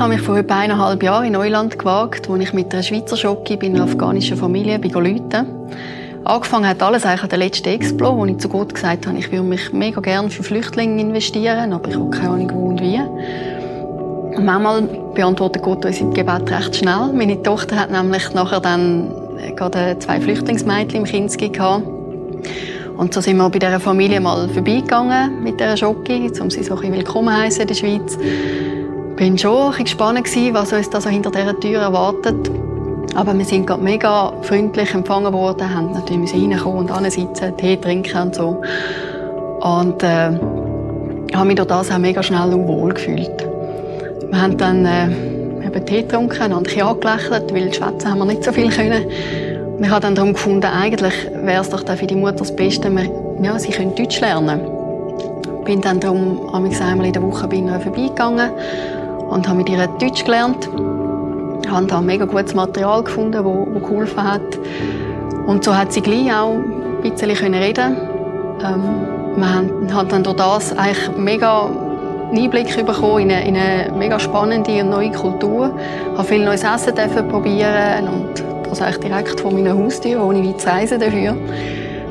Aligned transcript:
Habe 0.00 0.14
mich 0.14 0.22
vor 0.22 0.38
etwa 0.38 0.58
eineinhalb 0.60 1.02
Jahren 1.02 1.26
in 1.26 1.34
Neuland 1.34 1.78
gewagt, 1.78 2.26
wo 2.30 2.36
ich 2.36 2.54
mit 2.54 2.72
einer 2.72 2.82
Schweizer 2.82 3.18
Schocke 3.18 3.58
bei 3.58 3.66
einer 3.66 3.82
afghanischen 3.82 4.34
Familie 4.38 4.78
bei 4.78 4.88
Angefangen 6.24 6.66
hat 6.66 6.82
alles 6.82 7.04
eigentlich 7.04 7.22
an 7.22 7.28
der 7.28 7.38
letzten 7.38 7.68
Explo, 7.68 8.16
wo 8.16 8.24
ich 8.24 8.38
zu 8.38 8.48
Gott 8.48 8.72
gesagt 8.72 9.06
habe, 9.06 9.18
ich 9.18 9.30
würde 9.30 9.44
mich 9.44 9.74
mega 9.74 10.00
gerne 10.00 10.30
für 10.30 10.42
Flüchtlinge 10.42 11.02
investieren, 11.02 11.74
aber 11.74 11.90
ich 11.90 11.96
habe 11.96 12.08
keine 12.08 12.30
Ahnung 12.30 12.50
wo 12.54 12.68
und 12.68 12.80
wie. 12.80 12.98
Und 14.36 14.42
manchmal 14.42 14.88
beantwortet 15.14 15.62
Gott 15.62 15.84
unsere 15.84 16.10
Gebet 16.14 16.50
recht 16.50 16.76
schnell. 16.76 17.12
Meine 17.12 17.42
Tochter 17.42 17.76
hat 17.76 17.90
nämlich 17.90 18.32
nachher 18.32 18.60
dann 18.60 19.12
gerade 19.54 19.98
zwei 19.98 20.18
Flüchtlingsmädchen 20.18 21.00
im 21.00 21.04
Kinski 21.04 21.50
gehabt. 21.50 21.86
Und 22.96 23.12
so 23.12 23.20
sind 23.20 23.36
wir 23.36 23.50
bei 23.50 23.58
dieser 23.58 23.80
Familie 23.80 24.22
mal 24.22 24.48
vorbeigegangen 24.48 25.42
mit 25.42 25.60
dieser 25.60 25.76
Schocke, 25.76 26.30
um 26.40 26.48
sie 26.48 26.62
so 26.62 26.72
ein 26.76 26.80
bisschen 26.80 26.94
willkommen 26.94 27.36
heißen 27.36 27.60
in 27.60 27.68
der 27.68 27.74
Schweiz. 27.74 28.16
War 29.20 29.36
schon 29.36 29.52
ein 29.52 29.84
bisschen 29.84 29.84
gespannt 29.84 30.54
was 30.54 30.72
uns 30.72 30.88
da 30.88 30.98
so 30.98 31.10
hinter 31.10 31.30
dieser 31.30 31.60
Tür 31.60 31.82
erwartet. 31.82 32.50
Aber 33.14 33.36
wir 33.36 33.44
sind 33.44 33.66
gerade 33.66 33.82
mega 33.82 34.32
freundlich 34.40 34.94
empfangen 34.94 35.30
worden, 35.34 35.74
haben 35.74 35.92
natürlich 35.92 36.32
reinkommen 36.32 36.78
und 36.78 36.90
ansitzen, 36.90 37.54
Tee 37.58 37.76
trinken 37.76 38.16
und 38.16 38.34
so. 38.34 38.62
Und 39.60 40.02
äh, 40.02 40.30
habe 41.34 41.44
mich 41.44 41.56
durch 41.56 41.68
das 41.68 41.90
auch 41.90 41.98
mega 41.98 42.22
schnell 42.22 42.54
und 42.54 42.66
wohl 42.66 42.94
gefühlt. 42.94 43.46
Wir 44.30 44.40
haben 44.40 44.56
dann 44.56 44.86
äh, 44.86 45.66
eben 45.66 45.84
Tee 45.84 46.00
getrunken, 46.00 46.54
und 46.54 46.74
ein 46.74 46.82
angelächelt, 46.82 47.52
weil 47.52 47.74
schwätzen 47.74 48.10
haben 48.10 48.20
wir 48.20 48.24
nicht 48.24 48.42
so 48.42 48.52
viel 48.52 48.70
können. 48.70 49.04
Wir 49.80 49.90
haben 49.90 50.00
dann 50.00 50.14
darum 50.14 50.32
gefunden, 50.32 50.64
eigentlich 50.64 51.30
wäre 51.42 51.60
es 51.60 51.68
doch 51.68 51.86
für 51.86 52.06
die 52.06 52.16
Mutter 52.16 52.36
das 52.36 52.56
Beste, 52.56 52.88
wir, 52.88 53.04
ja, 53.42 53.58
sie 53.58 53.70
können 53.70 53.94
Deutsch 53.94 54.18
lernen. 54.18 54.62
Bin 55.66 55.82
dann 55.82 56.00
darum 56.00 56.54
einmal 56.80 57.06
in 57.06 57.12
der 57.12 57.22
Woche 57.22 57.46
bei 57.48 57.56
ihnen 57.56 57.78
vorbeigegangen 57.82 58.50
und 59.30 59.48
habe 59.48 59.58
mit 59.58 59.68
ihr 59.68 59.86
Deutsch 59.86 60.24
gelernt. 60.24 60.68
Ich 61.62 61.70
habe 61.70 61.86
da 61.86 62.00
mega 62.00 62.24
gutes 62.24 62.54
Material 62.54 63.02
gefunden, 63.02 63.32
das, 63.32 63.44
das 63.44 63.82
geholfen 63.88 64.24
hat. 64.24 64.58
Und 65.46 65.64
so 65.64 65.76
hat 65.76 65.92
sie 65.92 66.00
gleich 66.00 66.32
auch 66.32 66.54
ein 66.54 67.02
bisschen 67.02 67.54
reden 67.54 67.96
ähm, 68.62 69.06
Wir 69.36 69.94
haben 69.94 70.08
dann 70.08 70.22
durch 70.22 70.36
das 70.36 70.76
eigentlich 70.76 71.16
mega 71.16 71.70
Einblick 72.32 72.86
bekommen 72.86 73.20
in 73.20 73.30
eine, 73.30 73.48
in 73.48 73.56
eine 73.56 73.92
mega 73.96 74.18
spannende 74.18 74.82
und 74.82 74.90
neue 74.90 75.10
Kultur. 75.10 75.72
Ich 76.12 76.18
habe 76.18 76.28
viel 76.28 76.44
neues 76.44 76.62
Essen 76.62 76.94
probieren 77.28 78.08
und 78.08 78.44
das 78.68 78.80
eigentlich 78.80 78.98
direkt 78.98 79.40
vor 79.40 79.52
meiner 79.52 79.76
Haustür, 79.76 80.22
ohne 80.24 80.46
weit 80.46 80.60
zu 80.60 80.68
reisen 80.68 81.00
dafür. 81.00 81.36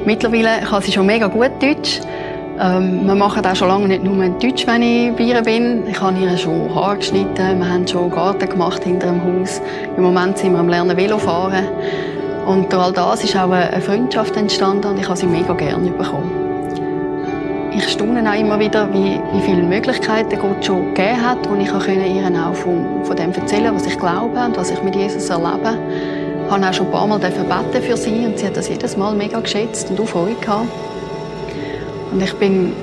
Mittlerweile 0.05 0.65
kann 0.65 0.81
sie 0.81 0.91
schon 0.91 1.05
mega 1.05 1.27
gut 1.27 1.51
Deutsch. 1.61 2.01
Ähm, 2.61 3.07
wir 3.07 3.15
machen 3.15 3.45
auch 3.45 3.55
schon 3.55 3.69
lange 3.69 3.87
nicht 3.87 4.03
nur 4.03 4.27
Deutsch, 4.27 4.67
wenn 4.67 4.81
ich 4.81 5.15
bei 5.15 5.23
ihr 5.23 5.41
bin. 5.41 5.87
Ich 5.87 6.01
habe 6.01 6.19
ihr 6.19 6.37
schon 6.37 6.75
Haare 6.75 6.97
geschnitten, 6.97 7.57
wir 7.57 7.69
haben 7.69 7.87
schon 7.87 8.11
Garten 8.11 8.49
gemacht 8.49 8.83
hinter 8.83 9.07
dem 9.07 9.23
Haus. 9.23 9.61
Im 9.95 10.03
Moment 10.03 10.37
sind 10.37 10.51
wir 10.51 10.59
am 10.59 10.67
Lernen 10.67 10.97
Velofahren. 10.97 11.65
Und 12.45 12.73
durch 12.73 12.83
all 12.83 12.91
das 12.91 13.23
ist 13.23 13.37
auch 13.37 13.49
eine 13.49 13.79
Freundschaft 13.79 14.35
entstanden 14.35 14.87
und 14.87 14.99
ich 14.99 15.07
habe 15.07 15.17
sie 15.17 15.27
mega 15.27 15.53
gerne 15.53 15.89
bekommen. 15.91 16.31
Ich 17.71 17.87
staune 17.87 18.29
auch 18.29 18.37
immer 18.37 18.59
wieder, 18.59 18.91
wie, 18.91 19.21
wie 19.31 19.41
viele 19.41 19.63
Möglichkeiten 19.63 20.37
Gott 20.37 20.65
schon 20.65 20.93
gegeben 20.93 21.25
hat, 21.25 21.47
und 21.47 21.61
ich 21.61 21.69
können 21.69 22.13
ihr 22.13 22.45
auch 22.45 22.55
von, 22.55 23.05
von 23.05 23.15
dem 23.15 23.31
erzählen, 23.31 23.73
was 23.73 23.85
ich 23.85 23.97
glaube 23.97 24.37
und 24.37 24.57
was 24.57 24.69
ich 24.71 24.83
mit 24.83 24.97
Jesus 24.97 25.29
erlebe. 25.29 25.77
Ich 26.45 26.51
habe 26.51 26.67
auch 26.67 26.73
schon 26.73 26.87
ein 26.87 26.91
paar 26.91 27.07
Mal 27.07 27.19
beten 27.19 27.81
für 27.81 27.95
sie 27.95 28.25
und 28.25 28.37
sie 28.37 28.47
hat 28.47 28.57
das 28.57 28.67
jedes 28.67 28.97
Mal 28.97 29.15
mega 29.15 29.39
geschätzt 29.39 29.91
und 29.91 30.01
auch 30.01 30.07
Freude 30.07 30.35
gehabt. 30.41 30.67
Und 32.11 32.21
ich 32.21 32.33
bin 32.35 32.73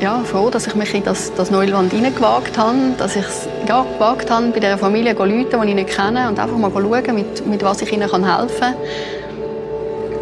ja, 0.00 0.20
froh, 0.24 0.50
dass 0.50 0.66
ich 0.66 0.74
mich 0.74 0.94
in 0.94 1.04
das, 1.04 1.32
das 1.34 1.50
Neuland 1.50 1.92
hineingewagt 1.92 2.58
habe, 2.58 2.94
dass 2.98 3.16
ich 3.16 3.24
es 3.24 3.48
ja, 3.66 3.82
gewagt 3.82 4.30
habe, 4.30 4.48
bei 4.48 4.60
dieser 4.60 4.78
Familie 4.78 5.16
zu 5.16 5.24
Leute, 5.24 5.58
die 5.62 5.68
ich 5.68 5.74
nicht 5.74 5.90
kenne, 5.90 6.28
und 6.28 6.38
einfach 6.38 6.56
mal 6.56 6.70
schauen, 6.70 7.14
mit, 7.14 7.46
mit 7.46 7.62
was 7.62 7.82
ich 7.82 7.92
ihnen 7.92 8.08
helfen 8.08 8.60
kann. 8.60 8.74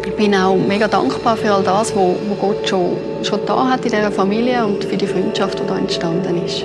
Ich 0.05 0.15
bin 0.15 0.35
auch 0.35 0.55
mega 0.55 0.87
dankbar 0.87 1.35
für 1.35 1.53
all 1.53 1.63
das, 1.63 1.95
was 1.95 2.39
Gott 2.39 2.69
schon, 2.69 2.95
schon 3.23 3.39
da 3.45 3.67
hat 3.69 3.83
in 3.85 3.91
dieser 3.91 4.11
Familie 4.11 4.65
und 4.65 4.83
für 4.83 4.95
die 4.95 5.07
Freundschaft, 5.07 5.59
die 5.59 5.67
da 5.67 5.77
entstanden 5.77 6.45
ist. 6.45 6.63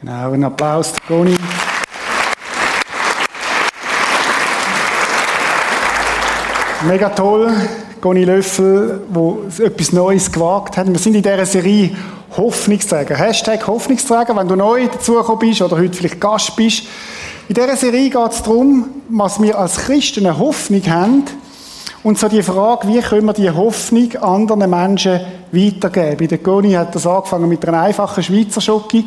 Genau, 0.00 0.32
ein 0.32 0.44
Applaus 0.44 0.94
Goni. 1.06 1.36
Mega 6.86 7.10
toll. 7.10 7.52
Goni 8.00 8.24
Löffel, 8.24 9.00
wo 9.10 9.42
etwas 9.58 9.92
Neues 9.92 10.32
gewagt 10.32 10.76
hat. 10.76 10.88
Wir 10.88 10.98
sind 10.98 11.14
in 11.14 11.22
dieser 11.22 11.44
Serie 11.44 11.90
Hoffnungsträger. 12.36 13.16
Hashtag 13.16 13.66
Hoffnungsträger, 13.66 14.34
wenn 14.36 14.48
du 14.48 14.56
neu 14.56 14.86
dazugekommen 14.86 15.40
bist 15.40 15.60
oder 15.60 15.76
heute 15.76 15.92
vielleicht 15.92 16.20
Gast 16.20 16.56
bist. 16.56 16.84
In 17.48 17.54
dieser 17.54 17.76
Serie 17.76 18.08
geht 18.08 18.32
es 18.32 18.42
darum, 18.42 18.86
was 19.08 19.42
wir 19.42 19.58
als 19.58 19.76
Christen 19.76 20.26
eine 20.26 20.38
Hoffnung 20.38 20.82
haben 20.86 21.24
und 22.02 22.18
so 22.18 22.28
die 22.28 22.42
Frage, 22.42 22.88
wie 22.88 23.00
können 23.00 23.26
wir 23.26 23.32
die 23.34 23.50
Hoffnung 23.50 24.16
anderen 24.16 24.70
Menschen 24.70 25.20
weitergeben. 25.52 26.16
Bei 26.16 26.26
der 26.26 26.38
Goni 26.38 26.72
hat 26.72 26.94
das 26.94 27.06
angefangen 27.06 27.48
mit 27.48 27.66
einer 27.66 27.82
einfachen 27.82 28.22
Schweizer 28.22 28.60
Schocke. 28.60 29.04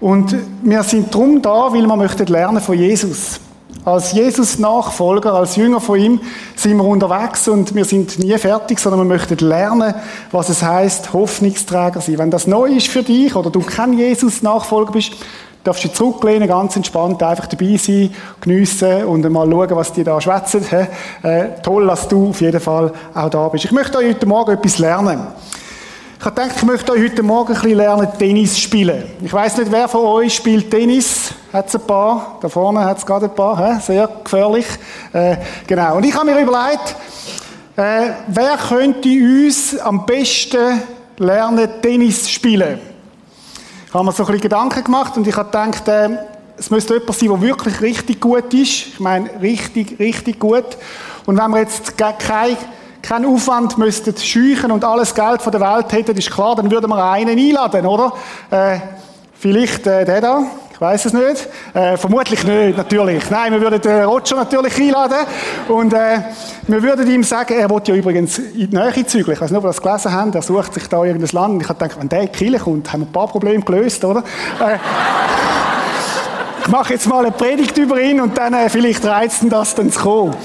Und 0.00 0.34
wir 0.62 0.82
sind 0.82 1.14
darum 1.14 1.40
da, 1.40 1.72
weil 1.72 1.86
wir 1.86 1.96
möchten 1.96 2.26
lernen 2.26 2.60
von 2.60 2.76
Jesus. 2.76 3.40
Als 3.86 4.10
Jesus-Nachfolger, 4.10 5.34
als 5.34 5.54
Jünger 5.54 5.80
von 5.80 5.96
ihm, 5.96 6.20
sind 6.56 6.76
wir 6.76 6.84
unterwegs 6.84 7.46
und 7.46 7.72
wir 7.72 7.84
sind 7.84 8.18
nie 8.18 8.36
fertig, 8.36 8.80
sondern 8.80 9.02
wir 9.02 9.04
möchten 9.04 9.38
lernen, 9.38 9.94
was 10.32 10.48
es 10.48 10.60
heißt, 10.60 11.12
Hoffnungsträger 11.12 12.00
sein. 12.00 12.18
Wenn 12.18 12.32
das 12.32 12.48
neu 12.48 12.66
ist 12.66 12.88
für 12.88 13.04
dich 13.04 13.36
oder 13.36 13.48
du 13.48 13.60
kein 13.60 13.92
Jesus-Nachfolger 13.92 14.90
bist, 14.90 15.12
darfst 15.62 15.84
du 15.84 15.92
zurücklehnen, 15.92 16.48
ganz 16.48 16.74
entspannt, 16.74 17.22
einfach 17.22 17.46
dabei 17.46 17.76
sein, 17.76 18.12
geniessen 18.40 19.04
und 19.04 19.30
mal 19.30 19.48
schauen, 19.48 19.76
was 19.76 19.92
die 19.92 20.02
da 20.02 20.20
schwätzen. 20.20 20.66
Äh, 21.22 21.46
toll, 21.62 21.86
dass 21.86 22.08
du 22.08 22.30
auf 22.30 22.40
jeden 22.40 22.60
Fall 22.60 22.92
auch 23.14 23.30
da 23.30 23.48
bist. 23.50 23.66
Ich 23.66 23.72
möchte 23.72 23.98
euch 23.98 24.14
heute 24.14 24.26
Morgen 24.26 24.50
etwas 24.50 24.78
lernen. 24.78 25.28
Ich 26.18 26.24
habe 26.24 26.34
gedacht, 26.34 26.56
ich 26.56 26.62
möchte 26.64 26.92
euch 26.92 27.02
heute 27.02 27.22
Morgen 27.22 27.54
ein 27.54 27.60
bisschen 27.60 27.76
lernen, 27.76 28.08
Tennis 28.18 28.58
spielen. 28.58 29.04
Ich 29.20 29.32
weiß 29.32 29.58
nicht, 29.58 29.70
wer 29.70 29.86
von 29.86 30.06
euch 30.06 30.34
spielt 30.34 30.70
Tennis. 30.70 31.32
Hat 31.52 31.68
es 31.68 31.76
ein 31.76 31.86
paar? 31.86 32.38
Da 32.40 32.48
vorne 32.48 32.82
hat 32.84 32.98
es 32.98 33.04
gerade 33.04 33.26
ein 33.26 33.34
paar. 33.34 33.74
He? 33.74 33.80
Sehr 33.80 34.08
gefährlich. 34.24 34.66
Äh, 35.12 35.36
genau. 35.66 35.96
Und 35.96 36.06
ich 36.06 36.14
habe 36.14 36.24
mir 36.24 36.40
überlegt, 36.40 36.96
äh, 37.76 38.12
wer 38.28 38.56
könnte 38.56 39.08
uns 39.08 39.78
am 39.78 40.06
besten 40.06 40.80
lernen, 41.18 41.68
Tennis 41.82 42.30
spielen? 42.30 42.80
Ich 43.86 43.94
habe 43.94 44.04
mir 44.04 44.12
so 44.12 44.22
ein 44.22 44.26
bisschen 44.26 44.40
Gedanken 44.40 44.84
gemacht 44.84 45.16
und 45.18 45.28
ich 45.28 45.36
habe 45.36 45.50
gedacht, 45.50 45.86
äh, 45.86 46.08
es 46.56 46.70
müsste 46.70 46.94
jemand 46.94 47.14
sein, 47.14 47.28
der 47.28 47.40
wirklich 47.42 47.80
richtig 47.82 48.20
gut 48.20 48.54
ist. 48.54 48.86
Ich 48.86 49.00
meine, 49.00 49.28
richtig, 49.42 49.98
richtig 49.98 50.40
gut. 50.40 50.78
Und 51.26 51.36
wenn 51.36 51.50
wir 51.50 51.60
jetzt 51.60 51.96
keine 51.98 52.56
keinen 53.06 53.26
Aufwand 53.26 53.78
müssten 53.78 54.16
scheuchen 54.16 54.72
und 54.72 54.84
alles 54.84 55.14
Geld 55.14 55.40
von 55.40 55.52
der 55.52 55.60
Welt 55.60 55.92
hätten, 55.92 56.16
ist 56.16 56.30
klar, 56.30 56.56
dann 56.56 56.70
würden 56.70 56.90
wir 56.90 57.04
einen 57.04 57.38
einladen, 57.38 57.86
oder? 57.86 58.12
Äh, 58.50 58.80
vielleicht 59.38 59.86
äh, 59.86 60.04
der 60.04 60.20
da. 60.20 60.42
Ich 60.72 60.80
weiß 60.80 61.06
es 61.06 61.12
nicht. 61.14 61.48
Äh, 61.72 61.96
vermutlich 61.96 62.44
nicht, 62.44 62.76
natürlich. 62.76 63.30
Nein, 63.30 63.52
wir 63.52 63.60
würden 63.60 63.80
den 63.80 64.04
Roger 64.04 64.36
natürlich 64.36 64.76
einladen. 64.78 65.18
Und 65.68 65.94
äh, 65.94 66.18
wir 66.66 66.82
würden 66.82 67.10
ihm 67.10 67.22
sagen, 67.22 67.54
er 67.54 67.70
will 67.70 67.80
ja 67.86 67.94
übrigens 67.94 68.38
in 68.38 68.70
die 68.70 68.76
Nähe 68.76 69.06
zügeln. 69.06 69.34
Ich 69.34 69.40
weiß 69.40 69.50
nicht, 69.50 69.56
ob 69.56 69.64
wir 69.64 69.68
das 69.68 69.80
gelesen 69.80 70.12
haben. 70.12 70.34
Er 70.34 70.42
sucht 70.42 70.74
sich 70.74 70.86
da 70.88 71.02
irgendein 71.02 71.30
Land. 71.30 71.54
Und 71.54 71.60
ich 71.62 71.68
habe 71.68 71.78
gedacht, 71.78 71.98
wenn 71.98 72.08
der 72.10 72.22
in 72.22 72.32
die 72.32 72.58
kommt, 72.58 72.92
haben 72.92 73.00
wir 73.00 73.06
ein 73.06 73.12
paar 73.12 73.28
Probleme 73.28 73.62
gelöst, 73.64 74.04
oder? 74.04 74.20
Äh, 74.60 74.76
ich 76.62 76.68
mache 76.68 76.92
jetzt 76.92 77.06
mal 77.06 77.24
eine 77.24 77.32
Predigt 77.32 77.78
über 77.78 77.98
ihn 77.98 78.20
und 78.20 78.36
dann 78.36 78.52
äh, 78.52 78.68
vielleicht 78.68 79.02
reizt 79.06 79.44
ihn 79.44 79.48
das 79.48 79.74
dann 79.74 79.90
zu 79.90 80.00
kommen 80.00 80.36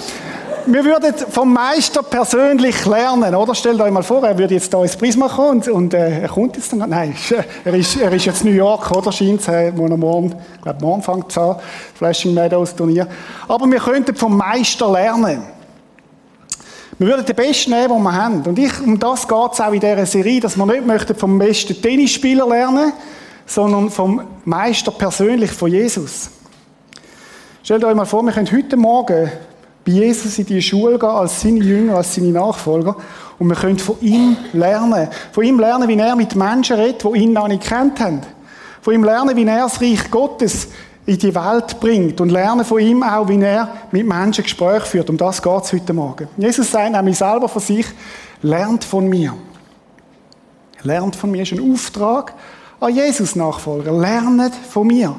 wir 0.66 0.84
würden 0.86 1.14
vom 1.30 1.54
Meister 1.54 2.04
persönlich 2.04 2.86
lernen, 2.86 3.34
oder? 3.36 3.56
Stellt 3.56 3.80
euch 3.80 3.92
mal 3.92 4.04
vor, 4.04 4.24
er 4.26 4.38
würde 4.38 4.54
jetzt 4.54 4.74
da 4.74 4.82
ins 4.82 4.96
Prisma 4.96 5.28
kommen 5.28 5.62
und, 5.62 5.68
und 5.68 5.94
äh, 5.94 6.22
er 6.22 6.30
kommt 6.30 6.58
jetzt 6.58 6.72
dann, 6.74 6.90
nein, 6.90 7.16
er 7.66 7.74
ist, 7.74 8.00
er 8.00 8.12
ist 8.12 8.26
jetzt 8.26 8.44
New 8.44 8.52
York, 8.52 8.92
oder? 8.92 9.12
Scheint 9.12 9.48
äh, 9.48 9.72
wo 9.76 9.86
er 9.86 9.98
morgen, 9.98 10.36
ich 10.56 10.62
glaube, 10.62 10.82
morgen 10.82 11.02
fängt 11.02 11.30
es 11.30 11.38
an, 11.38 11.58
Flashing 11.96 12.34
Meadows 12.34 12.76
Turnier. 12.76 13.08
Aber 13.48 13.70
wir 13.70 13.80
könnten 13.80 14.16
vom 14.16 14.38
Meister 14.38 14.92
lernen. 14.92 15.44
Wir 16.98 17.08
würden 17.08 17.26
den 17.26 17.36
Besten 17.36 17.72
nehmen, 17.72 17.90
den 17.90 18.04
wir 18.04 18.14
haben. 18.14 18.42
Und 18.44 18.60
ich, 18.60 18.80
um 18.82 19.00
das 19.00 19.28
geht 19.28 19.54
es 19.54 19.62
auch 19.62 19.74
in 19.74 19.80
dieser 19.80 20.06
Serie, 20.06 20.40
dass 20.40 20.58
wir 20.58 20.66
nicht 20.66 20.86
möchten 20.86 21.16
vom 21.16 21.40
besten 21.40 21.82
Tennisspieler 21.82 22.48
lernen, 22.48 22.94
sondern 23.46 23.90
vom 23.90 24.22
Meister 24.46 24.92
persönlich, 24.92 25.52
von 25.52 25.72
Jesus. 25.72 26.30
Stellt 27.64 27.84
euch 27.84 27.96
mal 27.96 28.06
vor, 28.06 28.24
wir 28.24 28.32
können 28.32 28.52
heute 28.52 28.78
Morgen 28.78 29.32
bei 29.86 29.92
Jesus 29.94 30.38
in 30.38 30.46
die 30.46 30.62
Schule 30.62 31.00
gehen, 31.00 31.10
als 31.10 31.42
seine 31.42 31.60
Jünger, 31.60 31.98
als 31.98 32.16
seine 32.16 32.30
Nachfolger. 32.30 32.96
Und 33.40 33.48
wir 33.48 33.56
können 33.56 33.80
von 33.80 33.96
ihm 34.02 34.38
lernen. 34.54 35.08
Von 35.32 35.44
ihm 35.44 35.60
lernen, 35.60 35.88
wie 35.88 35.98
er 35.98 36.16
mit 36.16 36.36
Menschen 36.36 36.76
redet, 36.76 37.04
die 37.04 37.20
ihn 37.20 37.34
noch 37.34 37.48
nicht 37.48 37.64
kennt 37.64 38.00
haben. 38.00 38.22
Von 38.82 38.94
ihm 38.94 39.04
lernen, 39.04 39.36
wie 39.36 39.46
er 39.46 39.64
das 39.64 39.82
Reich 39.82 40.12
Gottes 40.12 40.68
in 41.06 41.18
die 41.18 41.34
Welt 41.34 41.80
bringt. 41.80 42.22
Und 42.22 42.30
lernen 42.30 42.64
von 42.64 42.80
ihm 42.80 43.02
auch, 43.02 43.28
wie 43.28 43.42
er 43.42 43.70
mit 43.92 44.06
Menschen 44.06 44.44
Gespräche 44.44 44.86
führt. 44.86 45.10
Um 45.10 45.18
das 45.18 45.42
geht 45.42 45.64
es 45.64 45.74
heute 45.74 45.94
Morgen. 45.94 46.28
Jesus 46.38 46.70
sagt 46.70 46.92
nämlich 46.92 47.18
selber 47.18 47.50
von 47.50 47.62
sich, 47.62 47.88
lernt 48.42 48.84
von 48.84 49.08
mir. 49.08 49.34
Lernt 50.84 51.16
von 51.16 51.32
mir 51.32 51.44
ist 51.44 51.54
ein 51.54 51.74
Auftrag 51.74 52.34
an 52.80 52.94
Jesus 52.94 53.36
Nachfolger. 53.36 53.92
Lernet 53.92 54.54
von 54.54 54.88
mir. 54.88 55.16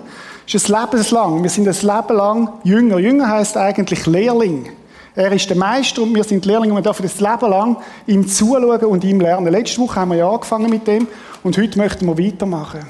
Ist 0.46 0.68
ein 0.68 0.80
Lebenslang. 0.80 1.42
Wir 1.42 1.50
sind 1.50 1.68
ein 1.68 1.74
Leben 1.74 2.16
lang 2.16 2.52
Jünger. 2.64 2.98
Jünger 2.98 3.28
heißt 3.28 3.56
eigentlich 3.56 4.06
Lehrling. 4.06 4.68
Er 5.14 5.30
ist 5.32 5.48
der 5.48 5.56
Meister 5.56 6.02
und 6.02 6.14
wir 6.14 6.24
sind 6.24 6.46
Lehrlinge 6.46 6.72
und 6.72 6.78
wir 6.78 6.82
dürfen 6.82 7.02
das 7.02 7.20
Leben 7.20 7.50
lang 7.50 7.76
ihm 8.06 8.26
zuschauen 8.26 8.84
und 8.84 9.04
ihm 9.04 9.20
lernen. 9.20 9.52
Letzte 9.52 9.80
Woche 9.80 9.96
haben 9.96 10.10
wir 10.10 10.16
ja 10.16 10.28
angefangen 10.30 10.70
mit 10.70 10.86
dem 10.86 11.06
und 11.42 11.58
heute 11.58 11.78
möchten 11.78 12.06
wir 12.06 12.18
weitermachen. 12.18 12.80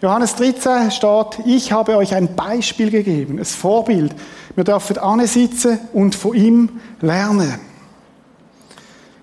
Johannes 0.00 0.36
13 0.36 0.90
steht, 0.90 1.46
ich 1.46 1.72
habe 1.72 1.96
euch 1.96 2.14
ein 2.14 2.36
Beispiel 2.36 2.90
gegeben, 2.90 3.38
ein 3.38 3.44
Vorbild. 3.44 4.14
Wir 4.54 4.62
dürfen 4.62 5.26
sitzen 5.26 5.80
und 5.92 6.14
von 6.14 6.34
ihm 6.34 6.68
lernen. 7.00 7.58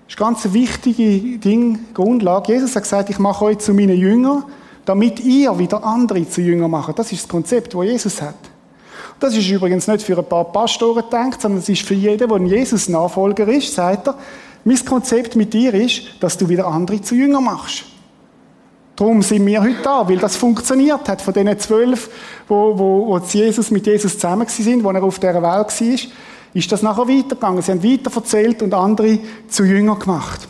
Das 0.06 0.10
ist 0.10 0.18
ganz 0.18 0.51
wichtige 0.51 1.38
Ding, 1.38 1.80
Grundlage. 1.94 2.54
Jesus 2.54 2.75
hat 2.75 2.84
gesagt, 2.84 3.10
ich 3.10 3.19
mache 3.19 3.46
euch 3.46 3.60
zu 3.60 3.74
meinen 3.74 3.98
Jüngern, 3.98 4.44
damit 4.86 5.20
ihr 5.20 5.58
wieder 5.58 5.84
andere 5.84 6.28
zu 6.30 6.42
Jüngern 6.42 6.72
macht. 6.72 6.98
Das 6.98 7.12
ist 7.12 7.24
das 7.24 7.30
Konzept, 7.30 7.74
das 7.74 7.84
Jesus 7.84 8.22
hat. 8.22 8.36
Das 9.20 9.36
ist 9.36 9.50
übrigens 9.50 9.88
nicht 9.88 10.06
für 10.06 10.18
ein 10.18 10.26
paar 10.26 10.46
Pastoren 10.46 11.04
gedacht, 11.04 11.42
sondern 11.42 11.60
es 11.60 11.70
ist 11.70 11.82
für 11.82 11.94
jeden, 11.94 12.28
der 12.28 12.38
ein 12.38 12.46
Jesus-Nachfolger 12.46 13.48
ist, 13.48 13.74
sagt 13.74 14.08
er, 14.08 14.16
mein 14.64 14.84
Konzept 14.84 15.36
mit 15.36 15.54
dir 15.54 15.74
ist, 15.74 16.04
dass 16.20 16.38
du 16.38 16.50
wieder 16.50 16.68
andere 16.68 17.02
zu 17.02 17.16
Jünger 17.16 17.40
machst. 17.40 17.86
Darum 18.96 19.22
sind 19.22 19.46
wir 19.46 19.62
heute 19.62 19.82
da, 19.84 20.08
weil 20.08 20.18
das 20.18 20.38
funktioniert 20.38 21.08
hat. 21.10 21.22
Von 21.22 21.34
diesen 21.34 21.60
zwölf, 21.60 22.10
wo, 22.48 22.78
wo, 22.78 23.08
wo 23.08 23.18
Jesus 23.18 23.70
mit 23.72 23.86
Jesus 23.86 24.14
zusammen 24.14 24.48
sind, 24.48 24.84
wo 24.84 24.90
er 24.92 25.04
auf 25.04 25.20
dieser 25.20 25.42
Welt 25.42 25.44
war, 25.44 26.12
ist 26.54 26.72
das 26.72 26.82
nachher 26.82 27.08
weitergegangen. 27.08 27.62
Sie 27.62 27.72
haben 27.72 27.84
weiter 27.84 28.12
erzählt 28.16 28.62
und 28.62 28.74
andere 28.74 29.20
zu 29.50 29.66
Jünger 29.66 29.98
gemacht. 29.98 30.48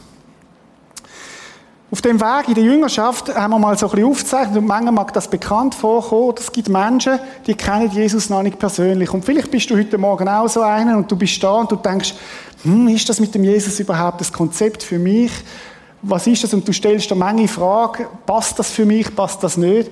Auf 1.91 2.01
dem 2.01 2.19
Weg 2.19 2.47
in 2.47 2.55
der 2.55 2.63
Jüngerschaft 2.63 3.33
haben 3.35 3.51
wir 3.51 3.59
mal 3.59 3.77
so 3.77 3.85
ein 3.85 3.91
bisschen 3.91 4.09
aufgezeichnet 4.09 4.57
und 4.57 4.65
manchmal 4.65 4.93
mag 4.93 5.13
das 5.13 5.27
bekannt 5.27 5.75
vorkommen. 5.75 6.33
Es 6.39 6.51
gibt 6.51 6.67
Menschen, 6.67 7.19
die 7.45 7.53
kennen 7.53 7.91
Jesus 7.91 8.27
noch 8.27 8.41
nicht 8.41 8.57
persönlich. 8.57 9.13
Und 9.13 9.23
vielleicht 9.23 9.51
bist 9.51 9.69
du 9.69 9.77
heute 9.77 9.99
Morgen 9.99 10.27
auch 10.27 10.47
so 10.47 10.61
einer 10.61 10.97
und 10.97 11.11
du 11.11 11.15
bist 11.15 11.41
da 11.43 11.51
und 11.53 11.71
du 11.71 11.75
denkst, 11.75 12.15
hm, 12.63 12.87
ist 12.87 13.07
das 13.07 13.19
mit 13.19 13.35
dem 13.35 13.43
Jesus 13.43 13.79
überhaupt 13.79 14.19
das 14.19 14.33
Konzept 14.33 14.81
für 14.81 14.97
mich? 14.97 15.31
Was 16.01 16.25
ist 16.25 16.43
das? 16.43 16.55
Und 16.55 16.67
du 16.67 16.73
stellst 16.73 17.11
dir 17.11 17.15
Menge 17.15 17.47
Fragen. 17.47 18.07
Passt 18.25 18.57
das 18.57 18.71
für 18.71 18.85
mich? 18.85 19.15
Passt 19.15 19.43
das 19.43 19.55
nicht? 19.55 19.91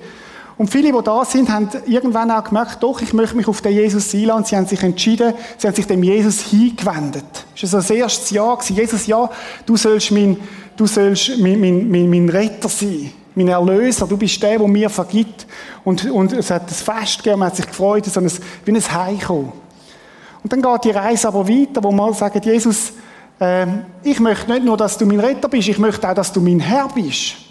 Und 0.56 0.70
viele, 0.70 0.92
die 0.92 1.02
da 1.02 1.24
sind, 1.24 1.50
haben 1.50 1.68
irgendwann 1.86 2.30
auch 2.30 2.44
gemerkt, 2.44 2.80
doch, 2.80 3.00
ich 3.00 3.12
möchte 3.12 3.36
mich 3.36 3.48
auf 3.48 3.60
den 3.60 3.72
Jesus 3.72 4.14
einladen. 4.14 4.44
Sie 4.44 4.56
haben 4.56 4.66
sich 4.66 4.82
entschieden, 4.82 5.34
sie 5.58 5.66
haben 5.66 5.74
sich 5.74 5.86
dem 5.86 6.02
Jesus 6.02 6.42
hingewendet. 6.42 7.24
Das 7.60 7.72
war 7.72 7.80
das 7.80 7.90
erste 7.90 8.34
Jahr. 8.34 8.58
Jesus, 8.62 9.06
ja, 9.06 9.28
du 9.66 9.76
sollst 9.76 10.12
mein, 10.12 10.36
du 10.76 10.86
sollst 10.86 11.38
mein, 11.40 11.60
mein, 11.60 11.90
mein, 11.90 12.08
mein 12.08 12.28
Retter 12.28 12.68
sein. 12.68 13.10
Mein 13.34 13.48
Erlöser. 13.48 14.06
Du 14.06 14.16
bist 14.16 14.40
der, 14.40 14.58
der 14.58 14.68
mir 14.68 14.88
vergibt. 14.88 15.44
Und, 15.82 16.08
und 16.08 16.32
es 16.32 16.52
hat 16.52 16.68
ein 16.68 16.68
Fest 16.68 17.18
gegeben, 17.18 17.40
man 17.40 17.48
hat 17.48 17.56
sich 17.56 17.66
gefreut, 17.66 18.04
so 18.04 18.20
ein, 18.20 18.30
wie 18.64 18.70
ein 18.70 18.94
Heimkommen. 18.94 19.52
Und 20.44 20.52
dann 20.52 20.62
geht 20.62 20.84
die 20.84 20.90
Reise 20.90 21.26
aber 21.26 21.48
weiter, 21.48 21.82
wo 21.82 21.90
man 21.90 22.14
sagt, 22.14 22.44
Jesus, 22.44 22.92
äh, 23.40 23.66
ich 24.04 24.20
möchte 24.20 24.52
nicht 24.52 24.64
nur, 24.64 24.76
dass 24.76 24.96
du 24.96 25.04
mein 25.04 25.18
Retter 25.18 25.48
bist, 25.48 25.68
ich 25.68 25.78
möchte 25.78 26.08
auch, 26.08 26.14
dass 26.14 26.32
du 26.32 26.40
mein 26.40 26.60
Herr 26.60 26.88
bist. 26.94 27.43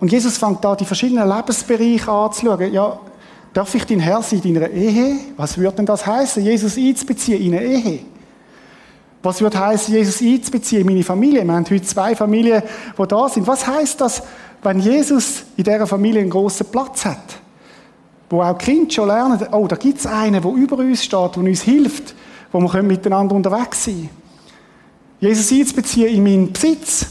Und 0.00 0.10
Jesus 0.10 0.38
fängt 0.38 0.64
da 0.64 0.74
die 0.74 0.86
verschiedenen 0.86 1.28
Lebensbereiche 1.28 2.10
anzuschauen. 2.10 2.72
Ja, 2.72 2.98
darf 3.52 3.74
ich 3.74 3.84
dein 3.84 4.00
Herr 4.00 4.22
sein 4.22 4.40
in 4.42 4.54
deiner 4.54 4.70
Ehe? 4.70 5.18
Was 5.36 5.58
würde 5.58 5.76
denn 5.76 5.86
das 5.86 6.06
heißen, 6.06 6.42
Jesus 6.42 6.76
einzubeziehen 6.78 7.40
in 7.40 7.54
eine 7.54 7.64
Ehe? 7.64 8.00
Was 9.22 9.42
würde 9.42 9.58
heißen, 9.58 9.94
Jesus 9.94 10.22
einzubeziehen 10.22 10.80
in 10.80 10.86
meine 10.86 11.04
Familie? 11.04 11.44
Wir 11.44 11.52
haben 11.52 11.66
heute 11.66 11.82
zwei 11.82 12.16
Familien, 12.16 12.62
die 12.98 13.06
da 13.06 13.28
sind. 13.28 13.46
Was 13.46 13.66
heißt 13.66 14.00
das, 14.00 14.22
wenn 14.62 14.80
Jesus 14.80 15.44
in 15.58 15.64
dieser 15.64 15.86
Familie 15.86 16.22
einen 16.22 16.30
grossen 16.30 16.66
Platz 16.70 17.04
hat? 17.04 17.38
Wo 18.30 18.42
auch 18.42 18.56
Kinder 18.56 18.90
schon 18.90 19.08
lernen, 19.08 19.38
oh, 19.52 19.66
da 19.66 19.76
gibt 19.76 19.98
es 19.98 20.06
einen, 20.06 20.40
der 20.40 20.52
über 20.52 20.78
uns 20.78 21.04
steht, 21.04 21.36
der 21.36 21.42
uns 21.42 21.60
hilft, 21.62 22.14
wo 22.50 22.60
wir 22.60 22.82
miteinander 22.82 23.34
unterwegs 23.34 23.84
sein 23.84 23.94
können. 23.94 24.10
Jesus 25.20 25.52
einzubeziehen 25.52 26.08
in 26.08 26.22
meinen 26.22 26.52
Besitz, 26.52 27.06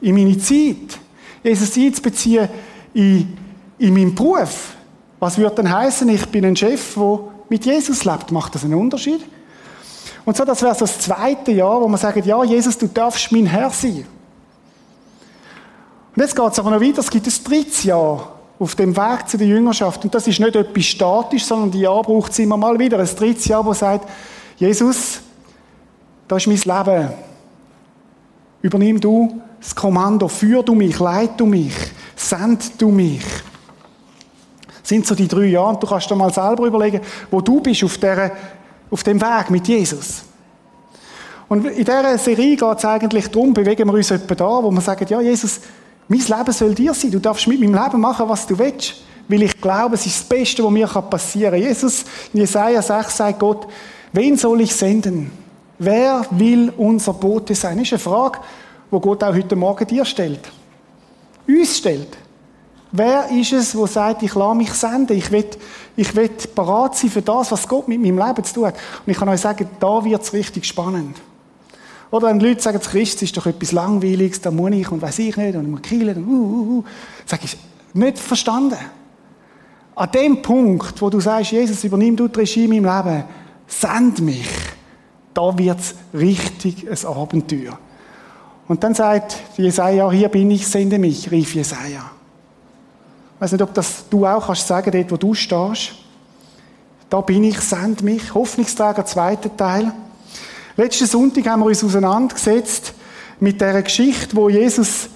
in 0.00 0.14
meine 0.14 0.36
Zeit, 0.38 0.98
Jesus 1.44 1.76
einzubeziehen 1.76 2.48
in, 2.94 3.36
in 3.78 3.94
meinen 3.94 4.14
Beruf. 4.14 4.74
Was 5.20 5.38
würde 5.38 5.54
denn 5.56 5.72
heißen, 5.72 6.08
ich 6.08 6.26
bin 6.26 6.44
ein 6.44 6.56
Chef, 6.56 6.94
der 6.94 7.20
mit 7.48 7.64
Jesus 7.64 8.04
lebt? 8.04 8.32
Macht 8.32 8.54
das 8.54 8.64
einen 8.64 8.74
Unterschied? 8.74 9.20
Und 10.24 10.36
so, 10.36 10.44
das 10.44 10.62
wäre 10.62 10.74
so 10.74 10.80
das 10.80 10.98
zweite 10.98 11.52
Jahr, 11.52 11.80
wo 11.80 11.86
man 11.86 12.00
sagt, 12.00 12.24
ja, 12.24 12.42
Jesus, 12.42 12.76
du 12.78 12.86
darfst 12.88 13.30
mein 13.30 13.46
Herr 13.46 13.70
sein. 13.70 14.06
Und 16.16 16.22
jetzt 16.22 16.34
geht 16.34 16.52
es 16.52 16.58
aber 16.58 16.70
noch 16.70 16.80
weiter, 16.80 17.00
es 17.00 17.10
gibt 17.10 17.26
ein 17.26 17.44
drittes 17.44 17.84
Jahr 17.84 18.32
auf 18.58 18.74
dem 18.74 18.96
Weg 18.96 19.28
zu 19.28 19.36
der 19.36 19.48
Jüngerschaft. 19.48 20.04
Und 20.04 20.14
das 20.14 20.26
ist 20.26 20.40
nicht 20.40 20.56
etwas 20.56 20.84
statisch, 20.84 21.44
sondern 21.44 21.70
die 21.70 21.80
Jahr 21.80 22.02
braucht 22.02 22.32
es 22.32 22.38
immer 22.38 22.56
mal 22.56 22.78
wieder. 22.78 22.98
Ein 22.98 23.06
drittes 23.06 23.44
Jahr, 23.46 23.64
wo 23.64 23.72
sagt, 23.74 24.08
Jesus, 24.56 25.20
das 26.28 26.46
ist 26.46 26.66
mein 26.66 26.84
Leben. 26.84 27.10
Übernimm 28.62 29.00
du 29.00 29.42
das 29.64 29.74
Kommando, 29.74 30.28
führ 30.28 30.62
du 30.62 30.74
mich, 30.74 30.98
leit 30.98 31.40
du 31.40 31.46
mich, 31.46 31.72
send 32.14 32.80
du 32.80 32.90
mich. 32.90 33.24
Das 34.82 34.90
sind 34.90 35.06
so 35.06 35.14
die 35.14 35.26
drei 35.26 35.46
Jahre 35.46 35.70
und 35.70 35.82
du 35.82 35.86
kannst 35.86 36.10
dir 36.10 36.14
mal 36.14 36.32
selber 36.32 36.66
überlegen, 36.66 37.00
wo 37.30 37.40
du 37.40 37.60
bist 37.60 37.82
auf, 37.82 37.96
der, 37.96 38.30
auf 38.90 39.02
dem 39.02 39.18
Weg 39.18 39.48
mit 39.48 39.66
Jesus. 39.66 40.22
Und 41.48 41.64
in 41.64 41.82
dieser 41.84 42.18
Serie 42.18 42.56
geht 42.56 42.78
es 42.78 42.84
eigentlich 42.84 43.28
darum, 43.28 43.54
bewegen 43.54 43.88
wir 43.88 43.94
uns 43.94 44.10
etwa 44.10 44.34
da, 44.34 44.62
wo 44.62 44.70
wir 44.70 44.82
sagen, 44.82 45.06
ja 45.08 45.22
Jesus, 45.22 45.60
mein 46.08 46.20
Leben 46.20 46.52
soll 46.52 46.74
dir 46.74 46.92
sein, 46.92 47.10
du 47.10 47.18
darfst 47.18 47.46
mit 47.46 47.58
meinem 47.58 47.82
Leben 47.82 48.00
machen, 48.00 48.28
was 48.28 48.46
du 48.46 48.58
willst. 48.58 48.96
Weil 49.28 49.44
ich 49.44 49.58
glaube, 49.58 49.94
es 49.94 50.04
ist 50.04 50.20
das 50.20 50.28
Beste, 50.28 50.62
was 50.62 50.70
mir 50.70 50.86
passieren 50.86 51.54
kann. 51.54 51.62
Jesus, 51.62 52.04
in 52.34 52.40
Jesaja 52.40 52.82
6 52.82 53.16
sagt 53.16 53.38
Gott, 53.38 53.66
wen 54.12 54.36
soll 54.36 54.60
ich 54.60 54.74
senden? 54.74 55.30
Wer 55.78 56.26
will 56.32 56.70
unser 56.76 57.14
Bote 57.14 57.54
sein? 57.54 57.78
Das 57.78 57.86
ist 57.86 57.92
eine 57.94 57.98
Frage, 58.00 58.40
wo 58.94 59.00
Gott 59.00 59.24
auch 59.24 59.34
heute 59.34 59.56
Morgen 59.56 59.84
dir 59.88 60.04
stellt. 60.04 60.40
Uns 61.48 61.78
stellt. 61.78 62.16
Wer 62.92 63.28
ist 63.28 63.52
es, 63.52 63.72
der 63.72 63.86
sagt, 63.88 64.22
ich 64.22 64.36
lasse 64.36 64.54
mich 64.56 64.72
senden, 64.72 65.16
ich 65.16 65.32
will, 65.32 65.46
ich 65.96 66.14
will 66.14 66.30
bereit 66.54 66.94
sein 66.94 67.10
für 67.10 67.20
das, 67.20 67.50
was 67.50 67.66
Gott 67.66 67.88
mit 67.88 68.00
meinem 68.00 68.18
Leben 68.18 68.44
zu 68.44 68.54
tun 68.54 68.66
hat. 68.66 68.76
Und 69.04 69.10
ich 69.10 69.18
kann 69.18 69.28
euch 69.28 69.40
sagen, 69.40 69.68
da 69.80 70.04
wird 70.04 70.22
es 70.22 70.32
richtig 70.32 70.64
spannend. 70.64 71.16
Oder 72.12 72.28
wenn 72.28 72.38
Leute 72.38 72.62
sagen, 72.62 72.78
Christ 72.78 73.20
ist 73.22 73.36
doch 73.36 73.46
etwas 73.46 73.72
Langweiliges, 73.72 74.40
da 74.40 74.52
muss 74.52 74.70
ich 74.70 74.88
und 74.92 75.02
weiß 75.02 75.18
ich 75.18 75.36
nicht, 75.36 75.56
und 75.56 75.64
ich 75.64 75.70
muss 75.70 75.82
killen, 75.82 76.16
und 76.16 76.28
uh, 76.28 76.30
uh, 76.30 76.78
uh. 76.78 76.84
Sag 77.26 77.42
ich, 77.42 77.56
nicht 77.94 78.20
verstanden. 78.20 78.78
An 79.96 80.10
dem 80.12 80.40
Punkt, 80.40 81.02
wo 81.02 81.10
du 81.10 81.18
sagst, 81.18 81.50
Jesus, 81.50 81.82
übernimm 81.82 82.14
du 82.14 82.28
die 82.28 82.38
Regie 82.38 82.66
in 82.66 82.70
meinem 82.70 82.96
Leben, 82.96 83.24
send 83.66 84.20
mich, 84.20 84.48
da 85.34 85.58
wird 85.58 85.80
es 85.80 85.96
richtig 86.12 86.88
ein 86.88 87.06
Abenteuer. 87.12 87.76
Und 88.66 88.82
dann 88.82 88.94
sagt 88.94 89.36
Jesaja, 89.56 90.10
hier 90.10 90.28
bin 90.28 90.50
ich, 90.50 90.66
sende 90.66 90.98
mich, 90.98 91.30
rief 91.30 91.54
Jesaja. 91.54 92.10
Ich 93.34 93.40
weiß 93.40 93.52
nicht, 93.52 93.62
ob 93.62 93.74
das 93.74 94.04
du 94.08 94.26
auch 94.26 94.46
kannst 94.46 94.66
sagen, 94.66 94.90
dort 94.90 95.10
wo 95.10 95.16
du 95.16 95.34
stehst. 95.34 95.92
Da 97.10 97.20
bin 97.20 97.44
ich, 97.44 97.60
send 97.60 98.02
mich. 98.02 98.32
Hoffnungsträger, 98.32 99.04
zweiter 99.04 99.54
Teil. 99.54 99.92
Letzten 100.76 101.06
Sonntag 101.06 101.46
haben 101.46 101.60
wir 101.60 101.66
uns 101.66 101.84
auseinandergesetzt 101.84 102.94
mit 103.38 103.60
der 103.60 103.82
Geschichte, 103.82 104.34
wo 104.34 104.48
Jesus 104.48 105.08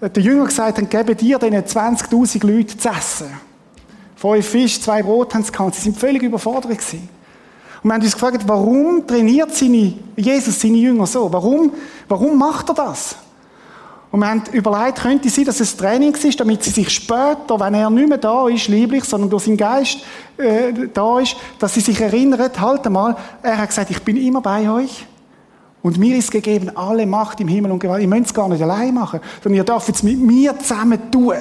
äh, 0.00 0.10
den 0.10 0.22
Jünger 0.22 0.44
gesagt 0.44 0.78
hat, 0.78 0.90
gebe 0.90 1.16
dir 1.16 1.38
diesen 1.38 1.64
20.000 1.64 2.46
Leuten 2.46 2.78
zu 2.78 2.88
essen. 2.88 3.26
Fünf 4.16 4.46
Fisch, 4.46 4.80
zwei 4.80 5.02
Brot 5.02 5.34
haben 5.34 5.42
sie 5.42 5.52
gehabt. 5.52 5.74
Sie 5.74 5.82
sind 5.82 5.98
völlig 5.98 6.22
überfordert 6.22 6.70
gewesen. 6.70 7.08
Und 7.84 7.90
wir 7.90 7.94
haben 7.96 8.02
uns 8.02 8.14
gefragt, 8.14 8.40
warum 8.46 9.06
trainiert 9.06 9.54
seine, 9.54 9.92
Jesus 10.16 10.58
seine 10.58 10.78
Jünger 10.78 11.06
so? 11.06 11.30
Warum, 11.30 11.70
warum 12.08 12.38
macht 12.38 12.70
er 12.70 12.74
das? 12.74 13.16
Und 14.10 14.20
wir 14.20 14.26
haben 14.26 14.42
überlegt, 14.52 15.02
könnte 15.02 15.28
sein, 15.28 15.44
dass 15.44 15.60
es 15.60 15.76
Training 15.76 16.14
ist, 16.14 16.40
damit 16.40 16.62
sie 16.62 16.70
sich 16.70 16.88
später, 16.88 17.60
wenn 17.60 17.74
er 17.74 17.90
nicht 17.90 18.08
mehr 18.08 18.16
da 18.16 18.48
ist, 18.48 18.68
lieblich, 18.68 19.04
sondern 19.04 19.28
durch 19.28 19.44
seinen 19.44 19.58
Geist 19.58 19.98
äh, 20.38 20.72
da 20.94 21.20
ist, 21.20 21.36
dass 21.58 21.74
sie 21.74 21.80
sich 21.80 22.00
erinnern, 22.00 22.50
halt 22.58 22.86
einmal, 22.86 23.16
er 23.42 23.58
hat 23.58 23.68
gesagt, 23.68 23.90
ich 23.90 24.00
bin 24.02 24.16
immer 24.16 24.40
bei 24.40 24.70
euch. 24.70 25.04
Und 25.82 25.98
mir 25.98 26.16
ist 26.16 26.30
gegeben 26.30 26.74
alle 26.74 27.04
Macht 27.04 27.40
im 27.40 27.48
Himmel 27.48 27.70
und 27.70 27.80
Gewalt. 27.80 28.00
Ihr 28.00 28.08
müsst 28.08 28.26
es 28.26 28.34
gar 28.34 28.48
nicht 28.48 28.62
allein 28.62 28.94
machen, 28.94 29.20
sondern 29.42 29.58
ihr 29.58 29.64
dürft 29.64 29.90
es 29.90 30.02
mit 30.02 30.18
mir 30.18 30.58
zusammen 30.58 31.10
tun. 31.10 31.36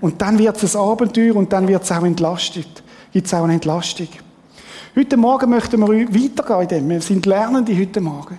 Und 0.00 0.22
dann 0.22 0.38
wird 0.38 0.62
es 0.62 0.76
ein 0.76 0.82
Abenteuer 0.82 1.34
und 1.34 1.52
dann 1.52 1.66
wird 1.66 1.82
es 1.82 1.90
auch 1.90 2.04
entlastet. 2.04 2.84
Gibt 3.12 3.26
es 3.26 3.34
auch 3.34 3.42
eine 3.42 3.54
Entlastung. 3.54 4.06
Heute 4.98 5.16
Morgen 5.16 5.50
möchten 5.50 5.80
wir 5.80 6.08
weitergehen 6.08 6.62
in 6.62 6.68
dem. 6.68 6.88
Wir 6.88 7.00
sind 7.00 7.24
Lernende 7.24 7.78
heute 7.78 8.00
Morgen. 8.00 8.36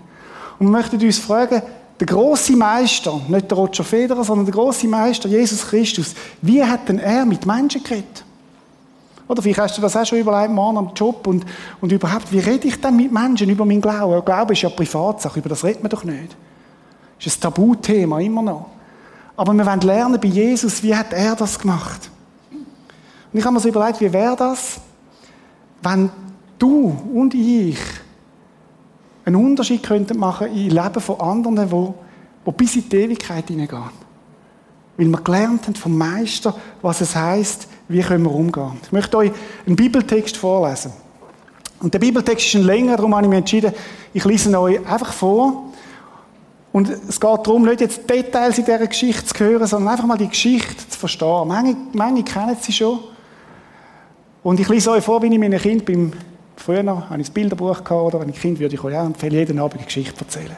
Und 0.60 0.68
wir 0.68 0.72
möchten 0.72 1.02
uns 1.02 1.18
fragen, 1.18 1.62
der 1.98 2.06
große 2.06 2.54
Meister, 2.58 3.22
nicht 3.30 3.50
der 3.50 3.58
Roger 3.58 3.86
Federer, 3.86 4.26
sondern 4.26 4.46
der 4.46 4.54
große 4.54 4.86
Meister, 4.86 5.30
Jesus 5.30 5.66
Christus, 5.66 6.14
wie 6.42 6.62
hat 6.62 6.90
denn 6.90 7.00
er 7.00 7.24
mit 7.24 7.46
Menschen 7.46 7.82
geredet? 7.82 8.26
Oder 9.30 9.42
vielleicht 9.42 9.62
hast 9.62 9.78
du 9.78 9.82
das 9.82 9.96
auch 9.96 10.06
schon 10.06 10.20
überlegt, 10.20 10.52
morgen 10.52 10.80
am 10.80 10.92
Job 10.94 11.26
und, 11.28 11.46
und 11.80 11.94
überhaupt, 11.94 12.30
wie 12.34 12.40
rede 12.40 12.68
ich 12.68 12.82
denn 12.82 12.98
mit 12.98 13.10
Menschen 13.10 13.50
über 13.50 13.64
meinen 13.64 13.80
Glauben? 13.80 14.26
Glaube 14.26 14.52
ist 14.52 14.62
ja 14.62 14.68
Privatsache, 14.68 15.40
über 15.40 15.48
das 15.48 15.64
redet 15.64 15.82
man 15.82 15.90
doch 15.90 16.04
nicht. 16.04 16.36
Das 17.20 17.28
ist 17.28 17.38
ein 17.38 17.42
Tabuthema, 17.54 18.20
immer 18.20 18.42
noch. 18.42 18.66
Aber 19.38 19.54
wir 19.54 19.66
wollen 19.66 19.80
lernen 19.80 20.20
bei 20.20 20.28
Jesus, 20.28 20.84
wie 20.84 20.94
hat 20.94 21.14
er 21.14 21.38
das 21.38 21.58
gemacht? 21.58 22.12
Und 22.52 23.40
ich 23.40 23.46
habe 23.46 23.54
mir 23.54 23.62
so 23.62 23.70
überlegt, 23.70 24.02
wie 24.02 24.12
wäre 24.12 24.36
das, 24.36 24.82
wenn 25.82 26.12
du 26.60 26.96
und 27.14 27.34
ich 27.34 27.78
einen 29.26 29.36
Unterschied 29.36 29.84
könnten 29.84 30.18
machen 30.18 30.48
im 30.48 30.70
Leben 30.70 31.00
von 31.00 31.20
anderen, 31.20 31.72
wo, 31.72 31.96
wo 32.44 32.52
bis 32.52 32.76
in 32.76 32.90
die 32.90 32.98
Ewigkeit 32.98 33.48
hineingehen. 33.48 34.10
Weil 34.98 35.08
wir 35.08 35.22
gelernt 35.22 35.66
haben 35.66 35.76
vom 35.76 35.98
Meister, 35.98 36.56
was 36.82 37.02
es 37.02 37.16
heißt, 37.16 37.68
wie 37.88 38.02
können 38.02 38.26
wir 38.26 38.34
umgehen. 38.34 38.74
Ich 38.84 38.92
möchte 38.92 39.18
euch 39.18 39.32
einen 39.66 39.76
Bibeltext 39.76 40.38
vorlesen. 40.38 40.92
Und 41.80 41.94
der 41.94 42.00
Bibeltext 42.00 42.48
ist 42.48 42.56
ein 42.56 42.64
länger, 42.64 42.98
darum 42.98 43.16
habe 43.16 43.26
ich 43.26 43.30
mich 43.30 43.40
entschieden, 43.40 43.74
ich 44.14 44.26
lese 44.26 44.50
ihn 44.50 44.56
euch 44.56 44.86
einfach 44.86 45.14
vor. 45.14 45.72
Und 46.72 46.90
es 46.90 47.20
geht 47.20 47.48
darum, 47.48 47.64
nicht 47.64 47.82
jetzt 47.82 48.10
Details 48.10 48.58
in 48.58 48.66
dieser 48.66 48.86
Geschichte 48.86 49.26
zu 49.26 49.44
hören, 49.44 49.66
sondern 49.66 49.94
einfach 49.94 50.06
mal 50.06 50.18
die 50.18 50.28
Geschichte 50.28 50.88
zu 50.88 51.00
verstehen. 51.00 51.48
Manche, 51.48 51.76
manche 51.94 52.24
kennen 52.24 52.58
sie 52.60 52.74
schon. 52.74 53.00
Und 54.44 54.60
ich 54.60 54.68
lese 54.68 54.92
euch 54.92 55.04
vor, 55.04 55.22
wie 55.22 55.28
ich 55.28 55.40
meinen 55.40 55.60
Kind 55.60 55.86
beim, 55.86 56.12
früher 56.60 56.86
habe 56.86 57.22
ich 57.22 57.28
das 57.28 57.34
Bilderbuch 57.34 57.84
gehabt, 57.84 57.92
oder 57.92 58.20
wenn 58.20 58.30
ich 58.30 58.40
Kind 58.40 58.60
würde 58.60 58.76
ich 58.76 58.84
euch 58.84 58.96
auch 58.96 59.06
empfehlen, 59.06 59.34
jeden 59.34 59.60
Abend 59.60 59.76
eine 59.76 59.86
Geschichte 59.86 60.20
erzählen. 60.20 60.58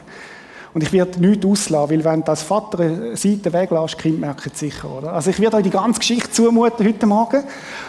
Und 0.74 0.82
ich 0.82 0.92
werde 0.92 1.20
nichts 1.20 1.44
auslassen, 1.44 1.90
weil 1.90 2.04
wenn 2.04 2.24
du 2.24 2.30
als 2.30 2.42
Vater 2.42 2.80
eine 2.80 3.16
Seite 3.16 3.52
weglässt, 3.52 3.98
Kind 3.98 4.20
merkt 4.20 4.46
es 4.46 4.58
sicher, 4.58 4.90
oder? 4.90 5.12
Also 5.12 5.30
ich 5.30 5.38
werde 5.38 5.58
euch 5.58 5.64
die 5.64 5.70
ganze 5.70 6.00
Geschichte 6.00 6.30
zumuten 6.30 6.86
heute 6.86 7.06
Morgen, 7.06 7.44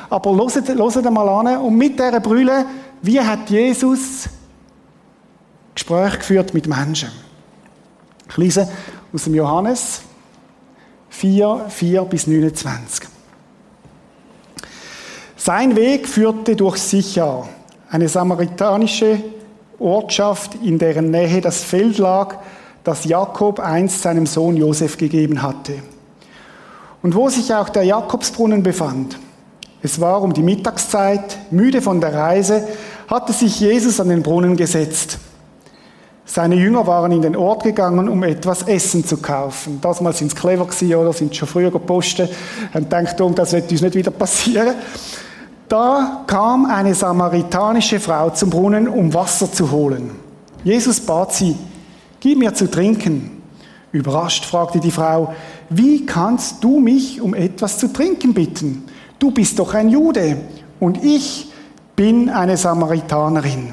aber 0.09 0.35
hört, 0.35 0.67
hört 0.67 1.11
mal 1.11 1.29
an 1.29 1.61
und 1.61 1.77
mit 1.77 1.97
dieser 1.97 2.19
Brille, 2.19 2.65
wie 3.01 3.19
hat 3.19 3.49
Jesus 3.49 4.29
Gespräche 5.73 6.17
geführt 6.17 6.53
mit 6.53 6.67
Menschen? 6.67 7.09
Ich 8.29 8.37
lese 8.37 8.69
aus 9.13 9.23
dem 9.23 9.35
Johannes 9.35 10.01
4, 11.09 11.65
4 11.69 12.01
bis 12.03 12.27
29. 12.27 13.07
Sein 15.37 15.75
Weg 15.75 16.07
führte 16.07 16.55
durch 16.55 16.77
Sichar, 16.77 17.47
eine 17.93 18.09
samaritanische 18.09 19.19
Ortschaft, 19.77 20.55
in 20.63 20.79
deren 20.79 21.11
Nähe 21.11 21.41
das 21.41 21.63
Feld 21.63 21.99
lag, 21.99 22.37
das 22.83 23.05
Jakob 23.05 23.59
einst 23.59 24.01
seinem 24.01 24.25
Sohn 24.25 24.57
Josef 24.57 24.97
gegeben 24.97 25.43
hatte. 25.43 25.75
Und 27.03 27.13
wo 27.13 27.29
sich 27.29 27.53
auch 27.53 27.69
der 27.69 27.83
Jakobsbrunnen 27.83 28.63
befand. 28.63 29.19
Es 29.83 30.01
war 30.01 30.23
um 30.23 30.33
die 30.33 30.41
Mittagszeit, 30.41 31.37
müde 31.51 31.83
von 31.83 32.01
der 32.01 32.15
Reise, 32.15 32.67
hatte 33.07 33.31
sich 33.31 33.59
Jesus 33.59 33.99
an 33.99 34.09
den 34.09 34.23
Brunnen 34.23 34.57
gesetzt. 34.57 35.19
Seine 36.25 36.55
Jünger 36.55 36.87
waren 36.87 37.11
in 37.11 37.21
den 37.21 37.35
Ort 37.35 37.61
gegangen, 37.61 38.09
um 38.09 38.23
etwas 38.23 38.63
Essen 38.63 39.05
zu 39.05 39.17
kaufen. 39.17 39.79
Das 39.81 40.01
mal 40.01 40.13
sind 40.13 40.33
es 40.33 40.35
clever 40.35 40.65
gewesen, 40.65 40.95
oder 40.95 41.13
sind 41.13 41.35
schon 41.35 41.47
früher 41.47 41.69
gepostet 41.69 42.31
und 42.73 42.91
denkt, 42.91 43.19
das 43.35 43.53
wird 43.53 43.71
uns 43.71 43.81
nicht 43.81 43.93
wieder 43.93 44.09
passieren. 44.09 44.73
Da 45.73 46.23
kam 46.27 46.67
eine 46.67 46.93
samaritanische 46.93 47.99
Frau 47.99 48.29
zum 48.29 48.51
Brunnen, 48.51 48.87
um 48.87 49.11
Wasser 49.11 49.51
zu 49.51 49.71
holen. 49.71 50.11
Jesus 50.63 50.99
bat 50.99 51.33
sie, 51.33 51.55
Gib 52.19 52.37
mir 52.37 52.53
zu 52.53 52.69
trinken. 52.69 53.41
Überrascht 53.91 54.45
fragte 54.45 54.79
die 54.79 54.91
Frau, 54.91 55.33
wie 55.71 56.05
kannst 56.05 56.63
du 56.63 56.79
mich 56.79 57.19
um 57.19 57.33
etwas 57.33 57.79
zu 57.79 57.91
trinken 57.91 58.35
bitten? 58.35 58.83
Du 59.17 59.31
bist 59.31 59.57
doch 59.57 59.73
ein 59.73 59.89
Jude 59.89 60.37
und 60.79 61.03
ich 61.03 61.51
bin 61.95 62.29
eine 62.29 62.55
Samaritanerin. 62.55 63.69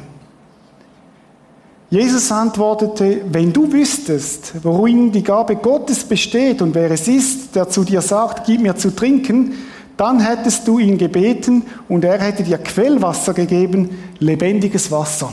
Jesus 1.91 2.33
antwortete, 2.33 3.27
wenn 3.31 3.53
du 3.53 3.71
wüsstest, 3.71 4.55
worin 4.63 5.13
die 5.13 5.23
Gabe 5.23 5.57
Gottes 5.57 6.05
besteht 6.05 6.63
und 6.63 6.75
wer 6.75 6.91
es 6.93 7.07
ist, 7.09 7.55
der 7.55 7.69
zu 7.69 7.85
dir 7.85 8.01
sagt, 8.01 8.47
gib 8.47 8.63
mir 8.63 8.75
zu 8.75 8.97
trinken, 8.97 9.53
dann 10.01 10.21
hättest 10.21 10.67
du 10.67 10.79
ihn 10.79 10.97
gebeten 10.97 11.63
und 11.89 12.05
er 12.05 12.19
hätte 12.19 12.43
dir 12.43 12.59
Quellwasser 12.59 13.35
gegeben, 13.35 13.91
lebendiges 14.19 14.91
Wasser. 14.91 15.33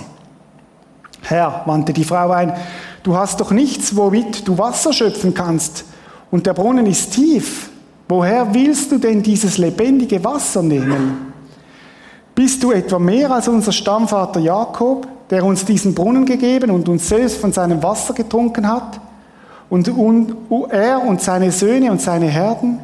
Herr, 1.22 1.64
wandte 1.66 1.94
die 1.94 2.04
Frau 2.04 2.32
ein, 2.32 2.54
Du 3.08 3.16
hast 3.16 3.40
doch 3.40 3.52
nichts, 3.52 3.96
womit 3.96 4.46
du 4.46 4.58
Wasser 4.58 4.92
schöpfen 4.92 5.34
kannst. 5.34 5.86
Und 6.30 6.46
der 6.46 6.54
Brunnen 6.54 6.86
ist 6.88 7.14
tief. 7.14 7.70
Woher 8.10 8.54
willst 8.54 8.92
du 8.92 8.98
denn 8.98 9.24
dieses 9.24 9.58
lebendige 9.58 10.22
Wasser 10.26 10.62
nehmen? 10.62 11.32
Bist 12.36 12.62
du 12.62 12.74
etwa 12.74 13.00
mehr 13.00 13.32
als 13.32 13.48
unser 13.48 13.72
Stammvater 13.72 14.42
Jakob, 14.42 15.08
der 15.30 15.46
uns 15.46 15.64
diesen 15.64 15.96
Brunnen 15.96 16.26
gegeben 16.26 16.70
und 16.70 16.90
uns 16.90 17.08
selbst 17.08 17.38
von 17.38 17.54
seinem 17.54 17.82
Wasser 17.82 18.14
getrunken 18.14 18.68
hat? 18.68 19.00
Und, 19.70 19.88
und 19.88 20.36
er 20.70 21.02
und 21.02 21.22
seine 21.22 21.54
Söhne 21.54 21.90
und 21.92 22.02
seine 22.02 22.28
Herden? 22.28 22.80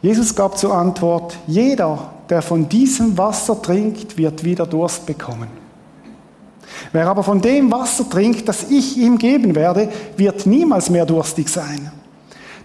Jesus 0.00 0.34
gab 0.34 0.56
zur 0.56 0.74
Antwort, 0.74 1.36
jeder, 1.46 2.12
der 2.30 2.42
von 2.42 2.68
diesem 2.68 3.18
Wasser 3.18 3.60
trinkt, 3.60 4.16
wird 4.16 4.44
wieder 4.44 4.66
Durst 4.66 5.06
bekommen. 5.06 5.48
Wer 6.92 7.08
aber 7.08 7.22
von 7.22 7.40
dem 7.40 7.70
Wasser 7.72 8.08
trinkt, 8.08 8.48
das 8.48 8.70
ich 8.70 8.96
ihm 8.96 9.18
geben 9.18 9.54
werde, 9.54 9.88
wird 10.16 10.46
niemals 10.46 10.90
mehr 10.90 11.06
durstig 11.06 11.48
sein. 11.48 11.90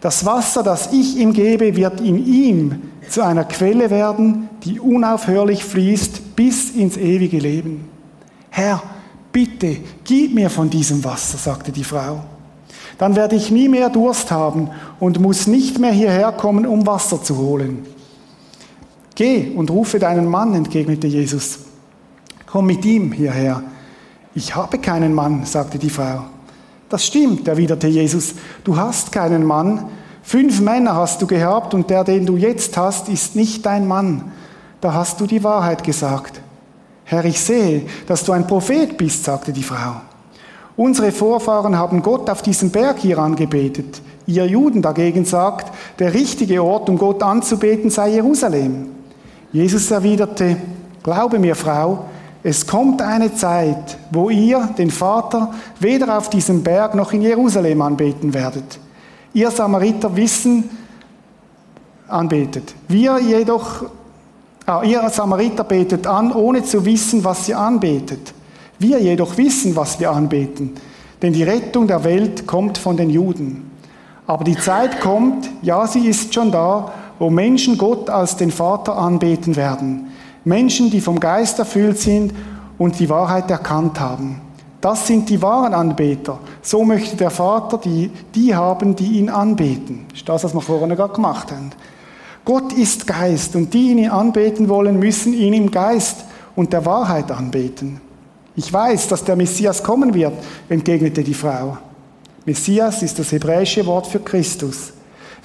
Das 0.01 0.25
Wasser, 0.25 0.63
das 0.63 0.91
ich 0.91 1.17
ihm 1.17 1.33
gebe, 1.33 1.75
wird 1.75 2.01
in 2.01 2.25
ihm 2.25 2.81
zu 3.09 3.21
einer 3.21 3.45
Quelle 3.45 3.89
werden, 3.89 4.49
die 4.63 4.79
unaufhörlich 4.79 5.63
fließt 5.63 6.35
bis 6.35 6.71
ins 6.71 6.97
ewige 6.97 7.39
Leben. 7.39 7.89
Herr, 8.49 8.83
bitte, 9.31 9.77
gib 10.03 10.33
mir 10.35 10.49
von 10.49 10.69
diesem 10.69 11.03
Wasser, 11.03 11.37
sagte 11.37 11.71
die 11.71 11.83
Frau. 11.83 12.23
Dann 13.03 13.17
werde 13.17 13.35
ich 13.35 13.51
nie 13.51 13.67
mehr 13.67 13.89
Durst 13.89 14.31
haben 14.31 14.69
und 14.97 15.19
muss 15.19 15.45
nicht 15.45 15.77
mehr 15.77 15.91
hierher 15.91 16.31
kommen, 16.31 16.65
um 16.65 16.87
Wasser 16.87 17.21
zu 17.21 17.35
holen. 17.35 17.85
Geh 19.13 19.51
und 19.53 19.69
rufe 19.69 19.99
deinen 19.99 20.25
Mann, 20.25 20.53
entgegnete 20.53 21.07
Jesus. 21.07 21.59
Komm 22.45 22.67
mit 22.67 22.85
ihm 22.85 23.11
hierher. 23.11 23.61
Ich 24.33 24.55
habe 24.55 24.77
keinen 24.77 25.13
Mann, 25.13 25.43
sagte 25.43 25.77
die 25.77 25.89
Frau. 25.89 26.27
Das 26.87 27.05
stimmt, 27.05 27.45
erwiderte 27.45 27.87
Jesus. 27.87 28.35
Du 28.63 28.77
hast 28.77 29.11
keinen 29.11 29.43
Mann. 29.43 29.89
Fünf 30.21 30.61
Männer 30.61 30.95
hast 30.95 31.21
du 31.21 31.27
gehabt 31.27 31.73
und 31.73 31.89
der, 31.89 32.05
den 32.05 32.25
du 32.25 32.37
jetzt 32.37 32.77
hast, 32.77 33.09
ist 33.09 33.35
nicht 33.35 33.65
dein 33.65 33.85
Mann. 33.85 34.31
Da 34.79 34.93
hast 34.93 35.19
du 35.19 35.27
die 35.27 35.43
Wahrheit 35.43 35.83
gesagt. 35.83 36.39
Herr, 37.03 37.25
ich 37.25 37.41
sehe, 37.41 37.85
dass 38.07 38.23
du 38.23 38.31
ein 38.31 38.47
Prophet 38.47 38.97
bist, 38.97 39.25
sagte 39.25 39.51
die 39.51 39.61
Frau. 39.61 39.95
Unsere 40.75 41.11
Vorfahren 41.11 41.77
haben 41.77 42.01
Gott 42.01 42.29
auf 42.29 42.41
diesem 42.41 42.71
Berg 42.71 42.99
hier 42.99 43.19
angebetet. 43.19 44.01
Ihr 44.25 44.45
Juden 44.45 44.81
dagegen 44.81 45.25
sagt, 45.25 45.71
der 45.99 46.13
richtige 46.13 46.63
Ort, 46.63 46.89
um 46.89 46.97
Gott 46.97 47.21
anzubeten, 47.21 47.89
sei 47.89 48.11
Jerusalem. 48.11 48.87
Jesus 49.51 49.91
erwiderte, 49.91 50.57
Glaube 51.03 51.37
mir, 51.37 51.55
Frau, 51.55 52.05
es 52.43 52.65
kommt 52.65 53.01
eine 53.01 53.35
Zeit, 53.35 53.97
wo 54.11 54.29
ihr 54.29 54.69
den 54.77 54.89
Vater 54.89 55.53
weder 55.79 56.17
auf 56.17 56.29
diesem 56.29 56.63
Berg 56.63 56.95
noch 56.95 57.11
in 57.11 57.21
Jerusalem 57.21 57.81
anbeten 57.81 58.33
werdet. 58.33 58.79
Ihr 59.33 59.51
Samariter 59.51 60.15
wissen, 60.15 60.69
anbetet. 62.07 62.73
Wir 62.87 63.19
jedoch, 63.19 63.85
ah, 64.65 64.81
ihr 64.83 65.09
Samariter 65.09 65.63
betet 65.63 66.07
an, 66.07 66.31
ohne 66.31 66.63
zu 66.63 66.85
wissen, 66.85 67.23
was 67.23 67.49
ihr 67.49 67.57
anbetet. 67.57 68.33
Wir 68.83 68.99
jedoch 68.99 69.37
wissen, 69.37 69.77
was 69.77 70.01
wir 70.01 70.11
anbeten, 70.11 70.73
denn 71.21 71.31
die 71.31 71.43
Rettung 71.43 71.87
der 71.87 72.03
Welt 72.03 72.45
kommt 72.45 72.77
von 72.77 72.97
den 72.97 73.09
Juden. 73.09 73.71
Aber 74.27 74.43
die 74.43 74.57
Zeit 74.57 74.99
kommt, 74.99 75.49
ja, 75.61 75.87
sie 75.87 76.05
ist 76.05 76.33
schon 76.33 76.51
da, 76.51 76.91
wo 77.17 77.29
Menschen 77.29 77.77
Gott 77.77 78.09
als 78.09 78.35
den 78.35 78.51
Vater 78.51 78.97
anbeten 78.97 79.55
werden. 79.55 80.07
Menschen, 80.43 80.91
die 80.91 80.99
vom 80.99 81.21
Geist 81.21 81.59
erfüllt 81.59 81.97
sind 81.97 82.33
und 82.77 82.99
die 82.99 83.09
Wahrheit 83.09 83.49
erkannt 83.49 84.01
haben. 84.01 84.41
Das 84.81 85.07
sind 85.07 85.29
die 85.29 85.41
wahren 85.41 85.73
Anbeter. 85.73 86.39
So 86.61 86.83
möchte 86.83 87.15
der 87.15 87.29
Vater 87.29 87.77
die, 87.77 88.11
die 88.35 88.53
haben, 88.53 88.97
die 88.97 89.17
ihn 89.17 89.29
anbeten. 89.29 90.07
Das 90.09 90.19
ist 90.19 90.27
das, 90.27 90.43
was 90.43 90.53
wir 90.53 90.61
vorhin 90.61 90.89
gerade 90.89 91.13
gemacht 91.13 91.53
haben. 91.53 91.69
Gott 92.43 92.73
ist 92.73 93.07
Geist 93.07 93.55
und 93.55 93.73
die 93.73 93.91
ihn 93.91 94.09
anbeten 94.09 94.67
wollen, 94.67 94.99
müssen 94.99 95.31
ihn 95.31 95.53
im 95.53 95.71
Geist 95.71 96.25
und 96.53 96.73
der 96.73 96.85
Wahrheit 96.85 97.31
anbeten. 97.31 98.01
Ich 98.55 98.71
weiß, 98.71 99.07
dass 99.07 99.23
der 99.23 99.35
Messias 99.35 99.81
kommen 99.81 100.13
wird, 100.13 100.33
entgegnete 100.69 101.23
die 101.23 101.33
Frau. 101.33 101.77
Messias 102.45 103.01
ist 103.01 103.17
das 103.17 103.31
hebräische 103.31 103.85
Wort 103.85 104.05
für 104.07 104.19
Christus. 104.19 104.93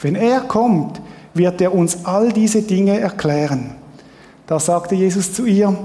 Wenn 0.00 0.14
er 0.14 0.40
kommt, 0.40 1.00
wird 1.34 1.60
er 1.60 1.74
uns 1.74 2.04
all 2.04 2.32
diese 2.32 2.62
Dinge 2.62 2.98
erklären. 2.98 3.76
Da 4.46 4.58
sagte 4.58 4.94
Jesus 4.94 5.32
zu 5.32 5.46
ihr, 5.46 5.76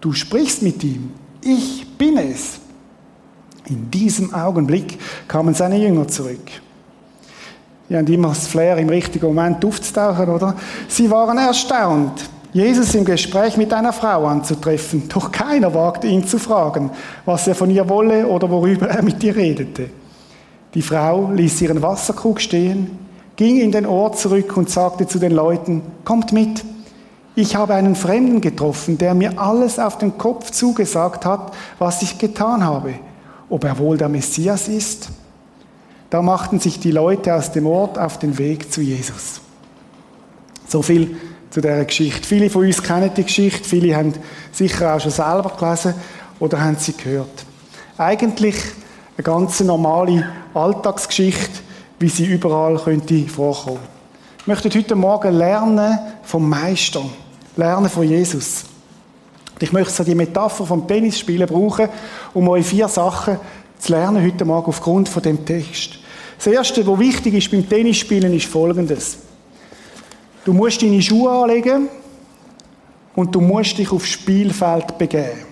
du 0.00 0.12
sprichst 0.12 0.62
mit 0.62 0.82
ihm, 0.82 1.10
ich 1.42 1.86
bin 1.96 2.18
es. 2.18 2.58
In 3.66 3.90
diesem 3.90 4.34
Augenblick 4.34 4.98
kamen 5.28 5.54
seine 5.54 5.78
Jünger 5.78 6.08
zurück. 6.08 6.40
Die 7.88 7.96
haben 7.96 8.06
immer 8.06 8.28
das 8.28 8.46
Flair, 8.46 8.78
im 8.78 8.88
richtigen 8.88 9.26
Moment 9.26 9.64
aufzutauchen, 9.64 10.28
oder? 10.28 10.56
Sie 10.88 11.10
waren 11.10 11.38
erstaunt, 11.38 12.28
Jesus 12.52 12.94
im 12.94 13.06
Gespräch 13.06 13.56
mit 13.56 13.72
einer 13.72 13.94
Frau 13.94 14.26
anzutreffen, 14.26 15.08
doch 15.08 15.32
keiner 15.32 15.72
wagte 15.72 16.06
ihn 16.06 16.26
zu 16.26 16.38
fragen, 16.38 16.90
was 17.24 17.48
er 17.48 17.54
von 17.54 17.70
ihr 17.70 17.88
wolle 17.88 18.26
oder 18.26 18.50
worüber 18.50 18.88
er 18.88 19.02
mit 19.02 19.24
ihr 19.24 19.34
redete. 19.34 19.88
Die 20.74 20.82
Frau 20.82 21.30
ließ 21.32 21.62
ihren 21.62 21.80
Wasserkrug 21.80 22.40
stehen, 22.40 22.98
ging 23.36 23.58
in 23.58 23.72
den 23.72 23.86
Ort 23.86 24.18
zurück 24.18 24.56
und 24.56 24.68
sagte 24.68 25.06
zu 25.06 25.18
den 25.18 25.32
Leuten, 25.32 25.80
kommt 26.04 26.32
mit, 26.32 26.62
Ich 27.34 27.56
habe 27.56 27.74
einen 27.74 27.96
Fremden 27.96 28.42
getroffen, 28.42 28.98
der 28.98 29.14
mir 29.14 29.38
alles 29.38 29.78
auf 29.78 29.96
den 29.96 30.18
Kopf 30.18 30.50
zugesagt 30.50 31.24
hat, 31.24 31.54
was 31.78 32.02
ich 32.02 32.18
getan 32.18 32.62
habe. 32.62 32.92
Ob 33.48 33.64
er 33.64 33.78
wohl 33.78 33.96
der 33.96 34.10
Messias 34.10 34.68
ist? 34.68 35.08
Da 36.10 36.20
machten 36.20 36.60
sich 36.60 36.78
die 36.78 36.90
Leute 36.90 37.34
aus 37.34 37.50
dem 37.50 37.66
Ort 37.66 37.98
auf 37.98 38.18
den 38.18 38.36
Weg 38.36 38.70
zu 38.70 38.82
Jesus. 38.82 39.40
So 40.68 40.82
viel 40.82 41.16
zu 41.52 41.60
dieser 41.60 41.84
Geschichte. 41.84 42.26
Viele 42.26 42.48
von 42.48 42.64
uns 42.64 42.82
kennen 42.82 43.10
die 43.14 43.24
Geschichte, 43.24 43.68
viele 43.68 43.94
haben 43.94 44.14
sicher 44.52 44.94
auch 44.94 45.00
schon 45.00 45.10
selber 45.10 45.52
gelesen 45.58 45.94
oder 46.40 46.58
haben 46.62 46.76
sie 46.78 46.94
gehört. 46.94 47.44
Eigentlich 47.98 48.56
eine 49.18 49.22
ganz 49.22 49.60
normale 49.60 50.26
Alltagsgeschichte, 50.54 51.60
wie 51.98 52.08
sie 52.08 52.24
überall 52.24 52.78
könnte 52.78 53.28
vorkommen. 53.28 53.80
Ich 54.40 54.46
möchte 54.46 54.70
heute 54.70 54.94
Morgen 54.96 55.34
lernen 55.34 55.98
vom 56.22 56.48
Meister, 56.48 57.02
lernen 57.56 57.90
von 57.90 58.08
Jesus. 58.08 58.64
Ich 59.60 59.72
möchte 59.72 59.92
so 59.92 60.04
die 60.04 60.14
Metapher 60.14 60.64
vom 60.64 60.88
Tennisspielen 60.88 61.46
brauchen, 61.46 61.88
um 62.32 62.48
euch 62.48 62.66
vier 62.66 62.88
Sachen 62.88 63.36
zu 63.78 63.92
lernen 63.92 64.24
heute 64.24 64.46
Morgen 64.46 64.68
aufgrund 64.68 65.08
von 65.08 65.22
dem 65.22 65.44
Text. 65.44 65.98
Das 66.38 66.46
Erste, 66.46 66.84
was 66.86 66.98
wichtig 66.98 67.34
ist 67.34 67.50
beim 67.50 67.68
Tennisspielen, 67.68 68.34
ist 68.34 68.46
Folgendes. 68.46 69.18
Du 70.44 70.52
musst 70.52 70.82
deine 70.82 71.00
Schuhe 71.00 71.30
anlegen 71.30 71.88
und 73.14 73.34
du 73.34 73.40
musst 73.40 73.78
dich 73.78 73.90
aufs 73.92 74.08
Spielfeld 74.08 74.98
begeben. 74.98 75.46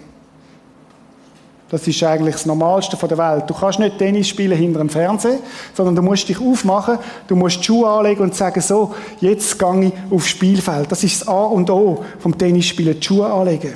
Das 1.68 1.86
ist 1.86 2.02
eigentlich 2.02 2.34
das 2.34 2.46
Normalste 2.46 2.96
der 2.96 3.16
Welt. 3.16 3.44
Du 3.46 3.54
kannst 3.54 3.78
nicht 3.78 3.96
Tennis 3.96 4.26
spielen 4.26 4.58
hinter 4.58 4.80
dem 4.80 4.88
Fernsehen, 4.88 5.38
sondern 5.72 5.94
du 5.94 6.02
musst 6.02 6.28
dich 6.28 6.40
aufmachen, 6.40 6.98
du 7.28 7.36
musst 7.36 7.60
die 7.60 7.64
Schuhe 7.64 7.88
anlegen 7.88 8.22
und 8.22 8.34
sagen, 8.34 8.60
so, 8.60 8.92
jetzt 9.20 9.56
gehe 9.56 9.84
ich 9.84 9.92
aufs 10.12 10.28
Spielfeld. 10.28 10.90
Das 10.90 11.04
ist 11.04 11.20
das 11.20 11.28
A 11.28 11.44
und 11.44 11.70
O 11.70 12.04
vom 12.18 12.36
Tennisspielen, 12.36 12.98
die 12.98 13.06
Schuhe 13.06 13.32
anlegen. 13.32 13.74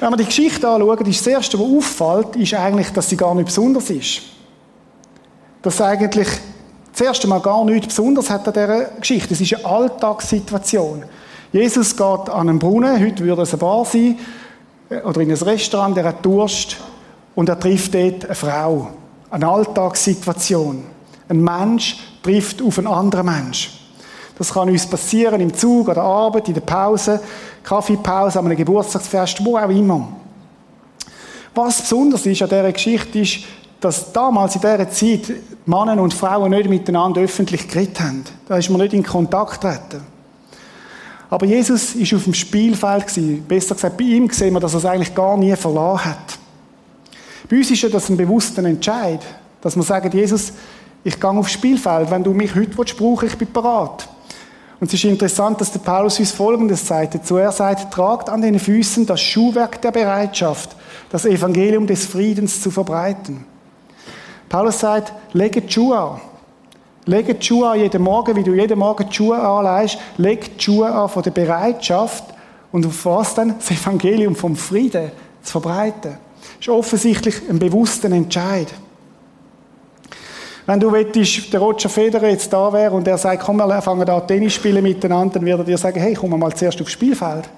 Wenn 0.00 0.10
wir 0.10 0.16
die 0.16 0.24
Geschichte 0.24 0.68
anschauen, 0.68 1.06
ist 1.06 1.20
das 1.20 1.26
Erste, 1.28 1.58
was 1.58 1.66
auffällt, 1.66 2.34
ist 2.34 2.54
eigentlich, 2.54 2.90
dass 2.90 3.08
sie 3.08 3.16
gar 3.16 3.34
nicht 3.36 3.46
besonders 3.46 3.90
ist 3.90 4.22
dass 5.62 5.80
eigentlich 5.80 6.28
das 6.98 7.06
erste 7.06 7.28
Mal 7.28 7.40
gar 7.40 7.64
nichts 7.64 7.86
Besonderes 7.86 8.28
hat 8.28 8.48
an 8.48 8.54
dieser 8.54 8.84
Geschichte. 8.98 9.32
Es 9.32 9.40
ist 9.40 9.54
eine 9.54 9.64
Alltagssituation. 9.64 11.04
Jesus 11.52 11.96
geht 11.96 12.28
an 12.28 12.48
einen 12.48 12.58
Brunnen, 12.58 13.00
heute 13.00 13.22
würde 13.22 13.42
es 13.42 13.50
eine 13.50 13.58
Bar 13.58 13.84
sein, 13.84 14.18
äh, 14.90 15.00
oder 15.02 15.20
in 15.20 15.30
ein 15.30 15.36
Restaurant, 15.36 15.96
der 15.96 16.04
hat 16.04 16.26
Durst, 16.26 16.76
und 17.36 17.48
er 17.48 17.60
trifft 17.60 17.94
dort 17.94 18.24
eine 18.24 18.34
Frau. 18.34 18.88
Eine 19.30 19.46
Alltagssituation. 19.46 20.82
Ein 21.28 21.40
Mensch 21.44 21.98
trifft 22.20 22.60
auf 22.60 22.78
einen 22.78 22.88
anderen 22.88 23.26
Mensch. 23.26 23.78
Das 24.36 24.52
kann 24.52 24.68
uns 24.68 24.86
passieren 24.86 25.40
im 25.40 25.54
Zug, 25.54 25.88
an 25.88 25.94
der 25.94 26.02
Arbeit, 26.02 26.48
in 26.48 26.54
der 26.54 26.62
Pause, 26.62 27.20
Kaffeepause, 27.62 28.40
an 28.40 28.46
einem 28.46 28.56
Geburtstagsfest, 28.56 29.44
wo 29.44 29.56
auch 29.56 29.70
immer. 29.70 30.08
Was 31.54 31.80
besonders 31.80 32.26
ist 32.26 32.42
an 32.42 32.48
dieser 32.48 32.72
Geschichte 32.72 33.20
ist, 33.20 33.44
dass 33.80 34.12
damals 34.12 34.56
in 34.56 34.60
dieser 34.60 34.90
Zeit 34.90 35.32
Männer 35.66 36.00
und 36.02 36.14
Frauen 36.14 36.50
nicht 36.50 36.68
miteinander 36.68 37.20
öffentlich 37.20 37.68
geredet 37.68 38.00
haben. 38.00 38.24
Da 38.48 38.56
ist 38.56 38.70
man 38.70 38.80
nicht 38.80 38.92
in 38.92 39.02
Kontakt 39.02 39.60
getreten. 39.60 40.02
Aber 41.30 41.46
Jesus 41.46 41.94
ist 41.94 42.14
auf 42.14 42.24
dem 42.24 42.34
Spielfeld 42.34 43.06
gewesen. 43.06 43.44
Besser 43.46 43.74
gesagt, 43.74 43.96
bei 43.98 44.04
ihm 44.04 44.30
sehen 44.30 44.54
wir, 44.54 44.60
dass 44.60 44.74
er 44.74 44.78
es 44.78 44.84
eigentlich 44.86 45.14
gar 45.14 45.36
nie 45.36 45.54
verloren 45.54 46.04
hat. 46.04 46.38
Bei 47.48 47.56
uns 47.56 47.70
ist 47.70 47.82
ja 47.82 47.88
das 47.88 48.08
ein 48.08 48.16
bewusster 48.16 48.64
Entscheid, 48.64 49.20
dass 49.60 49.76
wir 49.76 49.82
sagen, 49.82 50.10
Jesus, 50.10 50.52
ich 51.04 51.20
gehe 51.20 51.30
aufs 51.30 51.52
Spielfeld. 51.52 52.10
Wenn 52.10 52.24
du 52.24 52.32
mich 52.32 52.54
heute 52.54 52.70
brauchst, 52.70 53.22
ich 53.24 53.36
bin 53.36 53.52
bereit. 53.52 54.08
Und 54.80 54.86
es 54.86 54.94
ist 54.94 55.04
interessant, 55.04 55.60
dass 55.60 55.72
der 55.72 55.80
Paulus 55.80 56.18
uns 56.18 56.30
Folgendes 56.30 56.86
sagt 56.86 57.14
dazu. 57.14 57.36
Er 57.36 57.52
sagt, 57.52 57.92
tragt 57.92 58.28
an 58.30 58.42
den 58.42 58.58
Füßen 58.58 59.06
das 59.06 59.20
Schuhwerk 59.20 59.82
der 59.82 59.90
Bereitschaft, 59.90 60.76
das 61.10 61.24
Evangelium 61.24 61.86
des 61.86 62.06
Friedens 62.06 62.62
zu 62.62 62.70
verbreiten. 62.70 63.44
Paulus 64.48 64.78
sagt, 64.78 65.12
lege 65.32 65.60
die 65.60 65.72
Schuhe 65.72 65.98
an. 65.98 66.20
Lege 67.04 67.34
die 67.34 67.46
Schuhe 67.46 67.68
an 67.70 67.80
jeden 67.80 68.02
Morgen, 68.02 68.36
wie 68.36 68.42
du 68.42 68.54
jeden 68.54 68.78
Morgen 68.78 69.08
die 69.08 69.14
Schuhe 69.14 69.38
anlegst. 69.38 69.98
Leg 70.16 70.58
die 70.58 70.64
Schuhe 70.64 70.90
an 70.90 71.08
von 71.08 71.22
der 71.22 71.30
Bereitschaft 71.30 72.24
und 72.72 72.86
auf 72.86 73.04
was 73.06 73.34
dann? 73.34 73.54
Das 73.58 73.70
Evangelium 73.70 74.36
vom 74.36 74.56
Frieden 74.56 75.10
zu 75.42 75.52
verbreiten. 75.52 76.18
Das 76.40 76.60
ist 76.60 76.68
offensichtlich 76.68 77.48
ein 77.48 77.58
bewusster 77.58 78.10
Entscheid. 78.10 78.72
Wenn 80.66 80.80
du 80.80 80.92
willst, 80.92 81.50
der 81.50 81.60
Roger 81.60 81.88
Federer 81.88 82.28
jetzt 82.28 82.52
da 82.52 82.70
wäre 82.70 82.94
und 82.94 83.08
er 83.08 83.16
sagt, 83.16 83.42
komm, 83.42 83.56
wir 83.56 83.80
fangen 83.80 84.04
da 84.04 84.20
Tennis 84.20 84.52
spielen 84.52 84.82
miteinander, 84.82 85.38
dann 85.38 85.46
würde 85.46 85.62
er 85.62 85.64
dir 85.64 85.78
sagen, 85.78 85.98
hey, 85.98 86.12
komm 86.12 86.38
mal 86.38 86.54
zuerst 86.54 86.80
aufs 86.82 86.92
Spielfeld. 86.92 87.48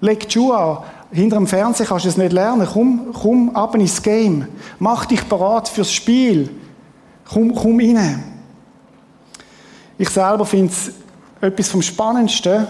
Leg 0.00 0.26
die 0.26 0.32
Schuhe 0.32 0.56
an. 0.56 0.78
Hinter 1.10 1.36
dem 1.36 1.46
Fernsehen 1.46 1.86
kannst 1.86 2.04
du 2.04 2.10
es 2.10 2.16
nicht 2.16 2.32
lernen. 2.32 2.68
Komm, 2.70 3.12
komm 3.14 3.56
ab 3.56 3.74
ins 3.74 4.02
Game. 4.02 4.46
Mach 4.78 5.06
dich 5.06 5.22
bereit 5.24 5.68
fürs 5.68 5.92
Spiel. 5.92 6.50
Komm, 7.24 7.54
komm 7.54 7.78
rein. 7.78 8.22
Ich 9.96 10.10
selber 10.10 10.44
finde 10.44 10.72
es 10.72 10.92
etwas 11.40 11.68
vom 11.68 11.82
Spannendsten. 11.82 12.66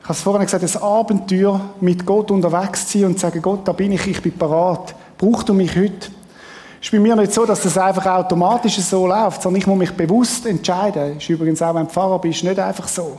Ich 0.00 0.04
habe 0.04 0.12
es 0.12 0.20
vorhin 0.20 0.46
gesagt, 0.46 0.62
ein 0.62 0.82
Abenteuer 0.82 1.60
mit 1.80 2.04
Gott 2.04 2.30
unterwegs 2.30 2.86
zu 2.86 2.98
sein 2.98 3.08
und 3.08 3.14
zu 3.14 3.20
sagen, 3.20 3.42
Gott, 3.42 3.66
da 3.66 3.72
bin 3.72 3.92
ich, 3.92 4.06
ich 4.06 4.22
bin 4.22 4.36
bereit. 4.36 4.94
Brauchst 5.18 5.48
du 5.48 5.54
mich 5.54 5.74
heute? 5.74 6.10
Ist 6.80 6.92
bei 6.92 6.98
mir 6.98 7.16
nicht 7.16 7.32
so, 7.32 7.44
dass 7.44 7.62
das 7.62 7.78
einfach 7.78 8.06
automatisch 8.06 8.78
so 8.78 9.06
läuft, 9.06 9.42
sondern 9.42 9.60
ich 9.60 9.66
muss 9.66 9.78
mich 9.78 9.92
bewusst 9.92 10.46
entscheiden. 10.46 11.14
Das 11.14 11.22
ist 11.22 11.28
übrigens 11.28 11.62
auch, 11.62 11.74
wenn 11.74 11.86
du 11.86 11.92
Pfarrer 11.92 12.18
bist, 12.20 12.44
nicht 12.44 12.58
einfach 12.58 12.86
so. 12.86 13.18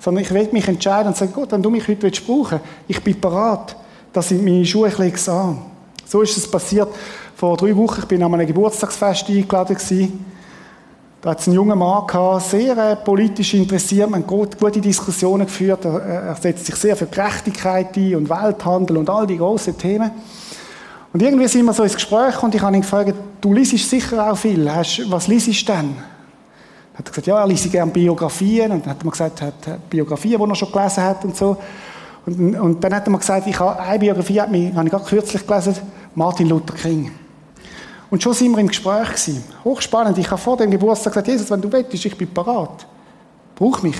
Sondern 0.00 0.24
ich 0.24 0.32
will 0.32 0.48
mich 0.50 0.66
entscheiden 0.66 1.08
und 1.08 1.16
sagen, 1.16 1.32
Gott, 1.32 1.52
wenn 1.52 1.62
du 1.62 1.70
mich 1.70 1.86
heute 1.86 2.02
willst 2.02 2.26
brauchen 2.26 2.60
ich 2.88 3.00
bin 3.02 3.20
bereit, 3.20 3.76
dass 4.12 4.30
ich 4.32 4.42
meine 4.42 4.66
Schuhe 4.66 4.90
lege 4.98 5.32
an. 5.32 5.58
So 6.04 6.22
ist 6.22 6.36
es 6.36 6.50
passiert 6.50 6.88
vor 7.36 7.56
drei 7.56 7.76
Wochen. 7.76 8.00
Ich 8.00 8.06
bin 8.06 8.22
an 8.22 8.34
einem 8.34 8.46
Geburtstagsfest 8.46 9.28
eingeladen 9.28 9.76
gewesen. 9.76 10.24
Da 11.20 11.30
hat 11.30 11.40
es 11.40 11.46
einen 11.46 11.56
jungen 11.56 11.78
Mann 11.78 12.06
gehabt, 12.06 12.46
sehr 12.46 12.76
äh, 12.78 12.96
politisch 12.96 13.52
interessiert, 13.52 14.08
man 14.08 14.22
hat 14.22 14.58
gute 14.58 14.80
Diskussionen 14.80 15.46
geführt. 15.46 15.84
Er, 15.84 16.00
er 16.00 16.34
setzt 16.34 16.64
sich 16.64 16.74
sehr 16.76 16.96
für 16.96 17.06
Gerechtigkeit 17.06 17.94
ein 17.94 18.14
und 18.16 18.30
Welthandel 18.30 18.96
und 18.96 19.10
all 19.10 19.26
die 19.26 19.36
großen 19.36 19.76
Themen. 19.76 20.10
Und 21.12 21.22
irgendwie 21.22 21.46
sind 21.46 21.66
wir 21.66 21.74
so 21.74 21.82
ins 21.82 21.94
Gespräch 21.94 22.42
und 22.42 22.54
ich 22.54 22.62
habe 22.62 22.74
ihn 22.74 22.80
gefragt, 22.80 23.12
du 23.40 23.52
liest 23.52 23.76
sicher 23.90 24.32
auch 24.32 24.36
viel. 24.36 24.64
was 24.64 25.28
liest 25.28 25.68
du 25.68 25.72
denn? 25.72 25.94
Hat 26.94 27.06
gesagt, 27.06 27.26
ja, 27.26 27.40
er 27.40 27.46
liest 27.46 27.70
gerne 27.70 27.90
Biografien. 27.90 28.72
Und 28.72 28.84
dann 28.84 28.90
hat 28.90 29.02
er 29.02 29.04
mir 29.04 29.10
gesagt, 29.10 29.40
er 29.40 29.46
hat 29.48 29.90
Biografien, 29.90 30.40
die 30.40 30.48
er 30.48 30.54
schon 30.54 30.72
gelesen 30.72 31.04
hat 31.04 31.24
und 31.24 31.36
so. 31.36 31.56
Und, 32.26 32.56
und 32.56 32.84
dann 32.84 32.94
hat 32.94 33.06
er 33.06 33.10
mir 33.10 33.18
gesagt, 33.18 33.46
ich 33.46 33.58
habe 33.58 33.80
eine 33.80 33.98
Biografie, 33.98 34.40
habe 34.40 34.56
ich 34.56 34.74
gerade 34.74 35.04
kürzlich 35.04 35.46
gelesen, 35.46 35.76
Martin 36.14 36.48
Luther 36.48 36.74
King. 36.74 37.10
Und 38.10 38.22
schon 38.22 38.34
sind 38.34 38.52
wir 38.52 38.58
im 38.58 38.68
Gespräch 38.68 39.08
gewesen. 39.08 39.44
Hochspannend. 39.64 40.18
Ich 40.18 40.30
habe 40.30 40.40
vor 40.40 40.56
dem 40.56 40.70
Geburtstag 40.70 41.12
gesagt, 41.12 41.28
Jesus, 41.28 41.50
wenn 41.50 41.60
du 41.60 41.70
willst, 41.72 42.04
ich 42.04 42.18
bin 42.18 42.28
parat. 42.28 42.86
Brauch 43.54 43.82
mich. 43.82 43.96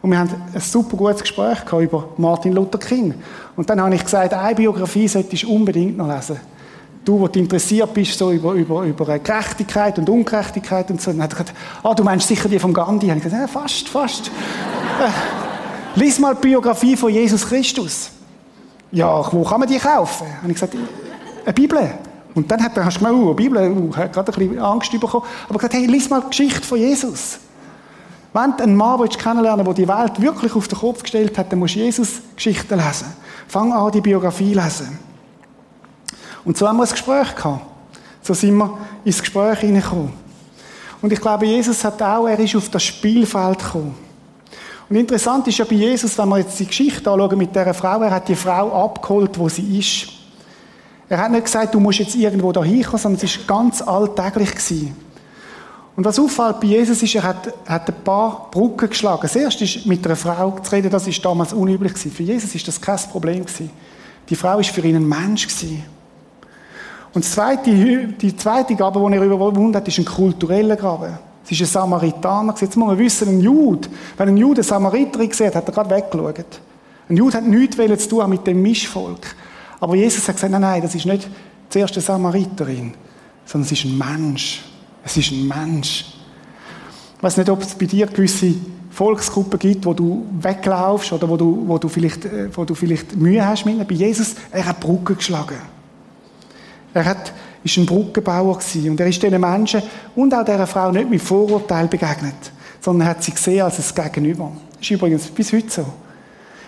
Und 0.00 0.10
wir 0.10 0.18
haben 0.18 0.30
ein 0.54 0.60
super 0.60 0.96
gutes 0.96 1.20
Gespräch 1.20 1.58
über 1.72 2.08
Martin 2.16 2.52
Luther 2.52 2.78
King. 2.78 3.14
Und 3.54 3.68
dann 3.68 3.80
habe 3.82 3.94
ich 3.94 4.02
gesagt, 4.02 4.32
eine 4.32 4.54
Biografie 4.54 5.06
solltest 5.06 5.42
du 5.42 5.54
unbedingt 5.54 5.96
noch 5.98 6.08
lesen 6.08 6.40
du, 7.10 7.28
der 7.28 7.42
interessiert 7.42 7.92
bist, 7.92 8.18
so 8.18 8.30
über, 8.30 8.52
über, 8.52 8.82
über 8.82 9.18
Gerechtigkeit 9.18 9.98
und 9.98 10.08
Ungerechtigkeit 10.08 10.90
und 10.90 11.00
so. 11.00 11.10
dann 11.10 11.22
hat 11.22 11.32
er 11.32 11.38
gesagt, 11.38 11.58
ah, 11.82 11.94
du 11.94 12.04
meinst 12.04 12.28
sicher 12.28 12.48
die 12.48 12.58
von 12.58 12.72
Gandhi? 12.72 13.10
Und 13.10 13.18
ich 13.18 13.24
gesagt, 13.24 13.40
ja, 13.40 13.48
fast, 13.48 13.88
fast. 13.88 14.28
äh, 14.28 15.98
lies 15.98 16.18
mal 16.18 16.34
die 16.34 16.48
Biografie 16.48 16.96
von 16.96 17.10
Jesus 17.12 17.46
Christus. 17.46 18.10
Ja, 18.92 19.32
wo 19.32 19.44
kann 19.44 19.60
man 19.60 19.68
die 19.68 19.78
kaufen? 19.78 20.26
Und 20.42 20.50
ich 20.50 20.54
gesagt, 20.54 20.74
eine 21.44 21.52
Bibel. 21.52 21.90
Und 22.34 22.50
dann 22.50 22.62
hat 22.62 22.76
er, 22.76 22.84
hast 22.84 23.00
du 23.00 23.04
gemerkt, 23.04 23.20
oh, 23.20 23.26
eine 23.26 23.34
Bibel, 23.34 23.70
uh, 23.70 23.96
hat 23.96 24.12
gerade 24.12 24.32
ein 24.32 24.48
bisschen 24.48 24.58
Angst 24.60 24.92
bekommen. 24.92 25.24
Aber 25.48 25.58
gesagt, 25.58 25.74
hey, 25.74 25.86
lies 25.86 26.08
mal 26.08 26.20
die 26.20 26.28
Geschichte 26.28 26.62
von 26.62 26.78
Jesus. 26.78 27.38
Wenn 28.32 28.56
du 28.56 28.62
einen 28.62 28.76
Mann 28.76 29.00
willst 29.00 29.18
kennenlernen 29.18 29.66
willst, 29.66 29.78
der 29.78 29.86
die 29.86 29.92
Welt 29.92 30.22
wirklich 30.22 30.54
auf 30.54 30.68
den 30.68 30.78
Kopf 30.78 31.02
gestellt 31.02 31.36
hat, 31.36 31.50
dann 31.50 31.58
musst 31.58 31.74
du 31.74 31.80
Jesus-Geschichten 31.80 32.76
lesen. 32.76 33.06
Fang 33.48 33.72
an, 33.72 33.90
die 33.90 34.00
Biografie 34.00 34.52
zu 34.52 34.60
lesen. 34.60 35.09
Und 36.44 36.56
so 36.56 36.66
haben 36.66 36.76
wir 36.78 36.84
ein 36.84 36.90
Gespräch 36.90 37.34
gehabt. 37.34 37.66
So 38.22 38.34
sind 38.34 38.56
wir 38.56 38.78
ins 39.04 39.20
Gespräch 39.20 39.60
hineingekommen. 39.60 40.12
Und 41.02 41.12
ich 41.12 41.20
glaube, 41.20 41.46
Jesus 41.46 41.82
hat 41.84 42.02
auch, 42.02 42.26
er 42.26 42.38
ist 42.38 42.54
auf 42.56 42.68
das 42.68 42.82
Spielfeld 42.82 43.58
gekommen. 43.58 43.94
Und 44.88 44.96
interessant 44.96 45.46
ist 45.46 45.58
ja 45.58 45.64
bei 45.64 45.76
Jesus, 45.76 46.18
wenn 46.18 46.28
wir 46.28 46.38
jetzt 46.38 46.58
die 46.58 46.66
Geschichte 46.66 47.10
anschauen 47.10 47.38
mit 47.38 47.54
dieser 47.54 47.72
Frau, 47.72 48.02
er 48.02 48.10
hat 48.10 48.28
die 48.28 48.34
Frau 48.34 48.84
abgeholt, 48.84 49.38
wo 49.38 49.48
sie 49.48 49.78
ist. 49.78 50.08
Er 51.08 51.18
hat 51.18 51.30
nicht 51.30 51.44
gesagt, 51.44 51.74
du 51.74 51.80
musst 51.80 52.00
jetzt 52.00 52.14
irgendwo 52.16 52.52
da 52.52 52.62
hinkommen, 52.62 52.98
sondern 52.98 53.24
es 53.24 53.38
war 53.38 53.62
ganz 53.62 53.82
alltäglich. 53.82 54.50
Gewesen. 54.50 54.96
Und 55.96 56.04
was 56.04 56.18
auffällt 56.18 56.60
bei 56.60 56.68
Jesus 56.68 57.02
ist, 57.02 57.14
er 57.14 57.22
hat, 57.22 57.52
hat 57.66 57.88
ein 57.88 58.04
paar 58.04 58.48
Brücken 58.50 58.88
geschlagen. 58.88 59.22
Das 59.22 59.36
erste 59.36 59.64
ist, 59.64 59.86
mit 59.86 60.04
einer 60.04 60.16
Frau 60.16 60.58
zu 60.58 60.72
reden, 60.72 60.90
das 60.90 61.06
ist 61.06 61.24
damals 61.24 61.52
unüblich 61.52 61.94
gewesen. 61.94 62.12
Für 62.12 62.22
Jesus 62.22 62.54
ist 62.54 62.66
das 62.66 62.80
kein 62.80 62.98
Problem 63.10 63.44
gewesen. 63.44 63.70
Die 64.28 64.36
Frau 64.36 64.58
ist 64.58 64.70
für 64.70 64.82
ihn 64.82 64.96
ein 64.96 65.08
Mensch 65.08 65.46
gewesen. 65.46 65.82
Und 67.12 67.24
zweite, 67.24 67.70
die 67.70 68.36
zweite 68.36 68.74
Gabe, 68.74 69.00
die 69.08 69.16
er 69.16 69.22
überwunden 69.24 69.74
hat, 69.74 69.88
ist 69.88 69.98
ein 69.98 70.04
kultureller 70.04 70.76
Gabe. 70.76 71.18
Es 71.44 71.50
ist 71.50 71.62
ein 71.62 71.66
Samaritaner. 71.66 72.54
Jetzt 72.60 72.76
muss 72.76 72.86
man 72.86 72.98
wissen, 72.98 73.28
ein 73.28 73.40
Jude, 73.40 73.88
wenn 74.16 74.28
ein 74.28 74.36
Jude 74.36 74.60
eine 74.60 74.62
Samariterin 74.62 75.32
sieht, 75.32 75.54
hat 75.54 75.66
er 75.66 75.72
gerade 75.72 75.90
weggeschaut. 75.90 76.60
Ein 77.08 77.16
Jude 77.16 77.36
hat 77.36 77.44
nichts 77.44 77.76
zu 78.04 78.08
tun 78.08 78.30
mit 78.30 78.46
dem 78.46 78.62
Mischvolk. 78.62 79.34
Aber 79.80 79.96
Jesus 79.96 80.28
hat 80.28 80.36
gesagt, 80.36 80.52
nein, 80.52 80.60
nein, 80.60 80.82
das 80.82 80.94
ist 80.94 81.06
nicht 81.06 81.28
zuerst 81.68 81.94
eine 81.94 82.02
Samariterin, 82.02 82.94
sondern 83.46 83.66
es 83.66 83.72
ist 83.72 83.84
ein 83.84 83.98
Mensch. 83.98 84.62
Es 85.04 85.16
ist 85.16 85.32
ein 85.32 85.48
Mensch. 85.48 86.14
Ich 87.16 87.22
weiß 87.22 87.38
nicht, 87.38 87.50
ob 87.50 87.62
es 87.62 87.74
bei 87.74 87.86
dir 87.86 88.06
gewisse 88.06 88.54
Volksgruppen 88.90 89.58
gibt, 89.58 89.86
wo 89.86 89.94
du 89.94 90.26
weglaufst 90.40 91.12
oder 91.12 91.28
wo 91.28 91.36
du, 91.36 91.64
wo 91.66 91.78
du, 91.78 91.88
vielleicht, 91.88 92.24
äh, 92.26 92.48
wo 92.54 92.64
du 92.64 92.74
vielleicht 92.74 93.16
Mühe 93.16 93.44
hast 93.44 93.64
mit 93.64 93.74
ihnen. 93.74 93.86
Bei 93.86 93.94
Jesus, 93.94 94.36
er 94.50 94.66
hat 94.66 94.78
Brücken 94.78 95.16
geschlagen. 95.16 95.56
Er 96.94 97.04
hat, 97.04 97.32
ist 97.62 97.76
ein 97.76 97.86
Brückenbauer 97.86 98.58
gewesen. 98.58 98.90
Und 98.90 99.00
er 99.00 99.06
ist 99.06 99.22
diesen 99.22 99.40
Menschen 99.40 99.82
und 100.16 100.34
auch 100.34 100.44
dieser 100.44 100.66
Frau 100.66 100.90
nicht 100.90 101.10
mit 101.10 101.22
Vorurteil 101.22 101.86
begegnet, 101.88 102.52
sondern 102.80 103.08
er 103.08 103.10
hat 103.10 103.22
sie 103.22 103.32
gesehen 103.32 103.62
als 103.62 103.78
ein 103.78 104.04
Gegenüber. 104.04 104.52
Das 104.72 104.82
ist 104.82 104.90
übrigens 104.90 105.26
bis 105.28 105.52
heute 105.52 105.70
so. 105.70 105.86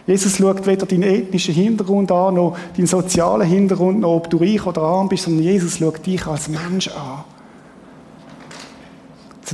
Jesus 0.06 0.36
schaut 0.36 0.66
weder 0.66 0.84
deinen 0.84 1.04
ethnischen 1.04 1.54
Hintergrund 1.54 2.10
an, 2.10 2.34
noch 2.34 2.56
deinen 2.76 2.86
sozialen 2.86 3.46
Hintergrund, 3.46 4.00
noch 4.00 4.16
ob 4.16 4.30
du 4.30 4.38
reich 4.38 4.66
oder 4.66 4.82
arm 4.82 5.08
bist, 5.08 5.24
sondern 5.24 5.44
Jesus 5.44 5.78
schaut 5.78 6.04
dich 6.04 6.26
als 6.26 6.48
Mensch 6.48 6.88
an. 6.88 7.24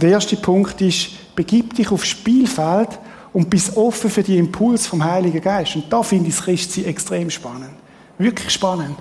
Der 0.01 0.11
erste 0.11 0.37
Punkt 0.37 0.81
ist, 0.81 1.35
begib 1.35 1.75
dich 1.75 1.91
aufs 1.91 2.07
Spielfeld 2.07 2.89
und 3.33 3.51
bist 3.51 3.77
offen 3.77 4.09
für 4.11 4.23
die 4.23 4.39
Impuls 4.39 4.87
vom 4.87 5.05
Heiligen 5.05 5.41
Geist. 5.41 5.75
Und 5.75 5.93
da 5.93 6.03
finde 6.03 6.29
ich 6.29 6.37
das 6.37 6.45
Christsein 6.45 6.85
extrem 6.85 7.31
spannend. 7.31 7.71
Wirklich 8.17 8.51
spannend. 8.51 8.97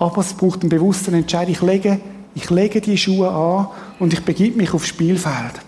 Aber 0.00 0.22
es 0.22 0.32
braucht 0.32 0.62
einen 0.62 0.70
bewussten 0.70 1.12
Entscheid. 1.12 1.48
Ich 1.50 1.60
lege, 1.60 2.00
ich 2.34 2.48
lege 2.48 2.80
die 2.80 2.96
Schuhe 2.96 3.30
an 3.30 3.68
und 3.98 4.12
ich 4.14 4.24
begib 4.24 4.56
mich 4.56 4.72
aufs 4.72 4.88
Spielfeld. 4.88 5.60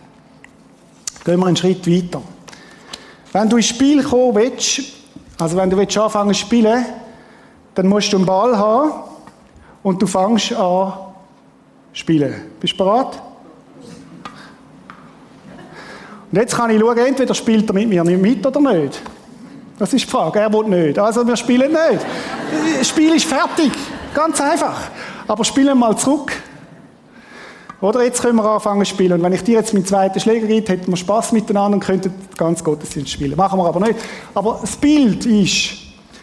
Gehen 1.23 1.38
wir 1.38 1.47
einen 1.47 1.57
Schritt 1.57 1.87
weiter. 1.87 2.23
Wenn 3.33 3.49
du 3.49 3.59
ins 3.59 3.66
Spiel 3.66 4.03
kommen 4.03 4.35
willst, 4.35 4.83
also 5.38 5.57
wenn 5.57 5.68
du 5.68 5.77
willst 5.77 5.97
anfangen 5.99 6.33
zu 6.33 6.40
spielen, 6.40 6.85
dann 7.75 7.88
musst 7.88 8.11
du 8.12 8.16
einen 8.16 8.27
Ball 8.27 8.57
haben 8.57 8.92
und 9.83 10.01
du 10.01 10.07
fängst 10.07 10.55
an 10.55 10.95
spielen. 11.92 12.35
Bist 12.59 12.73
du 12.73 12.79
bereit? 12.79 13.21
Und 16.31 16.38
jetzt 16.38 16.57
kann 16.57 16.71
ich 16.71 16.81
schauen, 16.81 16.97
entweder 16.97 17.35
spielt 17.35 17.68
er 17.68 17.75
mit 17.75 17.88
mir 17.88 18.03
nicht 18.03 18.21
mit 18.21 18.47
oder 18.47 18.61
nicht. 18.61 19.03
Das 19.79 19.92
ist 19.92 20.07
die 20.07 20.11
Frage. 20.11 20.38
Er 20.38 20.51
will 20.51 20.68
nicht. 20.68 20.99
Also 20.99 21.27
wir 21.27 21.37
spielen 21.37 21.71
nicht. 21.73 22.07
Das 22.79 22.88
Spiel 22.88 23.14
ist 23.14 23.27
fertig. 23.27 23.73
Ganz 24.14 24.40
einfach. 24.40 24.90
Aber 25.27 25.44
spielen 25.44 25.79
mal 25.79 25.96
zurück. 25.96 26.33
Oder 27.81 28.05
jetzt 28.05 28.22
können 28.22 28.37
wir 28.37 28.44
anfangen 28.44 28.85
zu 28.85 28.90
spielen. 28.90 29.12
Und 29.12 29.22
wenn 29.22 29.33
ich 29.33 29.42
dir 29.42 29.59
jetzt 29.59 29.75
meinen 29.75 29.85
zweiten 29.85 30.20
Schläger 30.20 30.46
gebe, 30.46 30.70
hätten 30.70 30.90
wir 30.90 30.96
Spaß 30.96 31.33
miteinander 31.33 31.77
und 31.77 31.85
könnten 31.85 32.14
ganz 32.37 32.62
Gottesdienst 32.62 33.11
spielen. 33.11 33.37
Machen 33.37 33.59
wir 33.59 33.66
aber 33.66 33.81
nicht. 33.81 33.98
Aber 34.35 34.59
das 34.61 34.77
Bild 34.77 35.27
ist, 35.27 35.72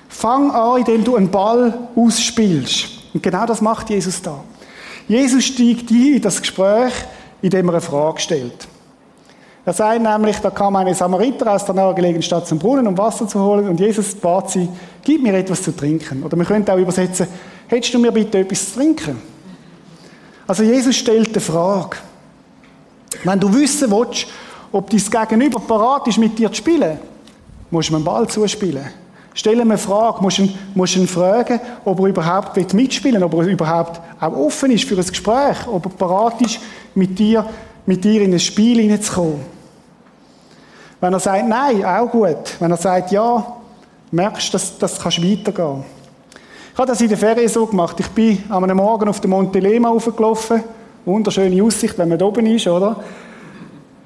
fang 0.08 0.52
an, 0.52 0.80
indem 0.80 1.04
du 1.04 1.16
einen 1.16 1.30
Ball 1.30 1.78
ausspielst. 1.96 2.86
Und 3.14 3.24
genau 3.24 3.46
das 3.46 3.60
macht 3.62 3.90
Jesus 3.90 4.22
da. 4.22 4.40
Jesus 5.08 5.44
steigt 5.44 5.92
ein 5.92 6.14
in 6.16 6.22
das 6.22 6.40
Gespräch, 6.40 6.94
indem 7.42 7.68
er 7.68 7.74
eine 7.74 7.82
Frage 7.82 8.20
stellt. 8.20 8.68
Er 9.66 9.74
sagt 9.74 10.02
nämlich, 10.02 10.38
da 10.38 10.50
kam 10.50 10.76
eine 10.78 10.96
Samariter 10.96 11.52
aus 11.52 11.66
der 11.66 11.76
nahegelegenen 11.76 12.22
Stadt 12.22 12.48
zum 12.48 12.58
Brunnen, 12.58 12.88
um 12.88 12.98
Wasser 12.98 13.28
zu 13.28 13.40
holen, 13.40 13.68
und 13.68 13.80
Jesus 13.80 14.16
bat 14.16 14.50
sie, 14.50 14.70
gib 15.04 15.22
mir 15.22 15.34
etwas 15.34 15.62
zu 15.62 15.76
trinken. 15.76 16.24
Oder 16.24 16.38
man 16.38 16.46
könnte 16.48 16.74
auch 16.74 16.78
übersetzen, 16.78 17.28
hättest 17.70 17.94
du 17.94 18.00
mir 18.00 18.12
bitte 18.12 18.40
etwas 18.40 18.74
zu 18.74 18.80
trinken? 18.80 19.22
Also 20.46 20.64
Jesus 20.64 20.96
stellt 20.96 21.30
eine 21.30 21.40
Frage. 21.40 21.98
Wenn 23.24 23.40
du 23.40 23.54
wissen 23.54 23.90
willst, 23.92 24.28
ob 24.72 24.90
dein 24.90 25.00
Gegenüber 25.00 25.60
parat 25.60 26.08
ist, 26.08 26.18
mit 26.18 26.38
dir 26.38 26.50
zu 26.50 26.56
spielen, 26.56 27.00
musst 27.70 27.90
du 27.90 27.96
einen 27.96 28.04
Ball 28.04 28.28
zuspielen. 28.28 28.86
Stell 29.34 29.56
ihm 29.56 29.70
eine 29.72 29.78
Frage, 29.78 30.22
musst 30.22 30.40
ihn, 30.40 30.54
ihn 30.76 31.08
fragen, 31.08 31.60
ob 31.86 32.00
er 32.00 32.06
überhaupt 32.08 32.74
mitspielen 32.74 33.22
will, 33.22 33.24
ob 33.24 33.34
er 33.36 33.48
überhaupt 33.48 34.02
auch 34.20 34.34
offen 34.34 34.72
ist 34.72 34.86
für 34.86 34.98
ein 34.98 35.06
Gespräch, 35.06 35.68
ob 35.68 35.86
er 35.86 35.92
parat 35.92 36.42
ist, 36.42 36.60
mit 36.96 37.18
dir, 37.18 37.46
mit 37.86 38.04
dir 38.04 38.22
in 38.22 38.34
ein 38.34 38.40
Spiel 38.40 38.82
hineinzukommen. 38.82 39.40
Wenn 41.00 41.14
er 41.14 41.20
sagt 41.20 41.48
Nein, 41.48 41.86
auch 41.86 42.10
gut. 42.10 42.56
Wenn 42.60 42.72
er 42.72 42.78
sagt 42.78 43.12
Ja, 43.12 43.56
merkst 44.12 44.50
du, 44.50 44.52
dass 44.54 44.78
das 44.78 45.00
kannst 45.00 45.24
weitergehen. 45.24 45.84
Ich 46.80 46.82
habe 46.82 46.94
das 46.94 47.02
in 47.02 47.10
der 47.10 47.18
Ferien 47.18 47.50
so 47.50 47.66
gemacht. 47.66 48.00
Ich 48.00 48.08
bin 48.08 48.42
am 48.48 48.66
Morgen 48.78 49.10
auf 49.10 49.20
den 49.20 49.32
Monte 49.32 49.60
Lema 49.60 49.90
raufgelaufen. 49.90 50.64
Wunderschöne 51.04 51.62
Aussicht, 51.62 51.98
wenn 51.98 52.08
man 52.08 52.18
da 52.18 52.24
oben 52.24 52.46
ist, 52.46 52.68
oder? 52.68 52.96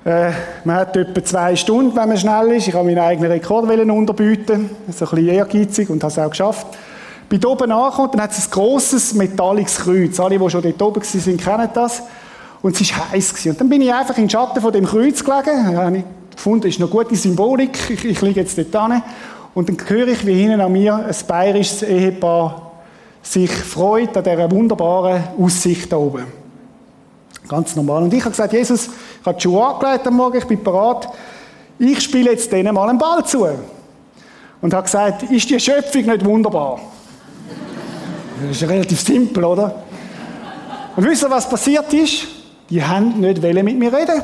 Äh, 0.04 0.32
man 0.66 0.78
hat 0.78 0.98
etwa 0.98 1.24
zwei 1.24 1.56
Stunden, 1.56 1.96
wenn 1.96 2.08
man 2.08 2.18
schnell 2.18 2.54
ist. 2.54 2.68
Ich 2.68 2.74
habe 2.74 2.86
meinen 2.86 2.98
eigenen 2.98 3.32
Rekord 3.32 3.70
unterbieten. 3.70 4.72
So 4.92 5.06
ein 5.06 5.12
bisschen 5.12 5.28
ehrgeizig 5.28 5.88
und 5.92 6.02
habe 6.04 6.12
es 6.12 6.18
auch 6.18 6.32
geschafft. 6.32 6.66
Bin 7.30 7.46
oben 7.46 7.72
angekommen, 7.72 8.10
dann 8.14 8.22
hat 8.22 8.32
es 8.32 8.48
ein 8.48 8.50
grosses 8.50 9.14
metallisches 9.14 9.78
Kreuz. 9.78 10.20
Alle, 10.20 10.40
die 10.40 10.50
schon 10.50 10.64
dort 10.64 10.82
oben 10.82 11.04
waren, 11.04 11.38
kennen 11.38 11.70
das. 11.76 12.02
Und 12.64 12.82
es 12.82 12.98
war 12.98 13.12
heiß. 13.12 13.46
Und 13.46 13.62
dann 13.62 13.70
bin 13.70 13.84
ich 13.84 13.94
einfach 13.94 14.18
in 14.18 14.24
den 14.24 14.30
Schatten 14.32 14.60
von 14.60 14.74
dem 14.74 14.86
Kreuz 14.86 15.24
gelegen. 15.24 15.76
Da 15.76 15.84
habe 15.84 15.98
ich 15.98 16.04
gefunden, 16.36 16.62
das 16.62 16.72
ist 16.72 16.82
eine 16.82 16.90
gute 16.90 17.16
Symbolik. 17.16 17.78
Ich, 17.92 18.04
ich 18.04 18.20
liege 18.20 18.40
jetzt 18.40 18.58
dort 18.58 18.92
hin. 18.92 19.04
Und 19.54 19.70
dann 19.70 19.78
höre 19.88 20.08
ich, 20.08 20.26
wie 20.26 20.34
hinten 20.34 20.60
an 20.60 20.72
mir 20.72 20.96
ein 20.96 21.16
bayerisches 21.28 21.84
Ehepaar 21.84 22.62
sich 23.24 23.50
freut 23.52 24.16
an 24.16 24.24
dieser 24.24 24.52
wunderbaren 24.52 25.24
Aussicht 25.40 25.92
da 25.92 25.98
oben. 25.98 26.26
Ganz 27.48 27.76
normal. 27.76 28.04
Und 28.04 28.14
ich 28.14 28.22
habe 28.22 28.32
gesagt, 28.32 28.54
Jesus, 28.54 28.88
ich 28.88 29.26
habe 29.26 29.38
die 29.38 29.42
Schuhe 29.42 29.66
angelegt 29.66 30.06
am 30.06 30.16
Morgen, 30.16 30.38
ich 30.38 30.46
bin 30.46 30.64
bereit. 30.64 31.08
Ich 31.80 32.02
spiele 32.02 32.32
jetzt 32.32 32.52
denen 32.52 32.74
mal 32.76 32.90
einen 32.90 33.00
Ball 33.00 33.26
zu. 33.26 33.48
Und 34.62 34.74
habe 34.74 34.84
gesagt, 34.84 35.24
ist 35.24 35.50
die 35.50 35.60
Schöpfung 35.60 36.06
nicht 36.06 36.24
wunderbar? 36.24 36.80
Das 38.42 38.62
ist 38.62 38.70
relativ 38.70 39.00
simpel, 39.00 39.44
oder? 39.44 39.84
Und 40.96 41.06
wisst 41.06 41.24
ihr, 41.24 41.30
was 41.30 41.50
passiert 41.50 41.92
ist? 41.94 42.28
Die 42.70 42.84
haben 42.84 43.20
nicht 43.20 43.42
mit 43.42 43.78
mir 43.78 43.92
reden 43.92 44.22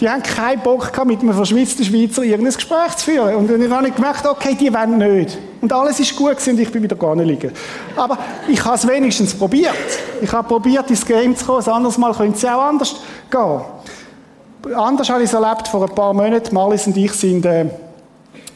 die 0.00 0.08
haben 0.08 0.22
keinen 0.22 0.60
Bock 0.62 0.92
gehabt, 0.92 1.06
mit 1.06 1.20
einem 1.20 1.34
verschwitzten 1.34 1.84
Schweizer 1.84 2.22
irgendein 2.22 2.54
Gespräch 2.54 2.96
zu 2.96 3.06
führen. 3.06 3.34
Und 3.34 3.50
dann 3.50 3.72
habe 3.72 3.88
ich 3.88 3.94
gemerkt, 3.94 4.24
okay, 4.26 4.54
die 4.54 4.72
wollen 4.72 4.98
nicht. 4.98 5.36
Und 5.60 5.72
alles 5.72 5.98
ist 5.98 6.14
gut 6.14 6.36
und 6.46 6.60
ich 6.60 6.70
bin 6.70 6.84
wieder 6.84 6.94
gar 6.94 7.16
nicht 7.16 7.26
liegen. 7.26 7.52
Aber 7.96 8.16
ich 8.46 8.64
habe 8.64 8.76
es 8.76 8.86
wenigstens 8.86 9.34
probiert. 9.34 9.74
Ich 10.20 10.30
habe 10.32 10.46
probiert, 10.46 10.88
ins 10.88 11.04
Game 11.04 11.34
zu 11.36 11.44
kommen. 11.44 11.64
Ein 11.64 11.72
anderes 11.72 11.98
Mal 11.98 12.12
könnte 12.12 12.36
es 12.36 12.44
auch 12.44 12.62
anders 12.62 12.96
gehen. 13.28 14.74
Anders 14.74 15.10
habe 15.10 15.22
ich 15.22 15.28
es 15.28 15.34
erlebt 15.34 15.66
vor 15.66 15.88
ein 15.88 15.94
paar 15.94 16.14
Monaten. 16.14 16.54
Marlies 16.54 16.86
und 16.86 16.96
ich 16.96 17.12
sind 17.12 17.44
äh, 17.44 17.66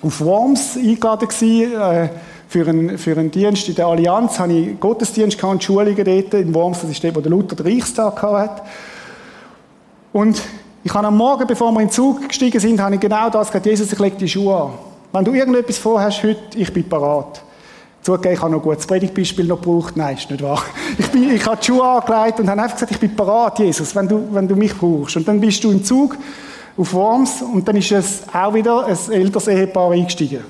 auf 0.00 0.20
Worms 0.20 0.76
eingeladen 0.76 1.26
gewesen, 1.26 1.80
äh, 1.80 2.08
für 2.46 2.68
einen, 2.68 2.98
für 2.98 3.16
einen 3.16 3.30
Dienst 3.32 3.68
in 3.68 3.74
der 3.74 3.86
Allianz. 3.86 4.38
Habe 4.38 4.52
ich 4.52 4.78
Gottesdienst 4.78 5.38
gehabt 5.38 5.54
und 5.54 5.64
Schulungen 5.64 6.04
dort 6.04 6.34
in 6.34 6.54
Worms. 6.54 6.82
Das 6.82 6.90
ist 6.90 7.02
dort, 7.02 7.16
wo 7.16 7.20
der 7.20 7.30
Luther 7.30 7.56
den 7.56 7.66
Reichstag 7.66 8.22
hat. 8.22 8.62
Und 10.12 10.40
ich 10.84 10.92
habe 10.92 11.06
am 11.06 11.16
Morgen, 11.16 11.46
bevor 11.46 11.70
wir 11.72 11.80
in 11.80 11.86
den 11.86 11.92
Zug 11.92 12.28
gestiegen 12.28 12.58
sind, 12.58 12.80
habe 12.80 12.94
ich 12.94 13.00
genau 13.00 13.30
das 13.30 13.48
gesagt, 13.48 13.66
Jesus, 13.66 13.92
ich 13.92 13.98
lege 13.98 14.16
die 14.16 14.28
Schuhe 14.28 14.54
an. 14.54 14.70
Wenn 15.12 15.24
du 15.24 15.32
irgendetwas 15.32 15.78
vorhast 15.78 16.22
heute, 16.22 16.40
ich 16.56 16.72
bin 16.72 16.88
parat. 16.88 17.42
Zugegeben, 18.02 18.34
ich 18.34 18.40
habe 18.42 18.50
noch 18.50 18.58
ein 18.58 18.64
gutes 18.64 18.86
Predigtbeispiel 18.86 19.46
noch 19.46 19.60
gebraucht. 19.60 19.96
Nein, 19.96 20.16
ist 20.16 20.28
nicht 20.28 20.42
wahr. 20.42 20.62
Ich, 20.98 21.08
bin, 21.08 21.30
ich 21.30 21.46
habe 21.46 21.56
die 21.56 21.66
Schuhe 21.66 21.84
angelegt 21.84 22.40
und 22.40 22.48
habe 22.50 22.60
einfach 22.60 22.74
gesagt, 22.74 22.90
ich 22.90 22.98
bin 22.98 23.14
parat, 23.14 23.60
Jesus, 23.60 23.94
wenn 23.94 24.08
du, 24.08 24.26
wenn 24.32 24.48
du 24.48 24.56
mich 24.56 24.76
brauchst. 24.76 25.16
Und 25.16 25.28
dann 25.28 25.40
bist 25.40 25.62
du 25.62 25.70
im 25.70 25.84
Zug 25.84 26.16
auf 26.76 26.92
Worms 26.94 27.42
und 27.42 27.66
dann 27.68 27.76
ist 27.76 27.92
es 27.92 28.22
auch 28.32 28.52
wieder 28.52 28.86
ein 28.86 28.96
älteres 29.10 29.46
Ehepaar 29.46 29.92
eingestiegen. 29.92 30.42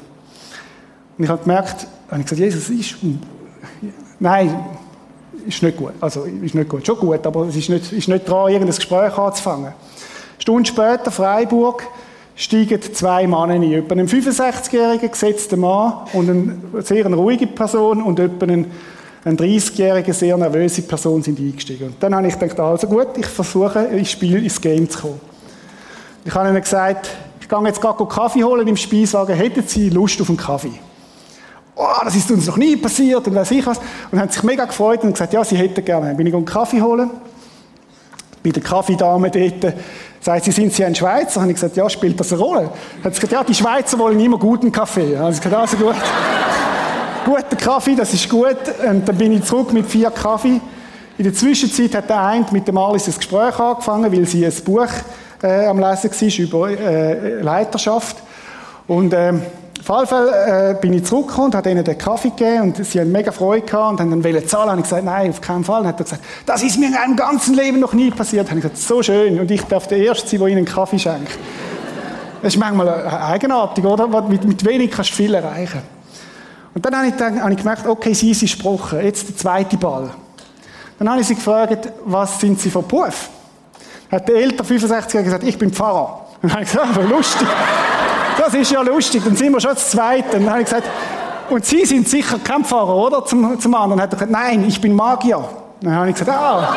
Und 1.19 1.25
ich 1.25 1.31
habe 1.31 1.43
gemerkt, 1.43 1.87
habe 2.11 2.21
ich 2.21 2.27
gesagt, 2.27 2.41
Jesus, 2.41 2.71
ist, 2.71 2.97
nein, 4.19 4.65
ist 5.47 5.63
nicht 5.63 5.77
gut. 5.77 5.93
Also, 6.01 6.25
ist 6.25 6.55
nicht 6.55 6.69
gut. 6.69 6.87
Schon 6.87 6.99
gut, 6.99 7.27
aber 7.27 7.47
es 7.49 7.57
ist 7.57 7.69
nicht, 7.69 7.93
ist 7.93 8.09
nicht 8.09 8.29
dran, 8.29 8.51
irgendein 8.51 8.77
Gespräch 8.77 9.19
anzufangen. 9.19 9.73
Stunden 10.43 10.65
später, 10.65 11.13
Freiburg, 11.13 11.85
steigen 12.35 12.83
zwei 12.83 13.29
Männer 13.29 13.55
ein. 13.55 13.63
Etwa 13.63 13.95
ein 13.95 14.09
65-jähriger 14.09 15.09
gesetzter 15.09 15.57
Mann 15.57 15.99
und 16.15 16.29
eine 16.29 16.83
sehr 16.83 17.07
ruhige 17.07 17.47
Person 17.47 18.03
und 18.03 18.19
etwa 18.19 18.47
ein, 18.47 18.67
ein 19.25 19.37
30-jähriger, 19.37 20.13
sehr 20.13 20.37
nervöse 20.37 20.83
Person 20.83 21.23
sind 21.23 21.39
eingestiegen. 21.39 21.91
Und 21.91 22.03
dann 22.03 22.17
habe 22.17 22.27
ich 22.27 22.37
gedacht, 22.37 22.59
also 22.59 22.89
gut, 22.89 23.17
ich 23.19 23.27
versuche, 23.27 23.85
ins 23.85 24.11
Spiel, 24.11 24.43
ins 24.43 24.61
Game 24.61 24.91
zu 24.91 25.03
kommen. 25.03 25.21
Ich 26.25 26.35
habe 26.35 26.49
ihnen 26.49 26.61
gesagt, 26.61 27.09
ich 27.41 27.49
gehe 27.49 27.65
jetzt 27.65 27.81
gerade 27.81 28.05
Kaffee 28.05 28.43
holen 28.43 28.67
im 28.67 28.77
Speiswagen, 28.77 29.37
hätten 29.37 29.63
Sie 29.65 29.91
Lust 29.91 30.21
auf 30.21 30.29
einen 30.29 30.39
Kaffee? 30.39 30.75
Oh, 31.77 31.87
das 32.03 32.17
ist 32.17 32.29
uns 32.33 32.49
noch 32.49 32.57
nie 32.57 32.77
passiert 32.77 33.25
und 33.29 33.35
weiß 33.37 33.53
ich 33.53 33.65
was. 33.65 33.79
Und 34.11 34.19
haben 34.19 34.29
sich 34.29 34.43
mega 34.43 34.65
gefreut 34.65 35.05
und 35.05 35.13
gesagt, 35.13 35.35
ja, 35.35 35.45
sie 35.45 35.57
hätten 35.57 35.85
gerne. 35.85 36.17
Bin 36.17 36.27
ich 36.27 36.35
einen 36.35 36.45
Kaffee 36.45 36.83
holen. 36.83 37.11
Bei 38.43 38.51
der 38.51 38.63
Kaffeedame 38.63 39.31
dort 39.31 39.75
Sagt 40.23 40.45
sie, 40.45 40.53
sind 40.53 40.73
Sie 40.73 40.85
ein 40.85 40.95
Schweizer? 40.95 41.41
Habe 41.41 41.51
ich 41.51 41.57
gesagt, 41.57 41.77
ja, 41.77 41.91
spielt 41.91 42.19
das 42.21 42.33
eine 42.33 42.41
Rolle? 42.41 42.71
Hat 43.03 43.13
sie 43.13 43.21
gesagt, 43.21 43.33
ja, 43.33 43.43
die 43.43 43.55
Schweizer 43.55 43.99
wollen 43.99 44.21
immer 44.21 44.39
guten 44.39 44.71
Kaffee. 44.71 45.19
Habe 45.19 45.33
ich 45.33 45.41
gesagt, 45.41 45.55
also 45.55 45.77
gut. 45.77 45.97
Guter 47.25 47.57
Kaffee, 47.57 47.97
das 47.97 48.15
ist 48.15 48.29
gut. 48.29 48.57
Und 48.89 49.09
dann 49.09 49.17
bin 49.17 49.33
ich 49.33 49.43
zurück 49.45 49.73
mit 49.73 49.87
vier 49.87 50.11
Kaffee. 50.11 50.61
In 51.19 51.25
der 51.25 51.35
Zwischenzeit 51.35 51.95
hat 51.95 52.09
der 52.09 52.21
eine 52.21 52.47
mit 52.53 52.69
dem 52.69 52.79
Alice 52.79 53.09
ein 53.09 53.15
Gespräch 53.17 53.59
angefangen, 53.59 54.13
weil 54.13 54.25
sie 54.25 54.47
ein 54.47 54.53
Buch 54.65 54.89
äh, 55.43 55.67
am 55.67 55.81
Lesen 55.81 56.11
war 56.11 56.39
über 56.39 56.71
äh, 56.71 57.41
Leiterschaft. 57.41 58.17
Und 58.87 59.13
ähm, 59.15 59.43
auf 59.85 59.89
jeden 59.89 60.07
Fall 60.07 60.75
äh, 60.75 60.81
bin 60.81 60.93
ich 60.93 61.05
zurückgekommen 61.05 61.47
und 61.47 61.55
habe 61.57 61.69
ihnen 61.69 61.83
den 61.83 61.99
Kaffee 61.99 62.31
gegeben 62.31 62.63
und 62.63 62.87
sie 62.87 63.01
haben 63.01 63.11
mega 63.11 63.33
Freude 63.33 63.67
gehabt 63.67 63.93
und 63.93 64.01
haben 64.01 64.11
dann 64.11 64.23
wollen 64.23 64.47
zahlen. 64.47 64.71
Und 64.71 64.79
ich 64.79 64.85
gesagt, 64.85 65.05
nein, 65.05 65.31
auf 65.31 65.41
keinen 65.41 65.65
Fall. 65.65 65.81
Und 65.81 65.89
hat 65.89 65.99
er 65.99 66.05
gesagt, 66.05 66.23
das 66.47 66.63
ist 66.63 66.79
mir 66.79 66.87
in 66.87 66.93
meinem 66.93 67.17
ganzen 67.17 67.55
Leben 67.55 67.81
noch 67.81 67.93
nie 67.93 68.13
passiert. 68.13 68.49
Und 68.49 68.59
ich 68.59 68.63
gesagt, 68.63 68.79
so 68.79 69.03
schön. 69.03 69.41
Und 69.41 69.51
ich 69.51 69.63
darf 69.63 69.89
der 69.89 69.99
Erste 69.99 70.29
sein, 70.29 70.39
der 70.39 70.49
ihnen 70.49 70.59
einen 70.59 70.67
Kaffee 70.67 71.01
schenkt. 71.01 71.37
Das 72.43 72.55
ist 72.55 72.61
manchmal 72.61 72.87
äh, 72.87 73.33
eigenartig, 73.33 73.85
oder? 73.85 74.07
Mit, 74.23 74.45
mit 74.45 74.65
wenig 74.65 74.93
kannst 74.93 75.11
du 75.11 75.15
viel 75.17 75.35
erreichen. 75.35 75.83
Und 76.75 76.87
dann 76.87 76.97
habe 76.97 77.09
ich, 77.09 77.15
dann, 77.15 77.43
habe 77.43 77.51
ich 77.51 77.59
gemerkt, 77.59 77.85
okay, 77.85 78.15
sie 78.15 78.31
ist 78.31 78.41
gesprochen. 78.41 79.01
Jetzt 79.03 79.29
der 79.31 79.37
zweite 79.37 79.77
Ball. 79.77 80.11
Dann 81.01 81.11
habe 81.11 81.21
ich 81.23 81.27
sie 81.27 81.35
gefragt, 81.35 81.93
was 82.05 82.39
sind 82.39 82.61
sie 82.61 82.71
für 82.71 82.83
Beruf? 82.83 83.31
Hat 84.13 84.29
der 84.29 84.37
ältere 84.37 84.65
65er 84.65 85.23
gesagt, 85.25 85.43
ich 85.43 85.59
bin 85.59 85.73
Pfarrer. 85.73 86.27
Und 86.41 86.43
dann 86.43 86.53
habe 86.53 86.63
ich 86.63 86.71
gesagt, 86.71 86.97
ah, 86.97 87.01
lustig. 87.01 87.49
Das 88.39 88.55
ist 88.55 88.71
ja 88.71 88.83
lustig, 88.83 89.23
dann 89.25 89.37
sind 89.37 89.53
wir 89.53 89.61
schon 89.61 89.77
Zweite. 89.77 90.37
Und 90.37 90.45
dann 90.45 90.51
habe 90.51 90.61
ich 90.61 90.67
gesagt, 90.67 90.89
und 91.51 91.65
Sie 91.65 91.85
sind 91.85 92.09
sicher 92.09 92.39
kein 92.43 92.65
Pfarrer, 92.65 92.95
oder? 92.95 93.25
Zum, 93.25 93.59
zum 93.61 93.75
anderen. 93.75 93.99
Dann 93.99 94.03
hat 94.03 94.13
er 94.13 94.27
gesagt, 94.27 94.33
nein, 94.33 94.65
ich 94.67 94.81
bin 94.81 94.95
Magier. 94.95 95.45
Dann 95.81 95.95
habe 95.95 96.11
ich 96.11 96.15
gesagt, 96.15 96.31
ah, 96.31 96.75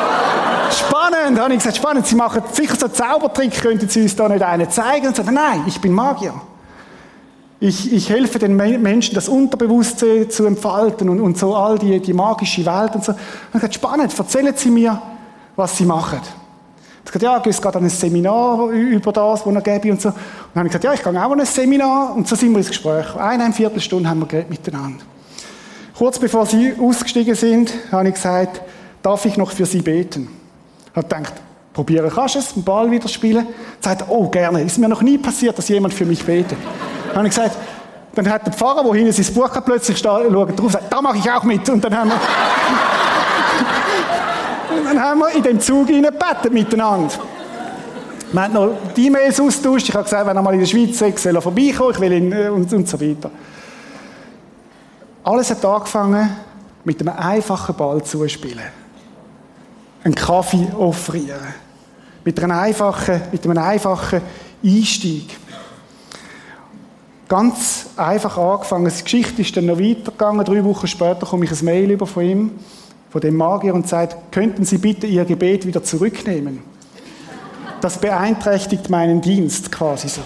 spannend. 0.71 1.37
Dann 1.37 1.45
habe 1.45 1.53
ich 1.53 1.59
gesagt, 1.59 1.77
spannend, 1.77 2.07
Sie 2.07 2.15
machen 2.15 2.41
sicher 2.51 2.75
so 2.75 2.87
Zaubertrick, 2.87 3.61
könnten 3.61 3.87
Sie 3.87 4.01
uns 4.01 4.15
da 4.15 4.27
nicht 4.27 4.41
einen 4.41 4.69
zeigen? 4.69 5.07
Und 5.07 5.15
sagt, 5.15 5.31
nein, 5.31 5.63
ich 5.67 5.79
bin 5.79 5.93
Magier. 5.93 6.33
Ich, 7.59 7.93
ich 7.93 8.09
helfe 8.09 8.37
den 8.37 8.55
Menschen, 8.57 9.15
das 9.15 9.29
Unterbewusstsein 9.29 10.29
zu 10.29 10.45
entfalten 10.45 11.07
und, 11.07 11.21
und 11.21 11.37
so 11.37 11.55
all 11.55 11.79
die, 11.79 11.99
die 12.01 12.13
magische 12.13 12.65
Welt 12.65 12.95
und 12.95 13.05
so. 13.05 13.13
Und 13.13 13.19
ich 13.47 13.53
gesagt, 13.53 13.75
spannend, 13.75 14.17
erzählen 14.17 14.53
Sie 14.55 14.69
mir, 14.69 15.01
was 15.55 15.77
Sie 15.77 15.85
machen. 15.85 16.19
Ich 17.05 17.11
gesagt, 17.11 17.23
ja, 17.23 17.39
gehst 17.39 17.61
gerade 17.61 17.77
an 17.77 17.83
ein 17.83 17.89
Seminar 17.89 18.69
über 18.69 19.11
das, 19.11 19.45
wo 19.45 19.51
er 19.51 19.61
gäbe 19.61 19.91
und 19.91 20.01
so. 20.01 20.09
Und 20.09 20.15
dann 20.53 20.61
habe 20.61 20.67
ich 20.67 20.71
gesagt, 20.71 20.83
ja, 20.83 20.93
ich 20.93 21.03
gehe 21.03 21.25
auch 21.25 21.31
an 21.31 21.39
ein 21.39 21.45
Seminar. 21.45 22.15
Und 22.15 22.27
so 22.27 22.35
sind 22.35 22.51
wir 22.51 22.57
ins 22.57 22.69
Gespräch. 22.69 23.15
Eine, 23.15 23.53
Viertelstunde 23.53 24.09
haben 24.09 24.19
wir 24.19 24.25
geredet 24.25 24.49
miteinander. 24.49 25.03
Kurz 25.95 26.19
bevor 26.19 26.45
sie 26.45 26.73
ausgestiegen 26.79 27.35
sind, 27.35 27.73
habe 27.91 28.07
ich 28.09 28.15
gesagt, 28.15 28.61
darf 29.01 29.23
ich 29.25 29.37
noch 29.37 29.51
für 29.51 29.65
sie 29.65 29.81
beten? 29.81 30.27
Ich 30.89 30.95
habe 30.95 31.07
gedacht, 31.07 31.33
probieren 31.73 32.11
kannst 32.13 32.35
du 32.35 32.39
es, 32.39 32.53
den 32.53 32.63
Ball 32.63 32.89
wieder 32.89 33.07
spielen. 33.07 33.47
Sagt, 33.79 34.05
oh, 34.09 34.27
gerne. 34.29 34.63
Ist 34.63 34.79
mir 34.79 34.89
noch 34.89 35.03
nie 35.03 35.17
passiert, 35.17 35.57
dass 35.57 35.69
jemand 35.69 35.93
für 35.93 36.05
mich 36.05 36.25
betet. 36.25 36.57
Dann 37.09 37.17
habe 37.17 37.27
ich 37.27 37.35
gesagt, 37.35 37.55
dann 38.15 38.29
hat 38.29 38.45
der 38.47 38.53
Pfarrer, 38.53 38.83
wo 38.83 38.95
hinten 38.95 39.11
sein 39.11 39.33
Buch 39.33 39.53
hat, 39.53 39.65
plötzlich 39.65 39.97
schaut 39.97 40.33
drauf 40.33 40.49
und 40.49 40.71
sagt, 40.71 40.91
da 40.91 41.01
mache 41.01 41.17
ich 41.17 41.29
auch 41.29 41.43
mit. 41.43 41.69
Und 41.69 41.83
dann 41.83 41.95
haben 41.95 42.09
wir 42.09 42.19
dann 44.83 44.99
haben 44.99 45.19
wir 45.19 45.31
in 45.35 45.43
dem 45.43 45.59
Zug 45.59 45.87
gebetet 45.87 46.51
miteinander. 46.51 47.13
Wir 48.31 48.41
haben 48.41 48.53
noch 48.53 48.77
die 48.95 49.07
E-Mails 49.07 49.39
austauscht. 49.39 49.89
Ich 49.89 49.95
habe 49.95 50.03
gesagt, 50.03 50.27
wenn 50.27 50.35
er 50.35 50.41
mal 50.41 50.53
in 50.53 50.59
der 50.59 50.67
Schweiz 50.67 50.99
ist, 50.99 51.19
soll 51.19 51.35
er 51.35 51.41
vorbeikommen, 51.41 51.91
ich 51.91 51.99
will 51.99 52.11
ihn, 52.11 52.31
äh, 52.31 52.49
und, 52.49 52.71
und 52.73 52.87
so 52.87 52.99
weiter. 52.99 53.31
Alles 55.23 55.49
hat 55.51 55.63
angefangen 55.63 56.35
mit 56.83 56.99
einem 56.99 57.17
einfachen 57.17 57.75
Ball 57.75 58.03
zu 58.03 58.27
spielen. 58.27 58.65
Einen 60.03 60.15
Kaffee 60.15 60.67
offerieren. 60.77 61.53
Mit 62.23 62.41
einem 62.41 62.57
einfachen, 62.57 63.21
mit 63.31 63.43
einem 63.45 63.57
einfachen 63.57 64.21
Einstieg. 64.63 65.37
Ganz 67.27 67.87
einfach 67.95 68.37
angefangen. 68.37 68.91
Die 68.95 69.03
Geschichte 69.03 69.41
ist 69.41 69.55
dann 69.57 69.65
noch 69.65 69.79
weitergegangen. 69.79 70.45
Drei 70.45 70.63
Wochen 70.63 70.87
später 70.87 71.25
komme 71.25 71.45
ich 71.45 71.51
ein 71.51 71.65
Mail 71.65 71.91
über 71.91 72.05
von 72.05 72.23
ihm 72.23 72.51
von 73.15 73.21
dem 73.21 73.37
Magier 73.37 73.73
und 73.73 73.87
sagt, 73.87 74.33
könnten 74.33 74.65
Sie 74.65 74.77
bitte 74.77 75.07
Ihr 75.07 75.23
Gebet 75.23 75.65
wieder 75.65 75.81
zurücknehmen? 75.81 76.59
Das 77.79 77.97
beeinträchtigt 77.97 78.89
meinen 78.89 79.21
Dienst 79.21 79.71
quasi 79.71 80.09
so. 80.09 80.19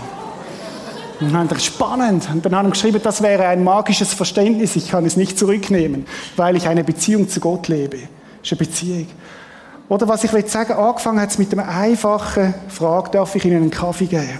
Und 1.22 1.32
dann 1.32 1.48
das 1.48 1.64
spannend. 1.64 2.28
Und 2.34 2.44
dann 2.44 2.56
haben 2.56 2.66
wir 2.66 2.72
geschrieben, 2.72 3.00
das 3.04 3.22
wäre 3.22 3.46
ein 3.46 3.64
magisches 3.64 4.16
Verständnis. 4.16 4.76
Ich 4.76 4.90
kann 4.90 5.06
es 5.06 5.18
nicht 5.18 5.38
zurücknehmen, 5.38 6.08
weil 6.36 6.56
ich 6.56 6.68
eine 6.68 6.84
Beziehung 6.84 7.30
zu 7.30 7.40
Gott 7.40 7.68
lebe. 7.68 7.98
Das 7.98 8.52
ist 8.52 8.54
eine 8.54 8.68
Beziehung. 8.68 9.08
Oder 9.88 10.08
was 10.08 10.24
ich 10.24 10.34
will 10.34 10.48
sagen, 10.48 10.74
angefangen 10.74 11.22
hat 11.22 11.30
es 11.30 11.38
mit 11.38 11.54
einer 11.54 11.68
einfachen 11.70 12.56
Frage, 12.70 13.12
darf 13.12 13.36
ich 13.36 13.46
Ihnen 13.46 13.58
einen 13.58 13.70
Kaffee 13.70 14.08
geben? 14.08 14.40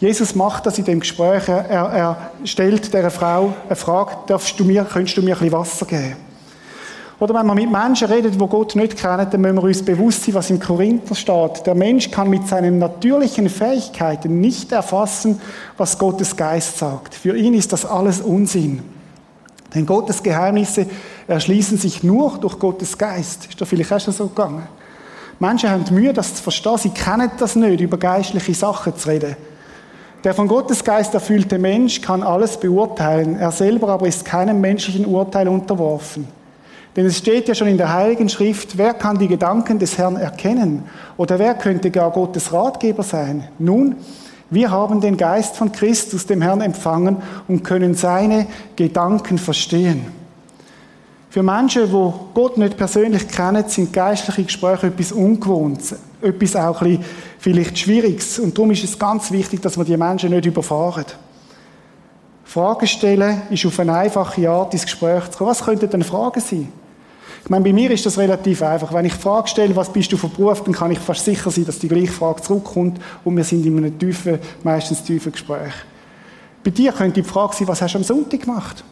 Jesus 0.00 0.34
macht 0.34 0.66
das 0.66 0.78
in 0.78 0.84
dem 0.84 0.98
Gespräch. 0.98 1.46
Er, 1.46 1.64
er 1.68 2.30
stellt 2.42 2.92
der 2.92 3.08
Frau 3.12 3.54
eine 3.68 3.76
Frage, 3.76 4.16
darfst 4.26 4.58
du 4.58 4.64
mir, 4.64 4.82
könntest 4.82 5.16
du 5.16 5.22
mir 5.22 5.36
ein 5.36 5.38
bisschen 5.38 5.52
Wasser 5.52 5.86
geben? 5.86 6.33
Oder 7.20 7.34
wenn 7.34 7.46
man 7.46 7.56
mit 7.56 7.70
Menschen 7.70 8.08
redet, 8.08 8.38
wo 8.40 8.46
Gott 8.48 8.74
nicht 8.74 8.96
kennen, 8.96 9.26
dann 9.30 9.40
müssen 9.40 9.56
wir 9.56 9.62
uns 9.62 9.84
bewusst 9.84 10.24
sein, 10.24 10.34
was 10.34 10.50
im 10.50 10.58
Korinther 10.58 11.14
steht. 11.14 11.64
Der 11.64 11.74
Mensch 11.74 12.10
kann 12.10 12.28
mit 12.28 12.48
seinen 12.48 12.78
natürlichen 12.78 13.48
Fähigkeiten 13.48 14.40
nicht 14.40 14.72
erfassen, 14.72 15.40
was 15.76 15.96
Gottes 15.98 16.36
Geist 16.36 16.78
sagt. 16.78 17.14
Für 17.14 17.36
ihn 17.36 17.54
ist 17.54 17.72
das 17.72 17.86
alles 17.86 18.20
Unsinn. 18.20 18.82
Denn 19.74 19.86
Gottes 19.86 20.22
Geheimnisse 20.22 20.86
erschließen 21.26 21.78
sich 21.78 22.02
nur 22.02 22.38
durch 22.38 22.58
Gottes 22.58 22.98
Geist. 22.98 23.46
Ist 23.46 23.60
doch 23.60 23.66
vielleicht 23.66 23.92
auch 23.92 24.00
schon 24.00 24.14
so 24.14 24.26
gegangen. 24.28 24.66
Menschen 25.38 25.70
haben 25.70 25.84
Mühe, 25.90 26.12
das 26.12 26.34
zu 26.34 26.42
verstehen. 26.42 26.78
Sie 26.78 26.90
kennen 26.90 27.30
das 27.38 27.56
nicht, 27.56 27.80
über 27.80 27.98
geistliche 27.98 28.54
Sachen 28.54 28.96
zu 28.96 29.08
reden. 29.08 29.36
Der 30.22 30.32
von 30.32 30.48
Gottes 30.48 30.82
Geist 30.82 31.12
erfüllte 31.12 31.58
Mensch 31.58 32.00
kann 32.00 32.22
alles 32.22 32.56
beurteilen. 32.56 33.36
Er 33.36 33.50
selber 33.50 33.88
aber 33.90 34.06
ist 34.06 34.24
keinem 34.24 34.60
menschlichen 34.60 35.06
Urteil 35.06 35.48
unterworfen. 35.48 36.26
Denn 36.96 37.06
es 37.06 37.18
steht 37.18 37.48
ja 37.48 37.54
schon 37.54 37.68
in 37.68 37.76
der 37.76 37.92
Heiligen 37.92 38.28
Schrift, 38.28 38.78
wer 38.78 38.94
kann 38.94 39.18
die 39.18 39.26
Gedanken 39.26 39.78
des 39.78 39.98
Herrn 39.98 40.16
erkennen? 40.16 40.84
Oder 41.16 41.38
wer 41.38 41.54
könnte 41.54 41.90
gar 41.90 42.10
Gottes 42.10 42.52
Ratgeber 42.52 43.02
sein? 43.02 43.48
Nun, 43.58 43.96
wir 44.50 44.70
haben 44.70 45.00
den 45.00 45.16
Geist 45.16 45.56
von 45.56 45.72
Christus, 45.72 46.26
dem 46.26 46.40
Herrn, 46.40 46.60
empfangen 46.60 47.16
und 47.48 47.64
können 47.64 47.94
seine 47.94 48.46
Gedanken 48.76 49.38
verstehen. 49.38 50.06
Für 51.30 51.42
Menschen, 51.42 51.90
wo 51.90 52.14
Gott 52.32 52.58
nicht 52.58 52.76
persönlich 52.76 53.26
kennen, 53.26 53.64
sind 53.66 53.92
geistliche 53.92 54.44
Gespräche 54.44 54.86
etwas 54.86 55.10
Ungewohntes, 55.10 55.96
etwas 56.22 56.54
auch 56.54 56.80
ein 56.80 56.98
bisschen 56.98 57.04
vielleicht 57.40 57.76
Schwieriges. 57.76 58.38
Und 58.38 58.56
darum 58.56 58.70
ist 58.70 58.84
es 58.84 58.96
ganz 58.96 59.32
wichtig, 59.32 59.60
dass 59.60 59.76
wir 59.76 59.84
die 59.84 59.96
Menschen 59.96 60.30
nicht 60.30 60.46
überfahren. 60.46 61.06
Fragen 62.44 62.86
stellen 62.86 63.42
ist 63.50 63.66
auf 63.66 63.80
eine 63.80 63.94
einfache 63.94 64.48
Art 64.48 64.74
ins 64.74 64.84
Gespräch 64.84 65.28
zu 65.30 65.38
kommen. 65.38 65.50
Was 65.50 65.64
könnten 65.64 65.90
denn 65.90 66.04
Fragen 66.04 66.40
sein? 66.40 66.68
Ich 67.44 67.50
meine, 67.50 67.62
bei 67.62 67.74
mir 67.74 67.90
ist 67.90 68.06
das 68.06 68.16
relativ 68.16 68.62
einfach. 68.62 68.90
Wenn 68.94 69.04
ich 69.04 69.12
die 69.12 69.20
Frage 69.20 69.48
stelle, 69.48 69.76
was 69.76 69.92
bist 69.92 70.10
du 70.10 70.16
für 70.16 70.28
Beruf, 70.28 70.64
dann 70.64 70.72
kann 70.72 70.90
ich 70.90 70.98
fast 70.98 71.26
sicher 71.26 71.50
sein, 71.50 71.66
dass 71.66 71.78
die 71.78 71.88
gleiche 71.88 72.10
Frage 72.10 72.40
zurückkommt 72.40 72.98
und 73.22 73.36
wir 73.36 73.44
sind 73.44 73.66
in 73.66 73.76
einem 73.76 73.98
tiefen, 73.98 74.38
meistens 74.62 75.02
tiefen 75.02 75.30
Gespräch. 75.30 75.74
Bei 76.64 76.70
dir 76.70 76.90
könnte 76.92 77.20
die 77.20 77.28
Frage 77.28 77.54
sein, 77.54 77.68
was 77.68 77.82
hast 77.82 77.92
du 77.92 77.98
am 77.98 78.04
Sonntag 78.04 78.40
gemacht? 78.40 78.82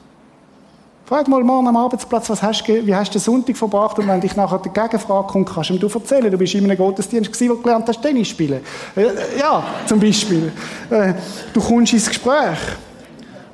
Frag 1.06 1.28
mal 1.28 1.42
morgen 1.42 1.66
am 1.66 1.76
Arbeitsplatz, 1.76 2.28
was 2.28 2.42
hast, 2.42 2.68
wie 2.68 2.94
hast 2.94 3.14
du 3.14 3.18
den 3.18 3.22
Sonntag 3.22 3.56
verbracht? 3.56 3.98
Und 3.98 4.06
wenn 4.06 4.20
dich 4.20 4.36
nachher 4.36 4.58
die 4.58 4.68
Gegenfrage 4.68 5.28
kommt, 5.28 5.48
kannst 5.48 5.70
du 5.70 5.74
ihm 5.74 5.82
erzählen, 5.82 6.30
du 6.30 6.36
bist 6.36 6.54
in 6.54 6.64
einem 6.64 6.76
Gottesdienst 6.76 7.32
gewesen, 7.32 7.50
wo 7.50 7.54
du 7.54 7.62
gelernt 7.62 7.88
hast, 7.88 8.02
Tennis 8.02 8.28
spielen. 8.28 8.60
Äh, 8.94 9.38
ja, 9.38 9.64
zum 9.86 9.98
Beispiel. 9.98 10.52
Äh, 10.90 11.14
du 11.54 11.60
kommst 11.60 11.94
ins 11.94 12.06
Gespräch. 12.06 12.58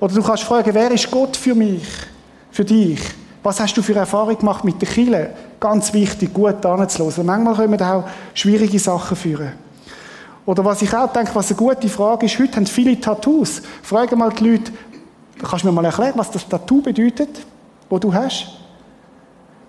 Oder 0.00 0.14
du 0.14 0.22
kannst 0.22 0.42
fragen, 0.42 0.74
wer 0.74 0.90
ist 0.90 1.08
Gott 1.08 1.36
für 1.36 1.54
mich? 1.54 1.86
Für 2.50 2.64
dich? 2.64 3.00
Was 3.48 3.60
hast 3.60 3.74
du 3.78 3.80
für 3.80 3.94
Erfahrung 3.94 4.36
gemacht 4.36 4.62
mit 4.62 4.78
der 4.82 4.86
Kille? 4.90 5.30
Ganz 5.58 5.94
wichtig, 5.94 6.34
gut 6.34 6.66
anzuhören. 6.66 7.24
Manchmal 7.24 7.54
können 7.54 7.78
wir 7.78 7.94
auch 7.94 8.04
schwierige 8.34 8.78
Sachen 8.78 9.16
führen. 9.16 9.52
Oder 10.44 10.62
was 10.66 10.82
ich 10.82 10.94
auch 10.94 11.10
denke, 11.10 11.34
was 11.34 11.48
eine 11.48 11.56
gute 11.56 11.88
Frage 11.88 12.26
ist, 12.26 12.38
heute 12.38 12.56
haben 12.56 12.66
viele 12.66 13.00
Tattoos. 13.00 13.62
Frage 13.82 14.16
mal 14.16 14.28
die 14.34 14.50
Leute, 14.50 14.72
kannst 15.42 15.64
du 15.64 15.68
mir 15.68 15.72
mal 15.72 15.86
erklären, 15.86 16.12
was 16.16 16.30
das 16.30 16.46
Tattoo 16.46 16.82
bedeutet, 16.82 17.30
wo 17.88 17.98
du 17.98 18.12
hast? 18.12 18.48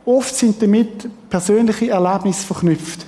Oft 0.03 0.35
sind 0.35 0.61
damit 0.61 1.09
persönliche 1.29 1.89
Erlebnisse 1.89 2.45
verknüpft. 2.45 3.05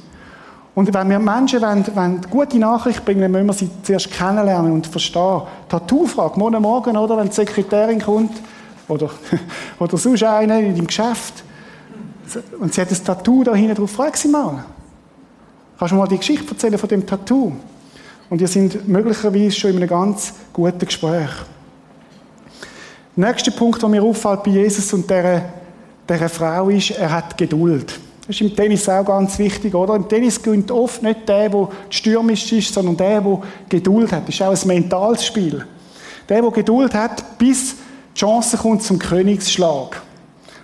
Und 0.73 0.93
wenn 0.93 1.09
wir 1.09 1.19
Menschen 1.19 1.61
wollen, 1.61 1.85
wollen 1.93 2.21
gute 2.29 2.57
Nachricht 2.59 3.03
bringen, 3.03 3.29
müssen 3.29 3.47
wir 3.47 3.53
sie 3.53 3.69
zuerst 3.83 4.09
kennenlernen 4.09 4.71
und 4.71 4.87
verstehen. 4.87 5.41
Tattoo-Frage, 5.67 6.39
morgen 6.39 6.61
Morgen, 6.61 6.95
oder, 6.95 7.17
wenn 7.17 7.27
die 7.27 7.35
Sekretärin 7.35 8.01
kommt, 8.01 8.31
oder, 8.87 9.09
oder 9.79 9.97
sonst 9.97 10.23
einer 10.23 10.59
in 10.59 10.75
deinem 10.75 10.87
Geschäft. 10.87 11.43
Und 12.59 12.73
sie 12.73 12.81
hat 12.81 12.91
ein 12.91 13.03
Tattoo 13.03 13.43
da 13.43 13.53
hinten 13.53 13.75
drauf. 13.75 13.91
Frag 13.91 14.15
sie 14.17 14.27
mal. 14.27 14.63
Kannst 15.77 15.91
du 15.91 15.97
mal 15.97 16.07
die 16.07 16.17
Geschichte 16.17 16.51
erzählen 16.51 16.77
von 16.77 16.89
dem 16.89 17.05
Tattoo? 17.05 17.53
Und 18.29 18.39
ihr 18.39 18.47
sind 18.47 18.87
möglicherweise 18.87 19.51
schon 19.51 19.71
in 19.71 19.77
einem 19.77 19.89
ganz 19.89 20.33
guten 20.53 20.85
Gespräch. 20.85 21.29
Der 23.17 23.27
nächste 23.27 23.51
Punkt, 23.51 23.81
der 23.81 23.89
mir 23.89 24.01
auffällt 24.01 24.43
bei 24.43 24.51
Jesus 24.51 24.93
und 24.93 25.09
dieser, 25.09 25.41
dieser 26.07 26.29
Frau 26.29 26.69
ist, 26.69 26.91
er 26.91 27.11
hat 27.11 27.37
Geduld. 27.37 27.99
Das 28.21 28.35
ist 28.35 28.41
im 28.41 28.55
Tennis 28.55 28.87
auch 28.87 29.03
ganz 29.03 29.37
wichtig, 29.39 29.75
oder? 29.75 29.95
Im 29.95 30.07
Tennis 30.07 30.41
gewinnt 30.41 30.71
oft 30.71 31.03
nicht 31.03 31.27
der, 31.27 31.49
der 31.49 31.67
stürmisch 31.89 32.51
ist, 32.53 32.73
sondern 32.73 32.95
der, 32.95 33.19
der 33.19 33.41
Geduld 33.67 34.11
hat. 34.13 34.27
Das 34.27 34.35
ist 34.35 34.41
auch 34.41 34.55
ein 34.55 34.67
mentales 34.67 35.25
Spiel. 35.25 35.65
Der, 36.29 36.41
der 36.41 36.51
Geduld 36.51 36.93
hat, 36.93 37.37
bis 37.37 37.75
die 38.15 38.19
Chance 38.19 38.57
kommt 38.57 38.83
zum 38.83 38.99
Königsschlag. 38.99 40.01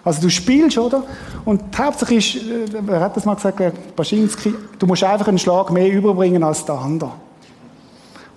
Also 0.04 0.22
du 0.22 0.30
spielst, 0.30 0.78
oder? 0.78 1.04
Und 1.44 1.62
Hauptsache 1.78 2.16
ist, 2.16 2.36
äh, 2.36 2.66
wer 2.82 3.02
hat 3.02 3.18
das 3.18 3.26
mal 3.26 3.36
gesagt, 3.36 3.96
Baschinski, 3.96 4.54
du 4.80 4.86
musst 4.86 5.04
einfach 5.04 5.28
einen 5.28 5.38
Schlag 5.38 5.70
mehr 5.72 5.92
überbringen 5.92 6.44
als 6.44 6.64
der 6.64 6.76
andere. 6.76 7.12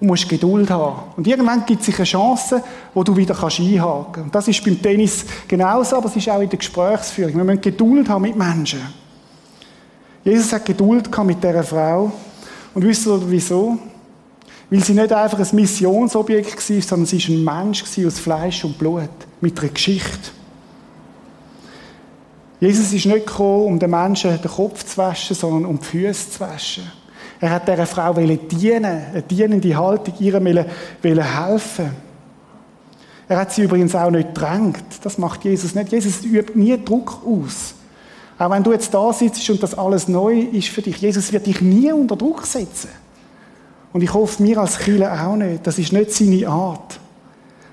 Du 0.00 0.06
musst 0.06 0.28
Geduld 0.28 0.70
haben. 0.70 0.96
Und 1.16 1.26
irgendwann 1.26 1.64
gibt 1.66 1.80
es 1.80 1.86
sich 1.86 1.96
eine 1.96 2.06
Chance, 2.06 2.62
wo 2.94 3.04
du 3.04 3.14
wieder 3.16 3.34
kannst 3.34 3.60
einhaken 3.60 4.12
kannst. 4.12 4.24
Und 4.26 4.34
das 4.34 4.48
ist 4.48 4.64
beim 4.64 4.82
Tennis 4.82 5.24
genauso, 5.46 5.96
aber 5.96 6.06
es 6.06 6.16
ist 6.16 6.28
auch 6.28 6.40
in 6.40 6.48
der 6.48 6.58
Gesprächsführung. 6.58 7.36
Wir 7.36 7.44
müssen 7.44 7.60
Geduld 7.60 8.08
haben 8.08 8.22
mit 8.22 8.34
Menschen. 8.34 8.80
Jesus 10.24 10.52
hat 10.52 10.64
Geduld 10.64 11.08
mit 11.24 11.44
dieser 11.44 11.62
Frau. 11.62 12.10
Und 12.74 12.82
wisst 12.84 13.06
ihr 13.06 13.20
wieso? 13.26 13.78
Weil 14.70 14.84
sie 14.84 14.94
nicht 14.94 15.12
einfach 15.12 15.38
ein 15.38 15.56
Missionsobjekt 15.56 16.70
war, 16.70 16.82
sondern 16.82 17.06
sie 17.06 17.46
war 17.46 17.56
ein 17.56 17.64
Mensch 17.64 17.84
aus 18.06 18.18
Fleisch 18.18 18.64
und 18.64 18.78
Blut. 18.78 19.08
Mit 19.40 19.58
einer 19.58 19.68
Geschichte. 19.68 20.30
Jesus 22.60 22.92
ist 22.92 23.06
nicht 23.06 23.26
gekommen, 23.26 23.64
um 23.64 23.78
den 23.78 23.90
Menschen 23.90 24.38
den 24.40 24.50
Kopf 24.50 24.84
zu 24.84 24.98
waschen, 24.98 25.34
sondern 25.34 25.64
um 25.64 25.78
die 25.78 25.84
Füße 25.84 26.30
zu 26.30 26.40
waschen. 26.40 26.84
Er 27.40 27.50
hat 27.50 27.66
dieser 27.66 27.86
Frau 27.86 28.12
dienen, 28.12 28.84
eine 28.84 29.22
dienende 29.22 29.76
Haltung, 29.76 30.14
ihr 30.20 30.38
helfen. 31.24 31.90
Er 33.28 33.38
hat 33.38 33.52
sie 33.52 33.62
übrigens 33.62 33.94
auch 33.94 34.10
nicht 34.10 34.34
drängt. 34.34 34.84
Das 35.02 35.16
macht 35.16 35.44
Jesus 35.44 35.74
nicht. 35.74 35.90
Jesus 35.90 36.22
übt 36.22 36.58
nie 36.58 36.76
Druck 36.84 37.22
aus. 37.24 37.74
Auch 38.38 38.50
wenn 38.50 38.62
du 38.62 38.72
jetzt 38.72 38.92
da 38.92 39.12
sitzt 39.12 39.48
und 39.48 39.62
das 39.62 39.76
alles 39.78 40.08
neu 40.08 40.40
ist 40.40 40.68
für 40.68 40.82
dich, 40.82 40.98
Jesus 40.98 41.32
wird 41.32 41.46
dich 41.46 41.60
nie 41.60 41.92
unter 41.92 42.16
Druck 42.16 42.44
setzen. 42.44 42.88
Und 43.92 44.02
ich 44.02 44.14
hoffe, 44.14 44.42
mir 44.42 44.58
als 44.58 44.78
Kille 44.78 45.10
auch 45.10 45.36
nicht. 45.36 45.66
Das 45.66 45.78
ist 45.78 45.92
nicht 45.92 46.12
seine 46.12 46.48
Art. 46.48 47.00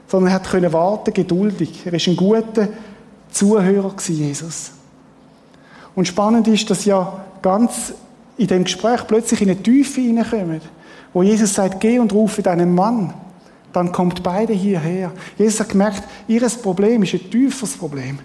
Sondern 0.07 0.31
er 0.31 0.35
hat 0.35 0.49
können 0.49 0.71
warten, 0.73 1.13
geduldig. 1.13 1.83
Er 1.85 1.93
ist 1.93 2.07
ein 2.07 2.15
guter 2.15 2.69
Zuhörer 3.31 3.89
gewesen, 3.89 4.15
Jesus. 4.15 4.71
Und 5.95 6.07
spannend 6.07 6.47
ist, 6.47 6.69
dass 6.69 6.85
ja 6.85 7.25
ganz 7.41 7.93
in 8.37 8.47
dem 8.47 8.63
Gespräch 8.63 9.05
plötzlich 9.07 9.41
in 9.41 9.49
eine 9.49 9.61
Tiefe 9.61 10.01
hineinkommen, 10.01 10.61
wo 11.13 11.23
Jesus 11.23 11.53
sagt, 11.53 11.79
geh 11.79 11.99
und 11.99 12.13
rufe 12.13 12.41
deinen 12.41 12.73
Mann. 12.73 13.13
Dann 13.73 13.91
kommt 13.91 14.23
beide 14.23 14.53
hierher. 14.53 15.11
Jesus 15.37 15.59
hat 15.59 15.69
gemerkt, 15.69 16.03
ihr 16.27 16.47
Problem 16.61 17.03
ist 17.03 17.13
ein 17.13 17.29
tieferes 17.29 17.77
Problem. 17.77 18.19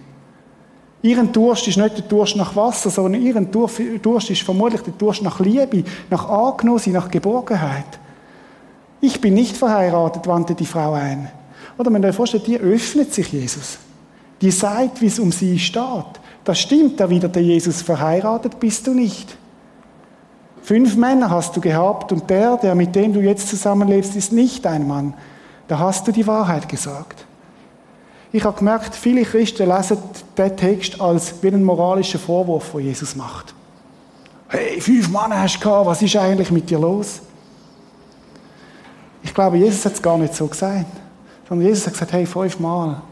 Ihren 1.02 1.32
Durst 1.32 1.66
ist 1.66 1.78
nicht 1.78 1.96
der 1.96 2.04
Durst 2.04 2.36
nach 2.36 2.54
Wasser, 2.54 2.88
sondern 2.88 3.20
ihren 3.20 3.50
Durst 3.50 4.30
ist 4.30 4.42
vermutlich 4.42 4.82
der 4.82 4.92
Durst 4.92 5.22
nach 5.22 5.40
Liebe, 5.40 5.82
nach 6.08 6.28
Angenommen, 6.28 6.80
nach 6.92 7.10
Geborgenheit. 7.10 7.98
Ich 9.00 9.20
bin 9.20 9.34
nicht 9.34 9.56
verheiratet, 9.56 10.28
wandte 10.28 10.54
die 10.54 10.66
Frau 10.66 10.92
ein. 10.92 11.28
Oder 11.76 11.90
man 11.90 12.02
kann 12.02 12.12
vorstellen, 12.12 12.44
die 12.46 12.56
öffnet 12.56 13.12
sich 13.12 13.32
Jesus. 13.32 13.78
Die 14.40 14.52
sagt, 14.52 15.00
wie 15.00 15.06
es 15.06 15.18
um 15.18 15.32
sie 15.32 15.58
steht. 15.58 16.20
Das 16.44 16.60
stimmt, 16.60 17.00
erwiderte 17.00 17.40
Jesus, 17.40 17.82
verheiratet 17.82 18.60
bist 18.60 18.86
du 18.86 18.94
nicht. 18.94 19.36
Fünf 20.62 20.96
Männer 20.96 21.30
hast 21.30 21.56
du 21.56 21.60
gehabt 21.60 22.12
und 22.12 22.30
der, 22.30 22.56
der 22.56 22.76
mit 22.76 22.94
dem 22.94 23.12
du 23.12 23.20
jetzt 23.20 23.48
zusammenlebst, 23.48 24.14
ist 24.14 24.32
nicht 24.32 24.64
dein 24.64 24.86
Mann. 24.86 25.14
Da 25.66 25.80
hast 25.80 26.06
du 26.06 26.12
die 26.12 26.26
Wahrheit 26.26 26.68
gesagt. 26.68 27.24
Ich 28.32 28.44
habe 28.44 28.56
gemerkt, 28.56 28.94
viele 28.94 29.24
Christen 29.24 29.68
lesen 29.68 29.98
den 30.38 30.56
Text 30.56 31.00
als 31.00 31.42
wie 31.42 31.48
einen 31.48 31.64
moralischen 31.64 32.18
Vorwurf, 32.18 32.72
den 32.72 32.86
Jesus 32.86 33.14
macht. 33.14 33.54
Hey, 34.48 34.80
fünf 34.80 35.08
Männer 35.08 35.40
hast 35.40 35.56
du 35.56 35.60
gehabt, 35.60 35.86
was 35.86 36.00
ist 36.00 36.16
eigentlich 36.16 36.50
mit 36.50 36.68
dir 36.68 36.78
los? 36.78 37.20
Ich 39.22 39.34
glaube, 39.34 39.58
Jesus 39.58 39.84
hat 39.84 39.92
es 39.92 40.02
gar 40.02 40.16
nicht 40.16 40.34
so 40.34 40.46
gesagt. 40.46 40.86
Sondern 41.48 41.68
Jesus 41.68 41.86
hat 41.86 41.92
gesagt, 41.92 42.12
hey, 42.12 42.24
fünfmal 42.24 43.02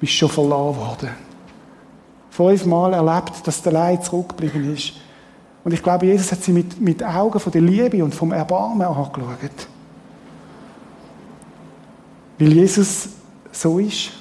bist 0.00 0.12
du 0.14 0.16
schon 0.16 0.28
verloren 0.28 0.76
worden. 0.76 1.10
Fünfmal 2.30 2.92
erlebt, 2.94 3.46
dass 3.46 3.62
der 3.62 3.72
Leid 3.72 4.04
zurückgeblieben 4.04 4.74
ist. 4.74 4.94
Und 5.62 5.72
ich 5.72 5.82
glaube, 5.82 6.06
Jesus 6.06 6.32
hat 6.32 6.42
sie 6.42 6.52
mit, 6.52 6.80
mit 6.80 7.04
Augen 7.04 7.38
von 7.38 7.52
der 7.52 7.60
Liebe 7.60 8.02
und 8.02 8.14
vom 8.14 8.32
Erbarmen 8.32 8.86
angeschaut. 8.86 9.68
Weil 12.38 12.52
Jesus 12.52 13.10
so 13.52 13.78
ist. 13.78 14.19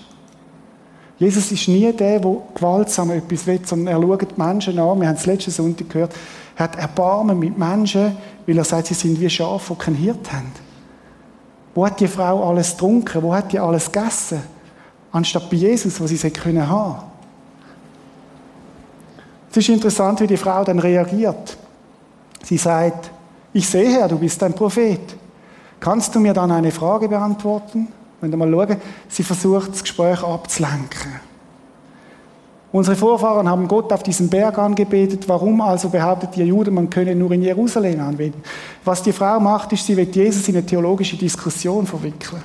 Jesus 1.19 1.51
ist 1.51 1.67
nie 1.67 1.91
der, 1.91 2.19
der 2.19 2.37
gewaltsam 2.55 3.11
etwas 3.11 3.45
will, 3.45 3.59
sondern 3.65 3.93
er 3.93 4.01
schaut 4.01 4.21
die 4.21 4.41
Menschen 4.41 4.79
an. 4.79 5.01
Wir 5.01 5.07
haben 5.09 5.15
es 5.15 5.25
letzten 5.25 5.51
Sonntag 5.51 5.89
gehört. 5.89 6.13
Er 6.55 6.63
hat 6.63 6.77
Erbarmen 6.77 7.37
mit 7.37 7.57
Menschen, 7.57 8.15
weil 8.47 8.57
er 8.57 8.63
sagt, 8.63 8.87
sie 8.87 8.93
sind 8.93 9.19
wie 9.19 9.29
Schafe, 9.29 9.73
die 9.73 9.83
keinen 9.83 9.95
Hirt 9.95 10.31
haben. 10.31 10.51
Wo 11.75 11.85
hat 11.85 11.99
die 11.99 12.07
Frau 12.07 12.49
alles 12.49 12.71
getrunken? 12.71 13.21
Wo 13.21 13.33
hat 13.33 13.51
die 13.51 13.59
alles 13.59 13.91
gegessen? 13.91 14.41
Anstatt 15.11 15.49
bei 15.49 15.57
Jesus, 15.57 15.99
wo 15.99 16.07
sie 16.07 16.15
sie 16.15 16.31
können 16.31 16.67
haben. 16.67 17.03
Es 19.51 19.57
ist 19.57 19.69
interessant, 19.69 20.21
wie 20.21 20.27
die 20.27 20.37
Frau 20.37 20.63
dann 20.63 20.79
reagiert. 20.79 21.57
Sie 22.43 22.57
sagt, 22.57 23.11
ich 23.51 23.67
sehe, 23.67 23.99
Herr, 23.99 24.07
du 24.07 24.17
bist 24.17 24.41
ein 24.43 24.53
Prophet. 24.53 25.01
Kannst 25.79 26.13
du 26.13 26.19
mir 26.19 26.33
dann 26.33 26.51
eine 26.51 26.71
Frage 26.71 27.09
beantworten? 27.09 27.87
Wenn 28.21 28.31
wir 28.31 28.37
mal 28.37 28.51
schauen, 28.51 28.77
sie 29.07 29.23
versucht, 29.23 29.71
das 29.71 29.83
Gespräch 29.83 30.23
abzulenken. 30.23 31.19
Unsere 32.71 32.95
Vorfahren 32.95 33.49
haben 33.49 33.67
Gott 33.67 33.91
auf 33.91 34.03
diesem 34.03 34.29
Berg 34.29 34.59
angebetet. 34.59 35.27
Warum 35.27 35.59
also 35.61 35.89
behauptet 35.89 36.37
ihr 36.37 36.45
Juden, 36.45 36.75
man 36.75 36.89
könne 36.89 37.15
nur 37.15 37.31
in 37.31 37.41
Jerusalem 37.41 37.99
anbeten? 37.99 38.43
Was 38.85 39.01
die 39.01 39.11
Frau 39.11 39.39
macht, 39.39 39.73
ist, 39.73 39.87
sie 39.87 39.97
wird 39.97 40.15
Jesus 40.15 40.47
in 40.47 40.55
eine 40.55 40.65
theologische 40.65 41.17
Diskussion 41.17 41.87
verwickeln. 41.87 42.43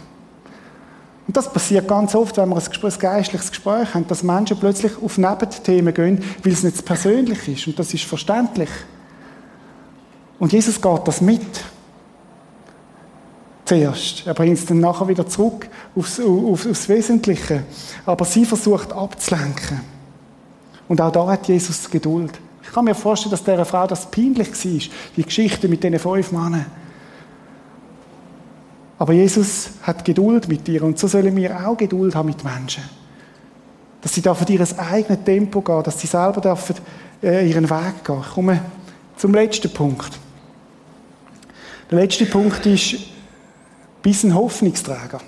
Und 1.26 1.36
das 1.36 1.52
passiert 1.52 1.88
ganz 1.88 2.14
oft, 2.14 2.36
wenn 2.38 2.48
wir 2.48 2.56
ein 2.56 2.98
geistliches 2.98 3.50
Gespräch 3.50 3.94
haben, 3.94 4.06
dass 4.08 4.22
Menschen 4.22 4.58
plötzlich 4.58 4.92
auf 5.02 5.18
Nebenthemen 5.18 5.92
gehen, 5.92 6.22
weil 6.42 6.52
es 6.52 6.62
nicht 6.62 6.84
persönlich 6.84 7.48
ist. 7.48 7.66
Und 7.66 7.78
das 7.78 7.92
ist 7.92 8.04
verständlich. 8.04 8.70
Und 10.38 10.52
Jesus 10.52 10.80
geht 10.80 11.00
das 11.06 11.20
mit 11.20 11.42
zuerst. 13.64 14.26
Er 14.26 14.34
bringt 14.34 14.58
es 14.58 14.66
dann 14.66 14.80
nachher 14.80 15.08
wieder 15.08 15.26
zurück 15.26 15.68
aufs, 15.96 16.20
auf, 16.20 16.66
aufs 16.66 16.88
Wesentliche. 16.88 17.64
Aber 18.06 18.24
sie 18.24 18.44
versucht 18.44 18.92
abzulenken. 18.92 19.80
Und 20.88 21.00
auch 21.00 21.12
da 21.12 21.26
hat 21.26 21.48
Jesus 21.48 21.90
Geduld. 21.90 22.32
Ich 22.62 22.72
kann 22.72 22.84
mir 22.84 22.94
vorstellen, 22.94 23.30
dass 23.30 23.44
dieser 23.44 23.64
Frau 23.64 23.86
das 23.86 24.10
peinlich 24.10 24.48
war, 24.48 24.90
die 25.16 25.22
Geschichte 25.22 25.68
mit 25.68 25.82
diesen 25.82 25.98
fünf 25.98 26.32
Männern. 26.32 26.66
Aber 28.98 29.12
Jesus 29.12 29.70
hat 29.82 30.04
Geduld 30.04 30.48
mit 30.48 30.66
dir 30.66 30.82
und 30.82 30.98
so 30.98 31.08
sollen 31.08 31.34
wir 31.34 31.66
auch 31.66 31.76
Geduld 31.76 32.14
haben 32.14 32.28
mit 32.28 32.44
Menschen. 32.44 32.84
Dass 34.00 34.14
sie 34.14 34.22
dürfen 34.22 34.46
ihr 34.48 34.66
eigenes 34.78 35.24
Tempo 35.24 35.62
gehen, 35.62 35.82
dass 35.82 36.00
sie 36.00 36.06
selber 36.06 36.40
dürfen, 36.40 36.76
äh, 37.22 37.48
ihren 37.48 37.68
Weg 37.68 38.04
gehen. 38.04 38.20
Ich 38.20 38.34
komme 38.34 38.60
zum 39.16 39.34
letzten 39.34 39.72
Punkt. 39.72 40.18
Der 41.90 42.00
letzte 42.00 42.26
Punkt 42.26 42.64
ist, 42.66 42.96
bis 44.04 44.22
ein 44.22 44.34
Hoffnungsträger. 44.34 45.18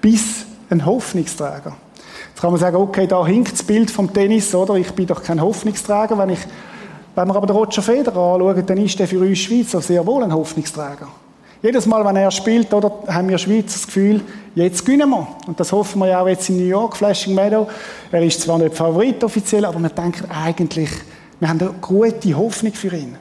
Bis 0.00 0.46
ein 0.70 0.84
Hoffnungsträger. 0.84 1.76
Jetzt 2.30 2.40
kann 2.40 2.50
man 2.50 2.58
sagen, 2.58 2.76
okay, 2.76 3.06
da 3.06 3.24
hinkt 3.26 3.52
das 3.52 3.62
Bild 3.62 3.90
vom 3.90 4.12
Tennis, 4.12 4.54
oder? 4.54 4.74
Ich 4.76 4.90
bin 4.92 5.06
doch 5.06 5.22
kein 5.22 5.40
Hoffnungsträger. 5.40 6.16
Wenn, 6.16 6.30
ich, 6.30 6.40
wenn 7.14 7.28
wir 7.28 7.36
aber 7.36 7.46
den 7.46 7.54
Roger 7.54 7.82
Federer 7.82 8.34
anschauen, 8.34 8.64
dann 8.64 8.78
ist 8.78 8.98
der 8.98 9.06
für 9.06 9.20
uns 9.20 9.38
Schweizer 9.38 9.82
sehr 9.82 10.04
wohl 10.06 10.24
ein 10.24 10.32
Hoffnungsträger. 10.32 11.08
Jedes 11.62 11.84
Mal, 11.84 12.04
wenn 12.06 12.16
er 12.16 12.30
spielt, 12.30 12.72
oder, 12.72 12.90
haben 13.06 13.28
wir 13.28 13.36
Schweizer 13.36 13.74
das 13.74 13.86
Gefühl, 13.86 14.22
jetzt 14.54 14.86
gewinnen 14.86 15.10
wir. 15.10 15.28
Und 15.46 15.60
das 15.60 15.72
hoffen 15.72 15.98
wir 15.98 16.08
ja 16.08 16.22
auch 16.22 16.28
jetzt 16.28 16.48
in 16.48 16.56
New 16.56 16.64
York, 16.64 16.96
Flashing 16.96 17.34
Meadow. 17.34 17.68
Er 18.12 18.22
ist 18.22 18.40
zwar 18.40 18.58
nicht 18.58 18.74
Favorit 18.74 19.22
offiziell, 19.22 19.66
aber 19.66 19.78
wir 19.78 19.90
denken 19.90 20.30
eigentlich, 20.30 20.90
wir 21.38 21.48
haben 21.50 21.60
eine 21.60 21.70
gute 21.82 22.34
Hoffnung 22.34 22.72
für 22.72 22.96
ihn. 22.96 23.18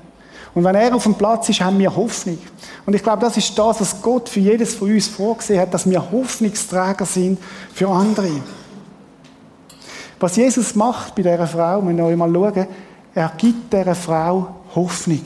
Und 0.55 0.63
wenn 0.63 0.73
er 0.73 0.95
auf 0.95 1.03
dem 1.03 1.15
Platz 1.15 1.49
ist, 1.49 1.59
haben 1.59 1.77
wir 1.77 1.93
Hoffnung. 1.93 2.39
Und 2.85 2.95
ich 2.95 3.03
glaube, 3.03 3.21
das 3.21 3.35
ist 3.35 3.57
das, 3.59 3.81
was 3.81 4.01
Gott 4.01 4.29
für 4.29 4.39
jedes 4.39 4.73
von 4.73 4.89
uns 4.89 5.07
vorgesehen 5.07 5.59
hat, 5.59 5.73
dass 5.73 5.87
wir 5.87 6.11
Hoffnungsträger 6.11 7.05
sind 7.05 7.39
für 7.73 7.89
andere. 7.89 8.31
Was 10.19 10.37
Jesus 10.37 10.73
macht 10.73 11.13
bei 11.13 11.23
dieser 11.23 11.45
Frau, 11.45 11.85
wenn 11.85 11.97
wir 11.97 12.17
mal 12.17 12.33
schauen, 12.33 12.67
er 13.13 13.31
gibt 13.37 13.73
dieser 13.73 13.95
Frau 13.95 14.55
Hoffnung. 14.73 15.21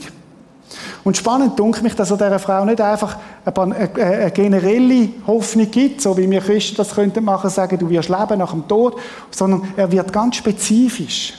Und 1.04 1.16
spannend 1.16 1.58
dunkelt 1.58 1.84
mich, 1.84 1.94
dass 1.94 2.10
er 2.10 2.16
dieser 2.16 2.38
Frau 2.38 2.64
nicht 2.64 2.80
einfach 2.80 3.16
eine, 3.44 3.90
eine, 3.94 4.30
generelle 4.32 5.10
Hoffnung 5.26 5.70
gibt, 5.70 6.00
so 6.00 6.16
wie 6.16 6.30
wir 6.30 6.40
Christen 6.40 6.76
das 6.76 6.94
könnten 6.94 7.24
machen, 7.24 7.50
sagen, 7.50 7.78
du 7.78 7.88
wirst 7.88 8.08
leben 8.08 8.38
nach 8.38 8.50
dem 8.50 8.66
Tod, 8.66 8.96
sondern 9.30 9.62
er 9.76 9.90
wird 9.90 10.12
ganz 10.12 10.36
spezifisch. 10.36 11.34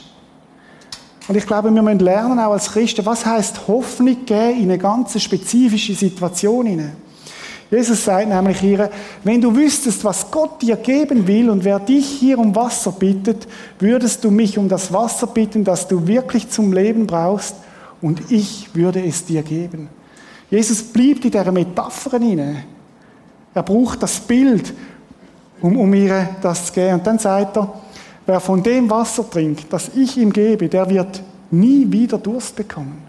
Und 1.28 1.36
ich 1.36 1.46
glaube, 1.46 1.72
wir 1.72 1.82
müssen 1.82 2.00
lernen, 2.00 2.38
auch 2.38 2.52
als 2.52 2.72
Christen, 2.72 3.06
was 3.06 3.24
heißt 3.24 3.68
Hoffnung 3.68 4.24
geben 4.24 4.56
in 4.56 4.64
eine 4.64 4.78
ganz 4.78 5.20
spezifische 5.20 5.94
Situation 5.94 6.66
hinein. 6.66 6.96
Jesus 7.70 8.04
sagt 8.04 8.28
nämlich 8.28 8.58
hier, 8.58 8.90
wenn 9.24 9.40
du 9.40 9.54
wüsstest, 9.56 10.04
was 10.04 10.30
Gott 10.30 10.60
dir 10.60 10.76
geben 10.76 11.26
will 11.26 11.48
und 11.48 11.64
wer 11.64 11.78
dich 11.78 12.06
hier 12.06 12.38
um 12.38 12.54
Wasser 12.54 12.92
bittet, 12.92 13.48
würdest 13.78 14.22
du 14.24 14.30
mich 14.30 14.58
um 14.58 14.68
das 14.68 14.92
Wasser 14.92 15.26
bitten, 15.26 15.64
das 15.64 15.88
du 15.88 16.06
wirklich 16.06 16.50
zum 16.50 16.72
Leben 16.72 17.06
brauchst, 17.06 17.54
und 18.02 18.32
ich 18.32 18.68
würde 18.74 19.02
es 19.02 19.24
dir 19.24 19.42
geben. 19.42 19.88
Jesus 20.50 20.82
blieb 20.82 21.24
in 21.24 21.30
dieser 21.30 21.52
Metapher 21.52 22.18
hinein. 22.18 22.64
Er 23.54 23.62
braucht 23.62 24.02
das 24.02 24.18
Bild, 24.20 24.74
um, 25.60 25.78
um 25.78 25.94
ihr 25.94 26.28
das 26.42 26.66
zu 26.66 26.72
geben. 26.72 26.94
Und 26.94 27.06
dann 27.06 27.18
sagt 27.18 27.56
er, 27.56 27.72
wer 28.26 28.40
von 28.40 28.62
dem 28.62 28.88
Wasser 28.90 29.28
trinkt, 29.28 29.72
das 29.72 29.90
ich 29.94 30.16
ihm 30.16 30.32
gebe, 30.32 30.68
der 30.68 30.88
wird 30.88 31.22
nie 31.50 31.90
wieder 31.90 32.18
Durst 32.18 32.56
bekommen. 32.56 33.02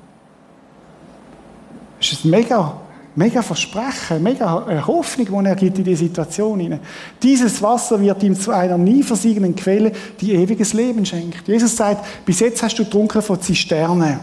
Das 2.00 2.12
ist 2.12 2.26
ein 2.26 2.32
mega, 2.32 2.82
mega 3.16 3.42
Versprechen, 3.42 4.22
mega 4.22 4.86
Hoffnung, 4.86 5.44
die 5.44 5.50
er 5.50 5.56
gibt 5.56 5.78
in 5.78 5.84
die 5.86 5.96
Situation 5.96 6.60
hinein. 6.60 6.82
Dieses 7.22 7.62
Wasser 7.62 8.00
wird 8.02 8.22
ihm 8.24 8.38
zu 8.38 8.52
einer 8.52 8.78
nie 8.78 9.04
versiegenden 9.04 9.56
Quelle, 9.56 9.92
die 10.20 10.34
ewiges 10.34 10.74
Leben 10.74 11.06
schenkt. 11.06 11.48
Jesus 11.48 11.76
sagt, 11.76 12.26
bis 12.26 12.42
jetzt 12.42 12.62
hast 12.62 12.78
du 12.78 12.84
getrunken 12.84 13.22
von 13.22 13.40
Zisternen. 13.42 14.20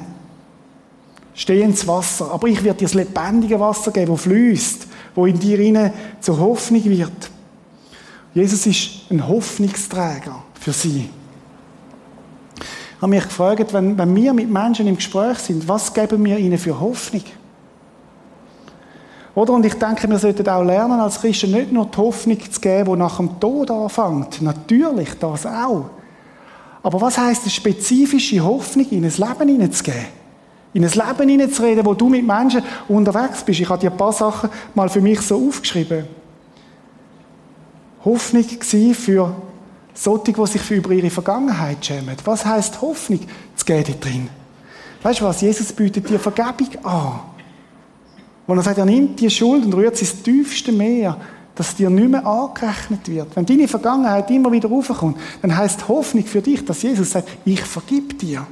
Stehendes 1.35 1.87
Wasser. 1.87 2.31
Aber 2.33 2.49
ich 2.49 2.63
werde 2.63 2.81
dir 2.81 2.85
das 2.85 2.95
lebendige 2.95 3.59
Wasser 3.59 3.93
geben, 3.93 4.13
das 4.13 4.23
fließt, 4.23 4.87
wo 5.15 5.25
in 5.25 5.39
dir 5.39 5.57
hinein 5.57 5.93
zur 6.21 6.39
Hoffnung 6.39 6.85
wird. 6.85 7.31
Jesus 8.35 8.67
ist 8.67 9.11
ein 9.11 9.27
Hoffnungsträger 9.27 10.43
für 10.61 10.73
sie. 10.73 11.09
Ich 12.59 13.03
habe 13.03 13.11
mich 13.11 13.25
gefragt, 13.25 13.73
wenn, 13.73 13.97
wenn 13.97 14.15
wir 14.15 14.35
mit 14.35 14.51
Menschen 14.51 14.87
im 14.87 14.97
Gespräch 14.97 15.39
sind, 15.39 15.67
was 15.67 15.93
geben 15.93 16.23
wir 16.23 16.37
ihnen 16.37 16.59
für 16.59 16.79
Hoffnung? 16.79 17.23
Oder? 19.35 19.55
Und 19.55 19.65
ich 19.65 19.75
denke, 19.75 20.09
wir 20.09 20.19
sollten 20.19 20.47
auch 20.49 20.63
lernen, 20.63 21.01
als 21.01 21.19
Christen 21.19 21.53
nicht 21.53 21.73
nur 21.73 21.87
die 21.87 21.97
Hoffnung 21.97 22.39
zu 22.39 22.61
geben, 22.61 22.93
die 22.93 22.99
nach 22.99 23.17
dem 23.17 23.41
Tod 23.41 23.71
anfängt. 23.71 24.43
Natürlich, 24.43 25.15
das 25.19 25.47
auch. 25.47 25.89
Aber 26.83 27.01
was 27.01 27.17
heißt 27.17 27.43
eine 27.43 27.51
spezifische 27.51 28.45
Hoffnung 28.45 28.87
in 28.91 29.05
ein 29.05 29.11
Leben 29.11 29.49
hineinzugeben? 29.49 30.07
In 30.75 30.85
ein 30.85 30.91
Leben 30.91 31.29
hineinzureden, 31.29 31.87
wo 31.87 31.95
du 31.95 32.11
mit 32.11 32.27
Menschen 32.27 32.63
unterwegs 32.87 33.43
bist. 33.43 33.61
Ich 33.61 33.69
habe 33.69 33.81
dir 33.81 33.91
ein 33.91 33.97
paar 33.97 34.13
Sachen 34.13 34.51
mal 34.75 34.91
für 34.91 35.01
mich 35.01 35.23
so 35.23 35.49
aufgeschrieben. 35.49 36.05
Hoffnung 38.05 38.45
für 38.45 39.35
solche, 39.95 40.33
die 40.33 40.47
sich 40.47 40.71
über 40.71 40.91
ihre 40.91 41.11
Vergangenheit 41.11 41.85
schämen. 41.85 42.17
Was 42.25 42.45
heißt 42.45 42.81
Hoffnung? 42.81 43.21
zu 43.61 43.65
geben 43.65 44.01
drin. 44.01 44.29
Weißt 45.03 45.21
du 45.21 45.25
was? 45.25 45.41
Jesus 45.41 45.73
bietet 45.73 46.09
dir 46.09 46.19
Vergebung 46.19 46.69
an. 46.83 47.21
Wo 48.47 48.55
er 48.55 48.63
sagt, 48.63 48.79
er 48.79 48.85
nimmt 48.85 49.21
die 49.21 49.31
Schuld 49.31 49.65
und 49.65 49.75
rührt 49.75 49.97
sie 49.97 50.05
ins 50.05 50.23
tiefste 50.23 50.73
Meer, 50.73 51.17
dass 51.55 51.77
dir 51.77 51.89
nicht 51.89 52.09
mehr 52.09 52.27
angerechnet 52.27 53.09
wird. 53.09 53.37
Wenn 53.37 53.47
deine 53.47 53.69
Vergangenheit 53.69 54.31
immer 54.31 54.51
wieder 54.51 54.69
raufkommt, 54.69 55.17
dann 55.43 55.57
heißt 55.57 55.89
Hoffnung 55.89 56.25
für 56.25 56.43
dich, 56.43 56.65
dass 56.65 56.83
Jesus 56.83 57.11
sagt, 57.11 57.29
ich 57.45 57.61
vergib 57.61 58.19
dir. 58.19 58.47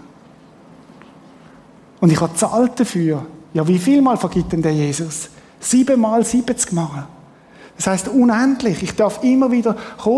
Und 2.00 2.12
ich 2.12 2.20
habe 2.20 2.34
zahlt 2.34 2.78
dafür. 2.78 3.26
Ja, 3.52 3.66
wie 3.66 3.78
viel 3.78 4.00
Mal 4.00 4.16
vergibt 4.16 4.52
denn 4.52 4.62
der 4.62 4.72
Jesus? 4.72 5.30
Siebenmal, 5.58 6.24
siebzig 6.24 6.72
Mal. 6.72 7.08
Das 7.78 7.86
heißt 7.86 8.08
unendlich. 8.08 8.82
Ich 8.82 8.94
darf 8.94 9.22
immer 9.22 9.50
wieder 9.50 9.76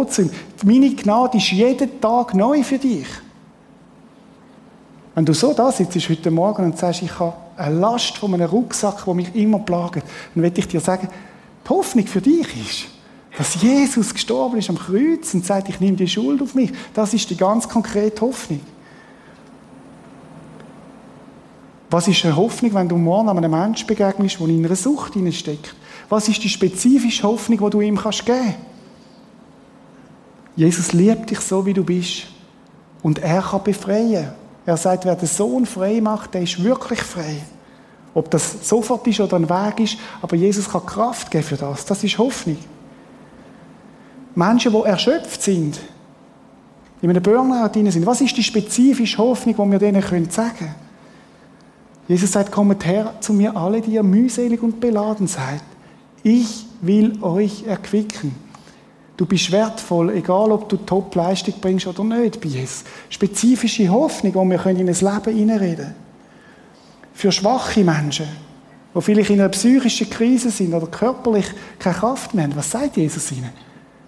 zu 0.08 0.22
ihm. 0.22 0.30
Meine 0.64 0.94
Gnade 0.94 1.36
ist 1.36 1.52
jeden 1.52 2.00
Tag 2.00 2.34
neu 2.34 2.62
für 2.62 2.78
dich. 2.78 3.06
Wenn 5.14 5.26
du 5.26 5.34
so 5.34 5.52
da 5.52 5.70
sitzt 5.70 6.08
heute 6.08 6.30
Morgen 6.30 6.64
und 6.64 6.78
sagst, 6.78 7.02
ich 7.02 7.18
habe 7.18 7.34
eine 7.56 7.78
Last 7.78 8.16
von 8.16 8.32
einem 8.32 8.48
Rucksack, 8.48 9.04
der 9.04 9.14
mich 9.14 9.34
immer 9.34 9.58
plagt, 9.58 10.02
dann 10.34 10.42
will 10.42 10.52
ich 10.54 10.68
dir 10.68 10.80
sagen, 10.80 11.08
die 11.64 11.68
Hoffnung 11.68 12.06
für 12.06 12.22
dich 12.22 12.46
ist, 12.56 12.86
dass 13.36 13.60
Jesus 13.60 14.14
gestorben 14.14 14.58
ist 14.58 14.70
am 14.70 14.78
Kreuz 14.78 15.34
und 15.34 15.44
sagt, 15.44 15.68
ich 15.68 15.80
nehme 15.80 15.98
die 15.98 16.08
Schuld 16.08 16.40
auf 16.40 16.54
mich. 16.54 16.72
Das 16.94 17.12
ist 17.12 17.28
die 17.28 17.36
ganz 17.36 17.68
konkrete 17.68 18.22
Hoffnung. 18.22 18.60
Was 21.90 22.08
ist 22.08 22.24
eine 22.24 22.36
Hoffnung, 22.36 22.72
wenn 22.72 22.88
du 22.88 22.96
morgen 22.96 23.28
einem 23.28 23.50
Menschen 23.50 23.86
begegnest, 23.86 24.40
der 24.40 24.48
in 24.48 24.64
einer 24.64 24.76
Sucht 24.76 25.12
steckt? 25.32 25.74
Was 26.10 26.28
ist 26.28 26.42
die 26.42 26.48
spezifische 26.48 27.22
Hoffnung, 27.22 27.58
die 27.58 27.70
du 27.70 27.80
ihm 27.80 27.96
kannst 27.96 28.26
geben 28.26 28.38
kannst? 28.42 28.58
Jesus 30.56 30.92
liebt 30.92 31.30
dich 31.30 31.40
so, 31.40 31.64
wie 31.64 31.72
du 31.72 31.84
bist. 31.84 32.24
Und 33.02 33.20
er 33.20 33.40
kann 33.40 33.62
befreien. 33.62 34.32
Er 34.66 34.76
sagt, 34.76 35.06
wer 35.06 35.16
den 35.16 35.28
Sohn 35.28 35.64
frei 35.64 36.00
macht, 36.00 36.34
der 36.34 36.42
ist 36.42 36.62
wirklich 36.62 37.00
frei. 37.00 37.36
Ob 38.12 38.30
das 38.30 38.68
sofort 38.68 39.06
ist 39.06 39.20
oder 39.20 39.36
ein 39.36 39.48
Weg 39.48 39.80
ist, 39.80 39.98
aber 40.20 40.36
Jesus 40.36 40.68
kann 40.68 40.84
Kraft 40.84 41.30
geben 41.30 41.44
für 41.44 41.56
das. 41.56 41.84
Das 41.86 42.02
ist 42.02 42.18
Hoffnung. 42.18 42.58
Menschen, 44.34 44.72
die 44.72 44.82
erschöpft 44.82 45.42
sind, 45.42 45.80
in 47.02 47.08
einem 47.08 47.22
Burnout 47.22 47.72
sind, 47.72 48.04
was 48.04 48.20
ist 48.20 48.36
die 48.36 48.42
spezifische 48.42 49.16
Hoffnung, 49.16 49.54
die 49.54 49.72
wir 49.72 49.78
denen 49.78 50.02
sagen 50.30 50.56
können? 50.58 50.74
Jesus 52.08 52.32
sagt, 52.32 52.50
kommt 52.50 52.84
her 52.84 53.14
zu 53.20 53.32
mir 53.32 53.56
alle, 53.56 53.80
die 53.80 53.92
ihr 53.92 54.02
mühselig 54.02 54.60
und 54.62 54.80
beladen 54.80 55.28
seid. 55.28 55.62
Ich 56.22 56.66
will 56.80 57.22
euch 57.22 57.64
erquicken. 57.66 58.34
Du 59.16 59.26
bist 59.26 59.52
wertvoll, 59.52 60.10
egal 60.10 60.50
ob 60.50 60.68
du 60.68 60.76
Top-Leistung 60.78 61.54
bringst 61.60 61.86
oder 61.86 62.02
nicht 62.04 62.40
bei 62.40 62.48
Jesus. 62.48 62.84
Spezifische 63.10 63.88
Hoffnung, 63.88 64.32
die 64.32 64.50
wir 64.50 64.66
in 64.66 64.78
ein 64.78 64.86
Leben 64.86 65.36
hineinreden. 65.36 65.94
Für 67.12 67.30
schwache 67.30 67.84
Menschen, 67.84 68.28
die 68.94 69.00
vielleicht 69.02 69.30
in 69.30 69.40
einer 69.40 69.50
psychischen 69.50 70.08
Krise 70.08 70.50
sind 70.50 70.72
oder 70.72 70.86
körperlich 70.86 71.46
keine 71.78 71.96
Kraft 71.96 72.34
mehr 72.34 72.44
haben, 72.44 72.56
was 72.56 72.70
sagt 72.70 72.96
Jesus 72.96 73.30
ihnen? 73.32 73.50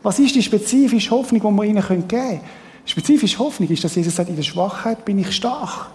Was 0.03 0.19
ist 0.19 0.35
die 0.35 0.43
spezifische 0.43 1.11
Hoffnung, 1.11 1.41
die 1.41 1.57
wir 1.57 1.65
ihnen 1.65 1.87
geben 1.87 2.09
können? 2.09 2.41
Spezifische 2.85 3.39
Hoffnung 3.39 3.69
ist, 3.69 3.85
dass 3.85 3.95
Jesus 3.95 4.17
sagt, 4.17 4.29
in 4.29 4.37
der 4.37 4.43
Schwachheit 4.43 5.05
bin 5.05 5.19
ich 5.19 5.31
stark. 5.31 5.89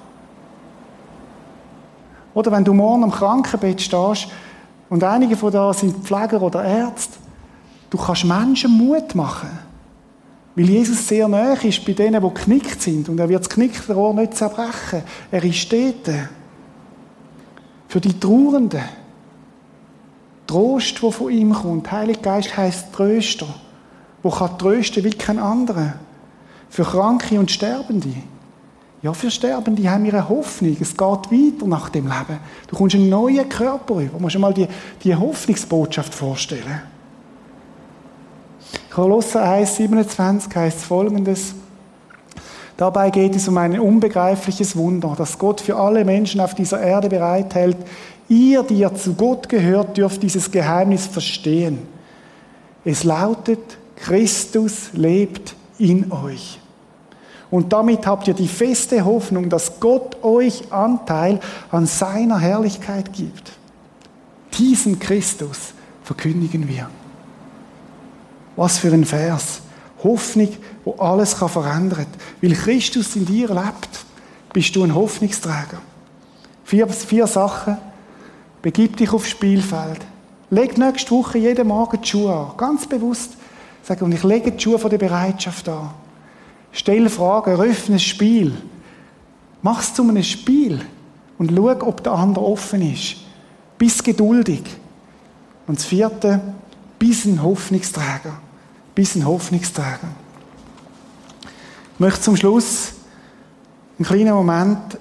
Oder 2.33 2.51
wenn 2.51 2.63
du 2.63 2.73
morgen 2.73 3.03
am 3.03 3.11
Krankenbett 3.11 3.81
stehst 3.81 4.27
und 4.89 5.03
einige 5.03 5.35
von 5.35 5.51
da 5.51 5.73
sind 5.73 6.05
Pfleger 6.05 6.41
oder 6.41 6.63
Ärzte, 6.63 7.17
Du 7.89 7.97
kannst 7.97 8.25
Menschen 8.25 8.71
Mut 8.71 9.15
machen. 9.15 9.49
Weil 10.55 10.69
Jesus 10.69 11.07
sehr 11.07 11.27
nah 11.27 11.53
ist 11.53 11.85
bei 11.85 11.93
denen, 11.93 12.21
die 12.21 12.33
geknickt 12.33 12.81
sind. 12.81 13.07
Und 13.09 13.19
er 13.19 13.29
wird 13.29 13.41
das 13.41 13.49
knickte 13.49 13.93
Rohr 13.93 14.13
nicht 14.13 14.35
zerbrechen. 14.35 15.03
Er 15.31 15.43
ist 15.43 15.71
dort. 15.71 16.09
Für 17.87 18.01
die 18.01 18.19
Trauernden. 18.19 18.83
Trost, 20.47 21.01
der 21.01 21.11
von 21.11 21.31
ihm 21.31 21.53
kommt. 21.53 21.91
Heiliger 21.91 22.21
Geist 22.21 22.57
heisst 22.57 22.91
Tröster. 22.93 23.47
Wo 24.23 24.29
kann 24.29 24.57
trösten 24.57 25.03
wie 25.03 25.11
kein 25.11 25.39
anderer. 25.39 25.93
Für 26.69 26.83
Kranke 26.83 27.39
und 27.39 27.51
Sterbende. 27.51 28.13
Ja, 29.03 29.13
für 29.13 29.29
Sterbende 29.29 29.89
haben 29.89 30.05
wir 30.05 30.13
eine 30.13 30.27
Hoffnung. 30.27 30.75
Es 30.79 30.91
geht 30.91 30.99
weiter 31.01 31.67
nach 31.67 31.89
dem 31.89 32.05
Leben. 32.05 32.39
Du 32.67 32.75
kommst 32.75 32.95
einen 32.95 33.09
neuen 33.09 33.47
Körper 33.47 33.95
über. 33.95 34.17
Du 34.17 34.19
musst 34.19 34.35
dir 34.35 34.39
mal 34.39 34.53
die, 34.53 34.67
die 35.03 35.15
Hoffnungsbotschaft 35.15 36.13
vorstellen. 36.13 36.81
Kolosser 38.89 39.43
1, 39.43 39.75
27 39.75 40.55
heißt 40.55 40.81
folgendes. 40.81 41.53
Dabei 42.75 43.11
geht 43.11 43.35
es 43.35 43.47
um 43.47 43.57
ein 43.57 43.79
unbegreifliches 43.79 44.75
Wunder, 44.75 45.13
das 45.17 45.37
Gott 45.37 45.61
für 45.61 45.75
alle 45.75 46.03
Menschen 46.03 46.41
auf 46.41 46.55
dieser 46.55 46.81
Erde 46.81 47.09
bereithält. 47.09 47.77
Ihr, 48.29 48.63
die 48.63 48.79
ihr 48.79 48.93
zu 48.95 49.13
Gott 49.13 49.47
gehört, 49.49 49.97
dürft 49.97 50.21
dieses 50.23 50.51
Geheimnis 50.51 51.05
verstehen. 51.07 51.79
Es 52.83 53.03
lautet, 53.03 53.77
Christus 53.95 54.89
lebt 54.93 55.55
in 55.77 56.11
euch. 56.11 56.59
Und 57.49 57.71
damit 57.71 58.05
habt 58.05 58.27
ihr 58.27 58.33
die 58.33 58.47
feste 58.47 59.05
Hoffnung, 59.05 59.49
dass 59.49 59.79
Gott 59.79 60.23
euch 60.23 60.71
Anteil 60.71 61.39
an 61.71 61.85
seiner 61.85 62.39
Herrlichkeit 62.39 63.13
gibt. 63.13 63.53
Diesen 64.57 64.99
Christus 64.99 65.73
verkündigen 66.03 66.67
wir. 66.67 66.89
Was 68.55 68.79
für 68.79 68.91
ein 68.91 69.05
Vers. 69.05 69.61
Hoffnung, 70.03 70.49
wo 70.83 70.93
alles 70.95 71.37
kann 71.37 71.49
verändern 71.49 72.05
Weil 72.41 72.53
Christus 72.53 73.15
in 73.15 73.25
dir 73.25 73.47
lebt, 73.47 73.89
bist 74.53 74.75
du 74.75 74.83
ein 74.83 74.93
Hoffnungsträger. 74.93 75.81
Vier, 76.63 76.87
vier 76.87 77.27
Sachen. 77.27 77.77
Begib 78.61 78.97
dich 78.97 79.11
aufs 79.11 79.29
Spielfeld. 79.29 80.01
Leg 80.49 80.77
nächste 80.77 81.11
Woche 81.11 81.37
jeden 81.37 81.67
Morgen 81.67 82.01
die 82.01 82.07
Schuhe 82.07 82.33
an. 82.33 82.57
Ganz 82.57 82.87
bewusst. 82.87 83.33
Sag, 83.83 84.01
und 84.01 84.11
ich 84.11 84.23
lege 84.23 84.51
die 84.51 84.61
Schuhe 84.61 84.79
von 84.79 84.89
der 84.89 84.97
Bereitschaft 84.97 85.69
an. 85.69 85.91
Stell 86.77 87.09
Fragen, 87.09 87.59
öffne 87.59 87.95
ein 87.95 87.99
Spiel. 87.99 88.53
Mach 89.63 89.81
es 89.81 89.95
zu 89.95 90.03
einem 90.03 90.21
Spiel. 90.21 90.79
Und 91.39 91.51
schau, 91.55 91.87
ob 91.87 92.03
der 92.03 92.13
andere 92.13 92.45
offen 92.45 92.93
ist. 92.93 93.15
Bist 93.79 94.03
geduldig. 94.03 94.61
Und 95.65 95.79
das 95.79 95.85
vierte, 95.85 96.39
bist 96.99 97.25
ein 97.25 97.41
Hoffnungsträger 97.41 98.39
bis 98.97 99.15
ein 99.15 99.27
Hoffnungsträger. 99.27 100.09
Ich 101.93 101.99
möchte 101.99 102.21
zum 102.21 102.35
Schluss 102.35 102.93
einen 103.99 104.07
kleinen 104.07 104.33
Moment 104.33 104.97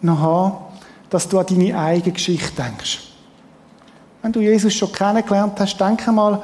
noch 0.00 0.18
haben, 0.18 0.54
dass 1.10 1.28
du 1.28 1.38
an 1.38 1.44
deine 1.46 1.78
eigene 1.78 2.14
Geschichte 2.14 2.62
denkst. 2.62 3.00
Wenn 4.22 4.32
du 4.32 4.40
Jesus 4.40 4.72
schon 4.72 4.90
kennengelernt 4.90 5.60
hast, 5.60 5.78
denke 5.78 6.10
mal, 6.10 6.40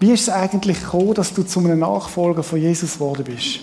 wie 0.00 0.12
ist 0.12 0.28
es 0.28 0.28
eigentlich 0.28 0.82
gekommen, 0.82 1.14
dass 1.14 1.32
du 1.32 1.42
zu 1.44 1.60
einem 1.60 1.78
Nachfolger 1.78 2.42
von 2.42 2.60
Jesus 2.60 2.94
geworden 2.94 3.24
bist? 3.24 3.60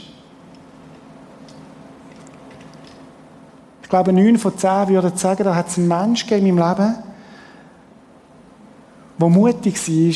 Ich 3.85 3.89
glaube, 3.89 4.11
neun 4.11 4.39
von 4.39 4.57
zehn 4.57 4.87
würden 4.87 5.15
sagen, 5.15 5.43
da 5.43 5.53
hat 5.53 5.67
es 5.67 5.77
einen 5.77 5.87
Menschen 5.87 6.27
gegeben 6.27 6.47
in 6.47 6.55
meinem 6.55 6.75
Leben, 6.75 6.95
der 9.19 9.29
mutig 9.29 9.75
war, 9.75 10.15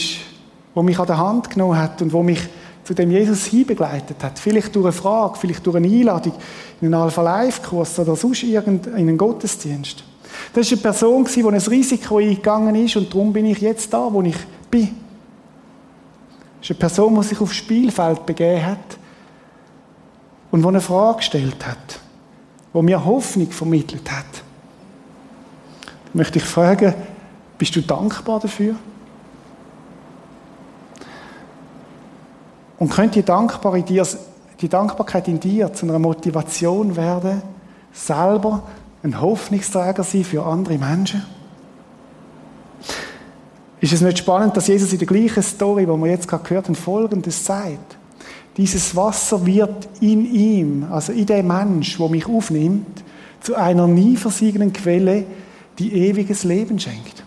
der 0.76 0.84
mich 0.84 1.00
an 1.00 1.06
der 1.06 1.18
Hand 1.20 1.52
genommen 1.52 1.78
hat 1.78 2.02
und 2.02 2.12
der 2.12 2.24
mich 2.24 2.50
zu 2.84 2.96
dem 2.96 3.12
Jesus 3.12 3.46
hinbegleitet 3.46 4.24
hat. 4.24 4.40
Vielleicht 4.40 4.76
durch 4.76 4.86
eine 4.86 4.92
Frage, 4.92 5.38
vielleicht 5.38 5.64
durch 5.68 5.76
eine 5.76 5.88
Einladung 5.88 6.34
in 6.82 6.88
einen 6.88 6.96
Alpha-Life-Kurs 6.96 8.00
oder 8.00 8.16
sonst 8.16 8.42
in 8.42 8.58
einen 8.58 9.16
Gottesdienst. 9.20 10.04
Das 10.52 10.66
war 10.66 10.76
eine 10.76 10.82
Person, 10.82 11.26
die 11.26 11.44
ein 11.44 11.54
Risiko 11.54 12.18
eingegangen 12.18 12.74
ist 12.74 12.96
und 12.96 13.14
darum 13.14 13.32
bin 13.32 13.46
ich 13.46 13.60
jetzt 13.60 13.94
da, 13.94 14.12
wo 14.12 14.24
ich 14.24 14.36
bin. 14.72 14.90
Das 16.60 16.72
ist 16.72 16.72
eine 16.72 16.80
Person, 16.80 17.14
die 17.14 17.24
sich 17.24 17.40
aufs 17.40 17.56
Spielfeld 17.56 18.26
begeben 18.26 18.66
hat 18.66 18.98
und 20.50 20.64
die 20.64 20.68
eine 20.68 20.82
Frage 20.82 21.18
gestellt 21.18 21.68
hat, 21.68 22.00
die 22.74 22.82
mir 22.82 23.04
Hoffnung 23.04 23.52
vermittelt 23.52 24.12
hat. 24.12 24.44
Da 25.86 26.12
möchte 26.14 26.40
ich 26.40 26.46
fragen, 26.46 26.94
bist 27.58 27.76
du 27.76 27.82
dankbar 27.82 28.40
dafür? 28.40 28.76
Und 32.78 32.90
könnte 32.90 33.20
die, 33.20 33.26
Dankbar 33.26 33.80
dir, 33.82 34.08
die 34.62 34.70
Dankbarkeit 34.70 35.28
in 35.28 35.40
dir 35.40 35.74
zu 35.74 35.86
einer 35.86 36.00
Motivation 36.00 36.96
werden, 36.96 37.42
selber 37.92 38.64
ein 39.04 39.20
Hoffnungsträger 39.20 40.04
sein 40.04 40.24
für 40.24 40.46
andere 40.46 40.78
Menschen? 40.78 41.26
Ist 43.82 43.94
es 43.94 44.02
nicht 44.02 44.18
spannend, 44.18 44.58
dass 44.58 44.68
Jesus 44.68 44.92
in 44.92 45.00
der 45.00 45.08
gleichen 45.08 45.44
Story, 45.44 45.86
die 45.86 45.92
wir 45.92 46.08
jetzt 46.08 46.28
gerade 46.28 46.44
gehört 46.44 46.66
haben, 46.66 46.76
Folgendes 46.76 47.46
sagt? 47.46 47.99
Dieses 48.60 48.94
Wasser 48.94 49.46
wird 49.46 49.88
in 50.02 50.26
ihm, 50.36 50.86
also 50.92 51.14
in 51.14 51.26
dem 51.26 51.48
Mensch, 51.48 51.98
wo 51.98 52.10
mich 52.10 52.28
aufnimmt, 52.28 53.06
zu 53.40 53.56
einer 53.56 53.88
nie 53.88 54.18
versiegenden 54.18 54.74
Quelle, 54.74 55.24
die 55.80 55.94
ewiges 55.94 56.44
Leben 56.44 56.78
schenkt. 56.78 57.24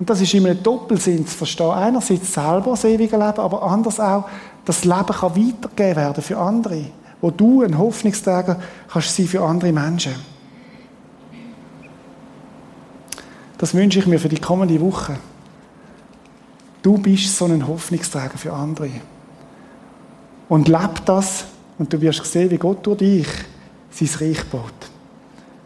Und 0.00 0.10
das 0.10 0.20
ist 0.20 0.34
in 0.34 0.46
einem 0.46 0.60
Doppelsinn 0.64 1.24
zu 1.28 1.36
verstehen. 1.36 1.70
Einerseits 1.70 2.34
selber 2.34 2.72
das 2.72 2.82
ewige 2.82 3.16
Leben, 3.16 3.38
aber 3.38 3.62
anders 3.62 4.00
auch, 4.00 4.24
das 4.64 4.84
Leben 4.84 5.06
kann 5.06 5.36
weitergegeben 5.36 5.96
werden 5.96 6.24
für 6.24 6.38
andere. 6.38 6.86
Wo 7.20 7.30
du 7.30 7.62
ein 7.62 7.78
Hoffnungsträger 7.78 8.58
kannst 8.92 9.14
sein 9.14 9.28
für 9.28 9.44
andere 9.44 9.72
Menschen. 9.72 10.14
Das 13.58 13.74
wünsche 13.74 14.00
ich 14.00 14.06
mir 14.08 14.18
für 14.18 14.28
die 14.28 14.40
kommende 14.40 14.80
Woche. 14.80 15.18
Du 16.82 16.98
bist 16.98 17.36
so 17.36 17.44
ein 17.44 17.68
Hoffnungsträger 17.68 18.38
für 18.38 18.52
andere. 18.52 18.90
Und 20.50 20.68
leb 20.68 21.06
das 21.06 21.44
und 21.78 21.92
du 21.92 22.00
wirst 22.00 22.24
sehen, 22.26 22.50
wie 22.50 22.58
Gott 22.58 22.84
durch 22.84 22.98
dich 22.98 23.28
sein 23.90 24.08
Reich 24.20 24.44
baut. 24.46 24.74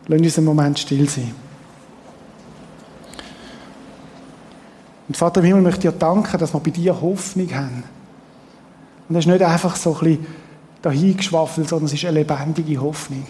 Lass 0.07 0.21
uns 0.21 0.39
einen 0.39 0.47
Moment 0.47 0.79
still 0.79 1.09
sein. 1.09 1.35
Und 5.09 5.17
Vater 5.17 5.41
im 5.41 5.47
Himmel 5.47 5.63
möchte 5.63 5.81
dir 5.81 5.93
danken, 5.93 6.39
dass 6.39 6.53
wir 6.53 6.61
bei 6.61 6.71
dir 6.71 7.01
Hoffnung 7.01 7.51
haben. 7.55 7.83
Und 9.09 9.15
das 9.15 9.25
ist 9.25 9.31
nicht 9.31 9.43
einfach 9.43 9.75
so 9.75 9.95
ein 9.95 10.01
bisschen 10.01 10.27
dahingeschwaffelt, 10.83 11.67
sondern 11.67 11.87
es 11.87 11.95
ist 11.95 12.05
eine 12.05 12.19
lebendige 12.19 12.81
Hoffnung. 12.81 13.27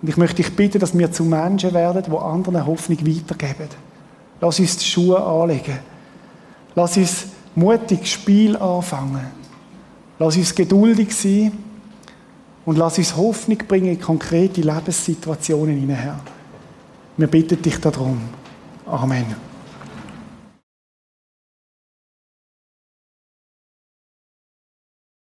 Und 0.00 0.08
ich 0.08 0.16
möchte 0.16 0.36
dich 0.36 0.56
bitten, 0.56 0.78
dass 0.78 0.96
wir 0.96 1.12
zu 1.12 1.24
Menschen 1.24 1.74
werden, 1.74 2.02
die 2.02 2.16
anderen 2.16 2.66
Hoffnung 2.66 2.98
weitergeben. 3.06 3.68
Lass 4.40 4.58
uns 4.58 4.78
die 4.78 4.86
Schuhe 4.86 5.22
anlegen. 5.22 5.78
Lass 6.74 6.96
uns 6.96 7.26
mutig 7.54 8.06
Spiel 8.10 8.56
anfangen. 8.56 9.41
Lass 10.22 10.36
uns 10.36 10.54
geduldig 10.54 11.12
sein. 11.12 11.50
Und 12.64 12.78
lass 12.78 12.96
uns 12.96 13.16
Hoffnung 13.16 13.58
bringen 13.58 13.88
in 13.88 14.00
konkrete 14.00 14.60
Lebenssituationen 14.60 15.76
hinein. 15.76 16.20
Wir 17.16 17.26
bitten 17.26 17.60
dich 17.60 17.76
darum. 17.78 18.20
Amen. 18.86 19.51